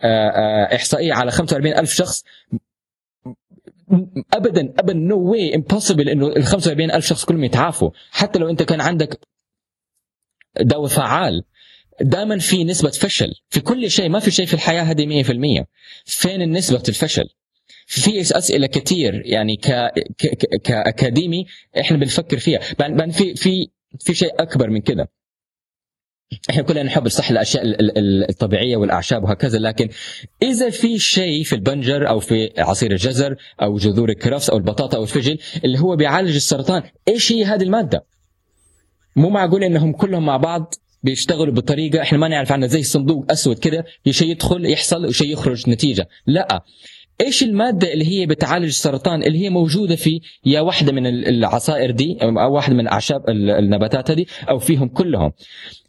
آه، 0.03 0.29
آه، 0.29 0.75
إحصائية 0.77 1.13
على 1.13 1.31
45 1.31 1.79
ألف 1.79 1.95
شخص 1.95 2.25
ابدا 4.33 4.75
ابدا 4.79 4.93
no 4.93 5.31
way 5.31 5.55
impossible 5.55 6.09
إنه 6.09 6.27
ال 6.27 6.45
45 6.45 6.91
ألف 6.91 7.07
شخص 7.07 7.25
كلهم 7.25 7.45
يتعافوا. 7.45 7.91
حتى 8.11 8.39
لو 8.39 8.51
أنت 8.51 8.63
كان 8.63 8.81
عندك 8.81 9.21
دواء 10.61 10.87
فعال. 10.87 11.45
دائما 12.03 12.39
في 12.39 12.65
نسبة 12.65 12.91
فشل. 12.91 13.33
في 13.49 13.61
كل 13.61 13.91
شيء 13.91 14.09
ما 14.09 14.19
في 14.19 14.31
شيء 14.31 14.47
في 14.47 14.55
الحياة 14.55 14.83
هذه 14.83 15.23
100% 15.23 15.65
فين 16.05 16.43
النسبة 16.43 16.83
الفشل؟ 16.89 17.29
في 17.87 18.21
أسئلة 18.21 18.67
كثير 18.67 19.23
يعني 19.25 19.57
ك... 19.57 19.69
ك... 20.19 20.57
كأكاديمي 20.65 21.47
إحنا 21.81 21.97
بنفكر 21.97 22.39
فيها. 22.39 22.61
بعدين 22.79 23.11
في 23.11 23.35
في 23.35 23.69
في 23.99 24.15
شيء 24.15 24.43
أكبر 24.43 24.71
من 24.71 24.81
كده. 24.81 25.09
إحنا 26.51 26.63
كلنا 26.63 26.83
نحب 26.83 27.09
صح 27.09 27.31
الأشياء 27.31 27.63
الطبيعية 28.31 28.77
والأعشاب 28.77 29.25
وهكذا 29.25 29.59
لكن 29.59 29.89
إذا 30.43 30.71
في 30.71 30.99
شيء 30.99 31.45
في 31.45 31.55
البنجر 31.55 32.09
أو 32.09 32.21
في 32.21 32.53
عصير 32.59 32.91
الجزر 32.93 33.37
أو 33.63 33.77
جذور 33.77 34.09
الكرفس 34.09 34.51
أو 34.51 34.57
البطاطا 34.57 34.97
أو 34.97 35.03
الفجل 35.03 35.39
اللي 35.65 35.79
هو 35.79 35.97
بيعالج 35.97 36.35
السرطان 36.35 36.83
إيش 37.09 37.33
هي 37.33 37.45
هذه 37.45 37.63
المادة؟ 37.63 38.05
مو 39.17 39.31
معقول 39.31 39.65
إنهم 39.65 39.93
كلهم 39.93 40.27
مع 40.27 40.37
بعض 40.37 40.75
بيشتغلوا 41.03 41.55
بطريقة 41.55 42.03
إحنا 42.03 42.19
ما 42.19 42.29
نعرف 42.29 42.53
عنها 42.53 42.69
زي 42.69 42.83
صندوق 42.83 43.33
أسود 43.33 43.59
كده 43.59 43.85
شيء 44.11 44.31
يدخل 44.31 44.67
يحصل 44.67 45.07
وشيء 45.07 45.33
يخرج 45.33 45.71
نتيجة. 45.71 46.09
لا. 46.27 46.63
إيش 47.21 47.43
المادة 47.43 47.93
اللي 47.93 48.05
هي 48.09 48.27
بتعالج 48.27 48.65
السرطان 48.65 49.23
اللي 49.23 49.39
هي 49.45 49.51
موجودة 49.51 49.97
في 49.97 50.21
يا 50.45 50.61
واحدة 50.61 50.93
من 50.93 51.07
العصائر 51.07 51.91
دي 51.91 52.19
أو 52.23 52.55
واحدة 52.55 52.75
من 52.75 52.89
أعشاب 52.89 53.25
النباتات 53.29 54.11
هذه 54.11 54.27
أو 54.51 54.59
فيهم 54.59 54.89
كلهم؟ 54.89 55.33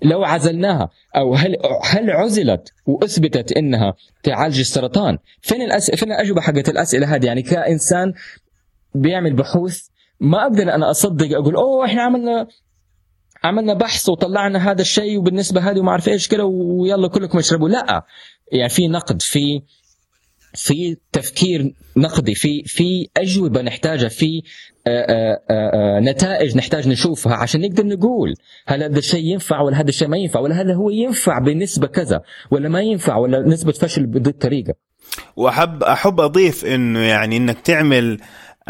لو 0.04 0.24
عزلناها 0.24 0.90
أو 1.16 1.36
هل 1.36 1.58
هل 1.84 2.10
عزلت 2.10 2.74
وأثبتت 2.86 3.52
إنها 3.52 3.94
تعالج 4.24 4.60
السرطان 4.60 5.18
فين 5.42 5.62
الأس... 5.62 5.92
فين 5.92 6.12
الأجوبة 6.12 6.42
حقت 6.42 6.70
الأسئلة 6.70 7.16
هذه؟ 7.16 7.26
يعني 7.26 7.42
كإنسان 7.42 8.14
بيعمل 8.96 9.34
بحوث 9.34 9.88
ما 10.20 10.42
أقدر 10.44 10.76
أنا 10.76 10.92
أصدق 10.92 11.38
أقول 11.38 11.56
أوه 11.56 11.86
إحنا 11.86 12.02
عملنا 12.02 12.48
عملنا 13.44 13.74
بحث 13.74 14.10
وطلعنا 14.10 14.72
هذا 14.72 14.82
الشيء 14.82 15.18
وبالنسبة 15.18 15.72
هذه 15.72 15.80
وما 15.80 15.92
أعرف 15.92 16.08
إيش 16.10 16.28
كده 16.28 16.46
ويلا 16.46 17.08
كلكم 17.08 17.38
اشربوا. 17.38 17.70
لا 17.70 18.06
يعني 18.52 18.70
في 18.70 18.88
نقد 18.88 19.22
في 19.22 19.62
في 20.54 20.98
تفكير 21.12 21.74
نقدي 21.98 22.36
في 22.36 22.64
في 22.64 23.10
أجوبة 23.18 23.62
نحتاجها 23.62 24.10
في 24.10 24.44
آآ 24.88 25.06
آآ 25.10 25.40
آآ 25.52 26.00
نتائج 26.00 26.58
نحتاج 26.58 26.88
نشوفها 26.88 27.36
عشان 27.36 27.62
نقدر 27.62 27.86
نقول 27.86 28.34
هل 28.68 28.84
هذا 28.84 29.00
الشيء 29.00 29.26
ينفع 29.26 29.62
ولا 29.62 29.80
هذا 29.80 29.90
الشيء 29.90 30.08
ما 30.08 30.18
ينفع 30.18 30.40
ولا 30.40 30.62
هذا 30.62 30.74
هو 30.74 30.90
ينفع 30.90 31.40
بنسبة 31.40 31.88
كذا 31.88 32.22
ولا 32.52 32.70
ما 32.70 32.82
ينفع 32.82 33.16
ولا 33.16 33.40
نسبة 33.40 33.72
فشل 33.72 34.06
بهذه 34.06 34.28
الطريقة. 34.28 34.74
وأحب 35.36 35.84
أحب 35.84 36.20
أضيف 36.20 36.66
إنه 36.66 37.00
يعني 37.00 37.38
إنك 37.38 37.60
تعمل 37.60 38.20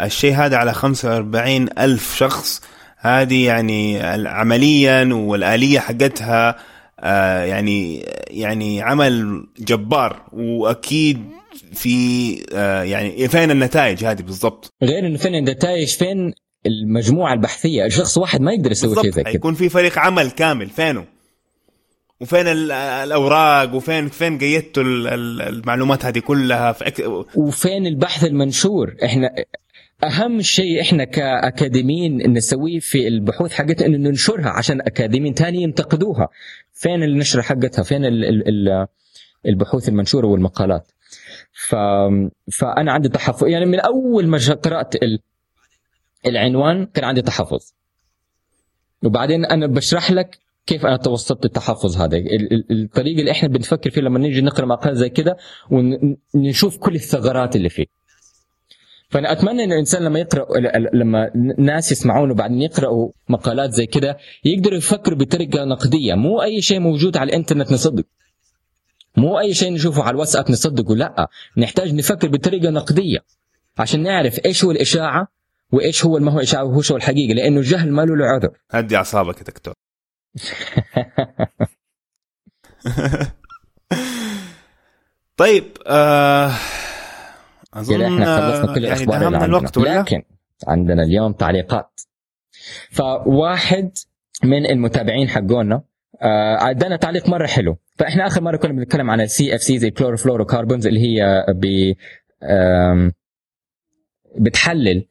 الشيء 0.00 0.34
هذا 0.34 0.56
على 0.56 0.72
45 0.72 1.68
ألف 1.78 2.16
شخص 2.16 2.62
هذه 3.02 3.46
يعني 3.46 4.00
عمليا 4.28 5.14
والآلية 5.14 5.78
حقتها 5.78 6.56
آه 7.00 7.44
يعني 7.44 7.98
يعني 8.30 8.82
عمل 8.82 9.46
جبار 9.58 10.22
وأكيد 10.32 11.24
في 11.72 12.36
آه 12.52 12.82
يعني 12.82 13.28
فين 13.28 13.50
النتائج 13.50 14.04
هذه 14.04 14.22
بالضبط؟ 14.22 14.72
غير 14.82 15.06
إنه 15.06 15.16
فين 15.16 15.34
النتائج 15.34 15.88
فين 15.88 16.32
المجموعة 16.66 17.32
البحثية؟ 17.32 17.88
شخص 17.88 18.18
واحد 18.18 18.40
ما 18.40 18.52
يقدر 18.52 18.70
يسوي 18.70 18.94
شيء 19.02 19.10
زي 19.10 19.22
كذا. 19.22 19.34
يكون 19.34 19.54
في 19.54 19.68
فريق 19.68 19.98
عمل 19.98 20.30
كامل 20.30 20.70
فينه؟ 20.70 21.04
وفين 22.20 22.46
الأوراق؟ 22.46 23.74
وفين 23.74 24.08
فين 24.08 24.38
قيدتوا 24.38 24.82
المعلومات 24.82 26.04
هذه 26.04 26.18
كلها؟ 26.18 26.76
وفين 27.36 27.86
البحث 27.86 28.24
المنشور؟ 28.24 28.94
إحنا 29.04 29.30
أهم 30.04 30.40
شيء 30.40 30.80
إحنا 30.80 31.04
كأكاديميين 31.04 32.32
نسويه 32.32 32.78
في 32.78 33.08
البحوث 33.08 33.52
حقتنا 33.52 33.86
إنه 33.86 34.08
ننشرها 34.08 34.48
عشان 34.48 34.80
أكاديميين 34.80 35.34
ثاني 35.34 35.62
ينتقدوها. 35.62 36.28
فين 36.72 37.02
النشر 37.02 37.42
حقتها؟ 37.42 37.82
فين 37.82 38.04
البحوث 39.46 39.88
المنشورة 39.88 40.26
والمقالات؟ 40.26 40.92
ف... 41.52 41.74
فأنا 42.52 42.92
عندي 42.92 43.08
تحفظ. 43.08 43.46
يعني 43.46 43.66
من 43.66 43.80
أول 43.80 44.26
ما 44.26 44.38
قرأت 44.64 45.02
ال... 45.02 45.18
العنوان 46.26 46.86
كان 46.86 47.04
عندي 47.04 47.22
تحفظ. 47.22 47.72
وبعدين 49.04 49.44
أنا 49.44 49.66
بشرح 49.66 50.10
لك 50.12 50.38
كيف 50.66 50.86
أنا 50.86 50.96
توصلت 50.96 51.44
التحفظ 51.44 51.96
هذا. 51.96 52.22
الطريقة 52.70 53.20
اللي 53.20 53.30
إحنا 53.30 53.48
بنفكر 53.48 53.90
فيه 53.90 54.00
لما 54.00 54.18
نيجي 54.18 54.40
نقرأ 54.40 54.66
مقال 54.66 54.96
زي 54.96 55.08
كده 55.08 55.36
ونشوف 55.70 56.78
كل 56.78 56.94
الثغرات 56.94 57.56
اللي 57.56 57.68
فيه. 57.68 58.01
فأنا 59.12 59.32
أتمنى 59.32 59.64
إن 59.64 59.72
الإنسان 59.72 60.02
لما 60.02 60.18
يقرأ 60.18 60.46
لما 60.94 61.30
ناس 61.58 61.92
يسمعون 61.92 62.30
وبعدين 62.30 62.62
يقرأوا 62.62 63.10
مقالات 63.28 63.70
زي 63.70 63.86
كده 63.86 64.18
يقدروا 64.44 64.78
يفكروا 64.78 65.18
بطريقة 65.18 65.64
نقدية. 65.64 66.14
مو 66.14 66.42
أي 66.42 66.62
شيء 66.62 66.80
موجود 66.80 67.16
على 67.16 67.28
الإنترنت 67.28 67.72
نصدق. 67.72 68.04
مو 69.16 69.40
أي 69.40 69.54
شيء 69.54 69.72
نشوفه 69.72 70.02
على 70.02 70.10
الواتساب 70.10 70.50
نصدقه 70.50 70.96
لا. 70.96 71.28
نحتاج 71.56 71.94
نفكر 71.94 72.28
بطريقة 72.28 72.70
نقدية 72.70 73.18
عشان 73.78 74.02
نعرف 74.02 74.40
إيش 74.46 74.64
هو 74.64 74.70
الإشاعة 74.70 75.28
وإيش 75.72 76.04
هو 76.04 76.18
ما 76.18 76.32
هو 76.32 76.40
إشاعة 76.40 76.64
وهو 76.64 76.96
الحقيقة 76.96 77.34
لأنه 77.34 77.60
الجهل 77.60 77.92
ما 77.92 78.02
له 78.02 78.26
عذر. 78.26 78.50
هدي 78.70 78.96
أعصابك 78.96 79.38
يا 79.38 79.44
دكتور. 79.44 79.74
طيب 85.36 85.64
آه 85.86 86.52
أظن 87.74 88.02
إحنا 88.02 88.36
خلصنا 88.36 88.74
كل 88.74 88.84
الأخبار 88.84 89.22
يعني 89.22 89.26
اللي 89.26 89.36
عندنا. 89.36 89.44
الوقت 89.44 89.78
ولا؟ 89.78 90.00
لكن 90.00 90.22
عندنا 90.66 91.02
اليوم 91.02 91.32
تعليقات. 91.32 92.00
فواحد 92.90 93.90
من 94.44 94.66
المتابعين 94.66 95.28
حقونا 95.28 95.82
آه 96.22 96.56
عدنا 96.56 96.96
تعليق 96.96 97.28
مرة 97.28 97.46
حلو. 97.46 97.76
فإحنا 97.98 98.26
آخر 98.26 98.42
مرة 98.42 98.56
كنا 98.56 98.72
بنتكلم 98.72 99.10
عن 99.10 99.20
ال 99.20 99.54
CFCs 99.54 99.78
chlorofluorocarbons 99.78 100.86
اللي 100.86 101.00
هي 101.00 101.46
ب 101.48 101.92
بتحلل 104.38 105.08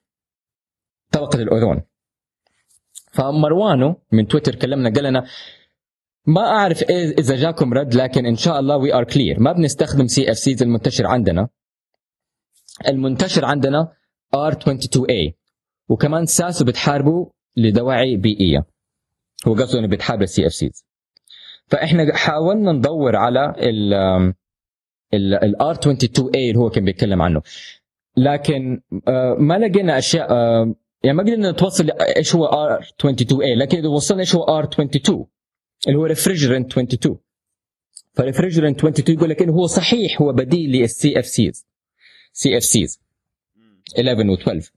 طبقة 1.11 1.41
الاوزون 1.41 1.81
فمروانو 3.11 4.01
من 4.11 4.27
تويتر 4.27 4.55
كلمنا 4.55 4.89
قال 4.89 5.03
لنا 5.03 5.25
ما 6.25 6.41
أعرف 6.41 6.83
إذا 7.19 7.35
جاكم 7.35 7.73
رد 7.73 7.95
لكن 7.95 8.25
إن 8.25 8.35
شاء 8.35 8.59
الله 8.59 8.77
we 8.77 8.93
are 8.93 9.03
clear 9.03 9.39
ما 9.39 9.51
بنستخدم 9.51 10.07
CFCs 10.07 10.63
المنتشر 10.63 11.07
عندنا. 11.07 11.47
المنتشر 12.87 13.45
عندنا 13.45 13.91
R22A 14.35 15.31
وكمان 15.89 16.25
SASO 16.25 16.65
بتحاربوا 16.65 17.25
لدواعي 17.57 18.17
بيئيه 18.17 18.65
هو 19.47 19.53
قصده 19.53 19.79
إنه 19.79 19.87
بتحارب 19.87 20.21
ال 20.21 20.47
CFCs 20.47 20.85
فإحنا 21.67 22.15
حاولنا 22.15 22.71
ندور 22.71 23.15
على 23.15 23.55
ال 23.57 23.93
ال 25.13 25.55
R22A 25.61 26.35
اللي 26.35 26.57
هو 26.57 26.69
كان 26.69 26.85
بيتكلم 26.85 27.21
عنه. 27.21 27.41
لكن 28.17 28.81
آه، 29.07 29.35
ما 29.39 29.57
لقينا 29.57 29.97
أشياء 29.97 30.31
آه، 30.31 30.75
يعني 31.03 31.17
ما 31.17 31.23
قدرنا 31.23 31.51
نتوصل 31.51 31.89
إيش 32.17 32.35
هو 32.35 32.77
R22A 32.79 33.57
لكن 33.57 33.85
وصلنا 33.85 34.21
إيش 34.21 34.35
هو 34.35 34.63
R22 34.63 35.25
اللي 35.87 35.97
هو 35.99 36.05
refrigerant 36.05 36.71
22 36.71 37.17
ف 38.13 38.19
refrigerant 38.19 38.77
22 38.77 39.17
يقول 39.17 39.29
لك 39.29 39.41
إنه 39.41 39.53
هو 39.53 39.67
صحيح 39.67 40.21
هو 40.21 40.33
بديل 40.33 40.71
لل 40.71 41.19
CFCs 41.19 41.67
CFCs 42.33 42.99
11 43.99 44.35
و12 44.35 44.69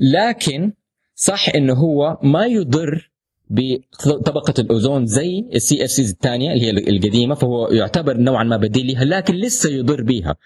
لكن 0.00 0.72
صح 1.14 1.48
إنه 1.48 1.74
هو 1.74 2.18
ما 2.22 2.46
يضر 2.46 3.10
بطبقة 3.50 4.54
الأوزون 4.58 5.06
زي 5.06 5.44
ال 5.54 5.84
CFCs 5.84 6.10
الثانية 6.10 6.52
اللي 6.52 6.66
هي 6.66 6.70
القديمة 6.70 7.34
فهو 7.34 7.68
يعتبر 7.68 8.16
نوعا 8.16 8.44
ما 8.44 8.56
بديل 8.56 8.86
لها 8.86 9.04
لكن 9.04 9.34
لسه 9.34 9.70
يضر 9.70 10.02
بها 10.02 10.36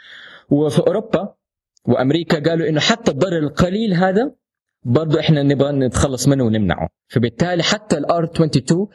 وفي 0.51 0.79
أوروبا 0.79 1.35
وأمريكا 1.85 2.51
قالوا 2.51 2.69
إنه 2.69 2.81
حتى 2.81 3.11
الضرر 3.11 3.39
القليل 3.39 3.95
هذا 3.95 4.35
برضو 4.85 5.19
إحنا 5.19 5.43
نبغى 5.43 5.73
نتخلص 5.73 6.29
منه 6.29 6.45
ونمنعه. 6.45 6.89
فبالتالي 7.09 7.63
حتى 7.63 7.99
ال 7.99 8.25
R22 8.25 8.89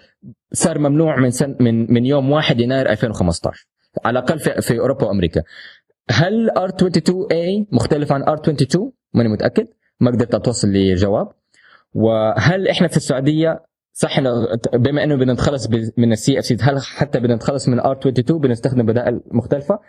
صار 0.53 0.79
ممنوع 0.79 1.19
من 1.19 1.31
سن 1.31 1.55
من 1.59 1.93
من 1.93 2.05
يوم 2.05 2.31
1 2.31 2.59
يناير 2.59 2.89
2015 2.89 3.67
على 4.05 4.19
الأقل 4.19 4.39
في, 4.39 4.61
في 4.61 4.79
أوروبا 4.79 5.05
وأمريكا. 5.05 5.43
هل 6.11 6.51
R22A 6.57 7.73
مختلف 7.75 8.11
عن 8.11 8.23
R22 8.23 8.79
ماني 9.13 9.29
متأكد. 9.29 9.67
ما 9.99 10.11
قدرت 10.11 10.35
أتوصل 10.35 10.67
لجواب. 10.67 11.31
وهل 11.93 12.67
إحنا 12.67 12.87
في 12.87 12.97
السعودية؟ 12.97 13.63
صح 13.93 14.19
بما 14.73 15.03
إنه 15.03 15.15
بنتخلص 15.15 15.69
من 15.97 16.11
ال 16.11 16.39
CFC 16.39 16.57
هل 16.61 16.81
حتى 16.81 17.19
بنتخلص 17.19 17.67
من 17.67 17.81
R22 17.81 18.31
بنستخدم 18.31 18.85
بدائل 18.85 19.21
مختلفة؟ 19.31 19.79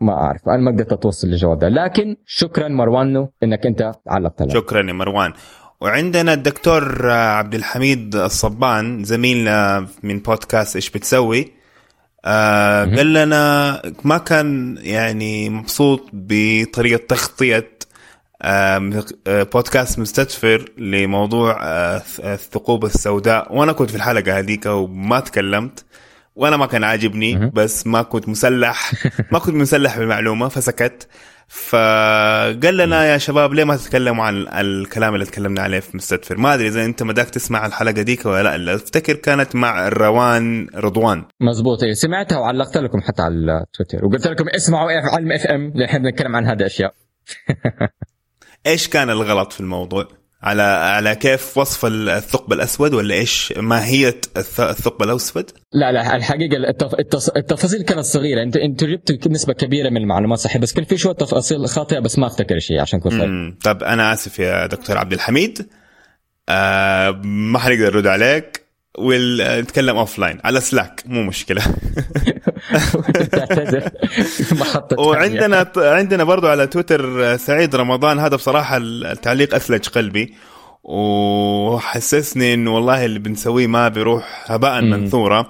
ما 0.00 0.12
أعرف. 0.12 0.48
أنا 0.48 0.56
ما 0.56 0.70
قدرت 0.70 0.92
أتوصل 0.92 1.28
للجواب 1.28 1.58
ده. 1.58 1.68
لكن 1.68 2.16
شكرا 2.26 2.68
مروان 2.68 3.28
إنك 3.42 3.66
أنت 3.66 3.92
علقت 4.06 4.42
لنا. 4.42 4.54
شكرا 4.54 4.86
يا 4.88 4.92
مروان. 4.92 5.32
وعندنا 5.80 6.32
الدكتور 6.32 7.10
عبد 7.10 7.54
الحميد 7.54 8.16
الصبان 8.16 9.04
زميلنا 9.04 9.86
من 10.02 10.18
بودكاست 10.18 10.76
إيش 10.76 10.90
بتسوي؟ 10.90 11.57
آه 12.24 12.84
قال 12.84 13.12
لنا 13.12 13.82
ما 14.04 14.18
كان 14.18 14.78
يعني 14.80 15.50
مبسوط 15.50 16.08
بطريقة 16.12 17.06
تغطية 17.08 17.70
آه 18.42 19.04
بودكاست 19.26 19.98
مستدفر 19.98 20.72
لموضوع 20.78 21.58
آه 21.62 22.02
الثقوب 22.18 22.84
السوداء. 22.84 23.56
وأنا 23.56 23.72
كنت 23.72 23.90
في 23.90 23.96
الحلقة 23.96 24.38
هذيك 24.38 24.66
وما 24.66 25.20
تكلمت 25.20 25.84
وأنا 26.36 26.56
ما 26.56 26.66
كان 26.66 26.84
عاجبني 26.84 27.50
بس 27.54 27.86
ما 27.86 28.02
كنت 28.02 28.28
مسلح. 28.28 28.92
ما 29.32 29.38
كنت 29.38 29.54
مسلح 29.54 29.98
بالمعلومه 29.98 30.48
فسكت. 30.48 31.08
فقال 31.48 32.76
لنا 32.76 33.12
يا 33.12 33.18
شباب 33.18 33.54
ليه 33.54 33.64
ما 33.64 33.76
تتكلموا 33.76 34.24
عن 34.24 34.46
الكلام 34.48 35.14
اللي 35.14 35.26
تكلمنا 35.26 35.62
عليه 35.62 35.80
في 35.80 35.96
مستدفر؟ 35.96 36.36
ما 36.36 36.54
أدري 36.54 36.68
إذا 36.68 36.84
أنت 36.84 37.02
مداك 37.02 37.30
تسمع 37.30 37.66
الحلقة 37.66 38.02
ديك 38.02 38.26
ولا 38.26 38.56
لأ 38.56 38.74
أفتكر 38.74 39.14
كانت 39.14 39.56
مع 39.56 39.88
الروان 39.88 40.68
رضوان. 40.74 41.24
مزبوط. 41.40 41.82
إيه 41.82 41.92
سمعتها 41.92 42.38
وعلقت 42.38 42.76
لكم 42.76 43.00
حتى 43.00 43.22
على 43.22 43.64
تويتر 43.72 44.04
وقلت 44.04 44.26
لكم 44.26 44.44
اسمعوا 44.48 44.90
إيه 44.90 45.00
علم 45.14 45.32
إف 45.32 45.46
إم 45.46 45.82
إحنا 45.82 45.98
بنتكلم 45.98 46.36
عن 46.36 46.46
هذه 46.46 46.58
الاشياء 46.58 46.94
إيش 48.66 48.88
كان 48.88 49.10
الغلط 49.10 49.52
في 49.52 49.60
الموضوع؟ 49.60 50.17
على 50.42 50.62
على 50.62 51.14
كيف 51.14 51.58
وصف 51.58 51.86
الثقب 51.86 52.52
الأسود 52.52 52.94
ولا 52.94 53.14
إيش؟ 53.14 53.54
ماهيه 53.56 54.20
الثقب 54.36 55.02
الأسود؟ 55.02 55.50
لا 55.72 55.92
لا 55.92 56.16
الحقيقة 56.16 56.56
التف... 56.56 56.94
التفاصيل 57.36 57.82
كانت 57.82 58.00
صغيرة. 58.00 58.42
انت 58.42 58.56
أنت 58.56 58.84
جبت 58.84 59.28
نسبة 59.28 59.52
كبيرة 59.52 59.90
من 59.90 59.96
المعلومات 59.96 60.38
صحيح 60.38 60.56
بس 60.56 60.72
كان 60.72 60.84
في 60.84 60.96
شوية 60.96 61.14
تفاصيل 61.14 61.68
خاطئة 61.68 61.98
بس 61.98 62.18
ما 62.18 62.26
أفتكر 62.26 62.58
شيء 62.58 62.80
عشان 62.80 63.00
كنت 63.00 63.22
طب 63.64 63.82
أنا 63.82 64.12
آسف 64.12 64.38
يا 64.38 64.66
دكتور 64.66 64.98
عبد 64.98 65.12
الحميد. 65.12 65.68
آه 66.48 67.10
ما 67.24 67.58
حنقدر 67.58 67.94
نرد 67.94 68.06
عليك. 68.06 68.67
ونتكلم 68.98 69.96
offline 69.96 70.38
على 70.44 70.60
سلاك 70.60 71.02
مو 71.06 71.22
مشكلة. 71.22 71.62
وعندنا 74.98 75.70
عندنا 75.76 76.24
برضو 76.24 76.46
على 76.46 76.66
تويتر 76.66 77.36
سعيد 77.36 77.76
رمضان. 77.76 78.18
هذا 78.18 78.36
بصراحة 78.36 78.76
التعليق 78.76 79.54
أثلج 79.54 79.88
قلبي. 79.88 80.34
وحسسني 80.82 82.54
إنه 82.54 82.74
والله 82.74 83.04
اللي 83.04 83.18
بنسويه 83.18 83.66
ما 83.66 83.88
بيروح. 83.88 84.44
هباء 84.46 84.82
منثورا 84.82 85.46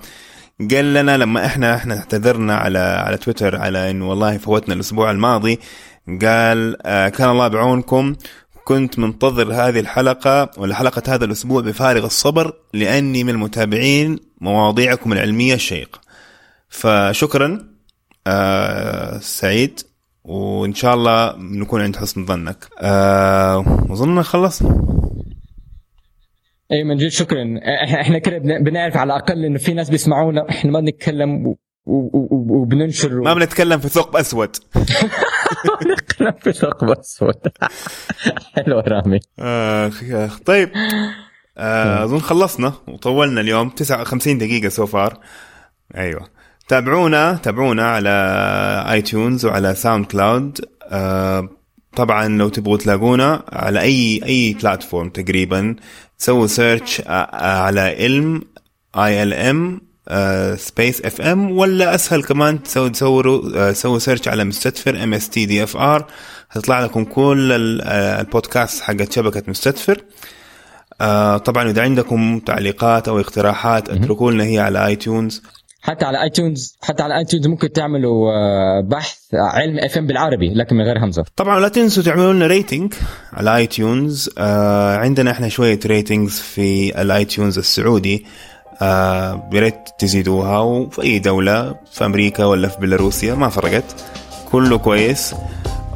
قال 0.70 0.94
لنا 0.94 1.16
لما 1.16 1.46
إحنا 1.46 1.76
إحنا 1.76 1.98
اعتذرنا 1.98 2.56
على 2.56 2.78
على 2.78 3.16
تويتر 3.16 3.56
على 3.56 3.90
إنه 3.90 4.10
والله 4.10 4.38
فوتنا 4.38 4.74
الأسبوع 4.74 5.10
الماضي. 5.10 5.58
قال 6.22 6.86
آه 6.86 7.08
كان 7.08 7.30
الله 7.30 7.48
بعونكم. 7.48 8.14
كنت 8.68 8.98
منتظر 8.98 9.52
هذه 9.52 9.80
الحلقة 9.80 10.50
ولا 10.56 10.74
حلقة 10.74 11.14
هذا 11.14 11.24
الأسبوع 11.24 11.62
بفارغ 11.62 12.04
الصبر 12.04 12.52
لأني 12.74 13.24
من 13.24 13.30
المتابعين 13.30 14.18
مواضيعكم 14.40 15.12
العلمية 15.12 15.54
الشيقة 15.54 16.00
فشكرا 16.68 17.68
آه 18.26 19.18
سعيد 19.18 19.80
وإن 20.24 20.74
شاء 20.74 20.94
الله 20.94 21.36
نكون 21.38 21.82
عند 21.82 21.96
حسن 21.96 22.26
ظنك. 22.26 22.68
آه 22.80 23.64
خلصنا. 24.22 24.82
أي 26.72 26.84
من 26.84 26.96
جد 26.96 27.08
شكرا. 27.08 27.60
إحنا 28.00 28.18
كده 28.18 28.38
بنعرف 28.38 28.96
على 28.96 29.12
الأقل 29.12 29.44
إنه 29.44 29.58
في 29.58 29.74
ناس 29.74 29.90
بيسمعونا 29.90 30.50
إحنا 30.50 30.70
ما 30.70 30.80
بنتكلم 30.80 31.54
وبننشر. 31.86 33.20
ما 33.20 33.34
بنتكلم 33.34 33.78
في 33.78 33.88
ثقب 33.88 34.16
أسود. 34.16 34.56
في 36.40 36.52
ثقب 36.52 36.90
اسود 36.90 37.34
حلو 38.54 38.78
رامي. 38.80 39.20
آه 39.38 39.90
طيب. 40.44 40.70
آه، 41.58 42.04
أظن 42.04 42.18
خلصنا 42.18 42.72
وطولنا 42.88 43.40
اليوم. 43.40 43.70
59 43.70 44.38
دقيقة 44.38 44.68
so 44.68 44.86
far 44.86 45.20
أيوه. 45.96 46.28
تابعونا 46.68 47.34
تابعونا 47.34 47.90
على 47.90 48.10
iTunes 48.92 49.44
وعلى 49.46 49.74
SoundCloud 49.74 50.60
آه 50.82 51.48
طبعا 51.96 52.28
لو 52.28 52.48
تبغوا 52.48 52.76
تلاقونا 52.76 53.42
على 53.52 53.80
أي 53.80 54.20
أي 54.24 54.56
platform 54.62 55.10
تقريبا. 55.10 55.76
سووا 56.18 56.46
search 56.46 57.02
على 57.06 57.80
علم 57.80 58.42
ILM 58.96 59.87
space 60.56 61.00
FM 61.00 61.50
ولا 61.50 61.94
أسهل 61.94 62.22
كمان 62.22 62.62
تسوي 62.62 62.90
تسووا 62.90 63.72
سووا 63.72 63.98
search 63.98 64.28
على 64.28 64.44
مستدفر 64.44 65.02
ام 65.02 65.14
اس 65.14 65.28
تي 65.28 65.46
دي 65.46 65.62
اف 65.62 65.76
ار 65.76 66.06
هتطلع 66.50 66.84
لكم 66.84 67.04
كل 67.04 67.52
البودكاست 67.82 68.82
حقت 68.82 69.12
شبكة 69.12 69.42
مستدفر. 69.48 70.04
آه 71.00 71.36
طبعا 71.36 71.70
إذا 71.70 71.82
عندكم 71.82 72.38
تعليقات 72.38 73.08
أو 73.08 73.20
اقتراحات 73.20 73.88
اتركوا 73.88 74.30
لنا 74.30 74.44
هي 74.44 74.58
على 74.58 74.86
iTunes 74.86 75.42
حتى 75.82 76.04
على 76.04 76.22
iTunes 76.22 76.76
حتى 76.82 77.02
على 77.02 77.18
iTunes 77.18 77.46
ممكن 77.46 77.72
تعملوا 77.72 78.30
بحث 78.80 79.18
علم 79.34 79.78
اف 79.78 79.98
ام 79.98 80.06
بالعربي 80.06 80.54
لكن 80.54 80.76
من 80.76 80.84
غير 80.84 81.04
همزة. 81.04 81.24
طبعا 81.36 81.60
لا 81.60 81.68
تنسوا 81.68 82.02
تعملوا 82.02 82.32
لنا 82.32 82.46
rating 82.46 82.94
على 83.32 83.56
iTunes 83.56 84.30
آه 84.38 84.96
عندنا 84.96 85.30
إحنا 85.30 85.48
شوية 85.48 85.80
ratings 85.86 86.40
في 86.40 87.00
ال 87.02 87.24
iTunes 87.24 87.58
السعودي. 87.58 88.24
آه 88.24 88.47
يا 88.82 89.60
ريت 89.60 89.88
تزيدوها. 89.98 90.58
وفي 90.58 91.02
اي 91.02 91.18
دولة 91.18 91.74
في 91.92 92.04
أمريكا 92.04 92.44
ولا 92.44 92.68
في 92.68 92.80
بيلاروسيا 92.80 93.34
ما 93.34 93.48
فرقت. 93.48 93.84
كله 94.52 94.78
كويس. 94.78 95.34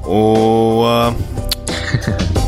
و 0.04 0.12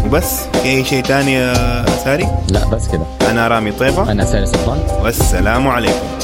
وبس. 0.05 0.41
في 0.53 0.69
أي 0.69 0.85
شيء 0.85 1.03
ثاني 1.05 1.33
يا 1.33 1.85
ساري؟ 2.05 2.29
لا 2.51 2.67
بس 2.69 2.89
كده. 2.89 3.03
أنا 3.31 3.49
رامي 3.49 3.73
طيبة. 3.73 4.13
أنا 4.13 4.25
ساري 4.25 4.47
صفان 4.47 4.79
والسلام 5.03 5.69
عليكم. 5.69 6.24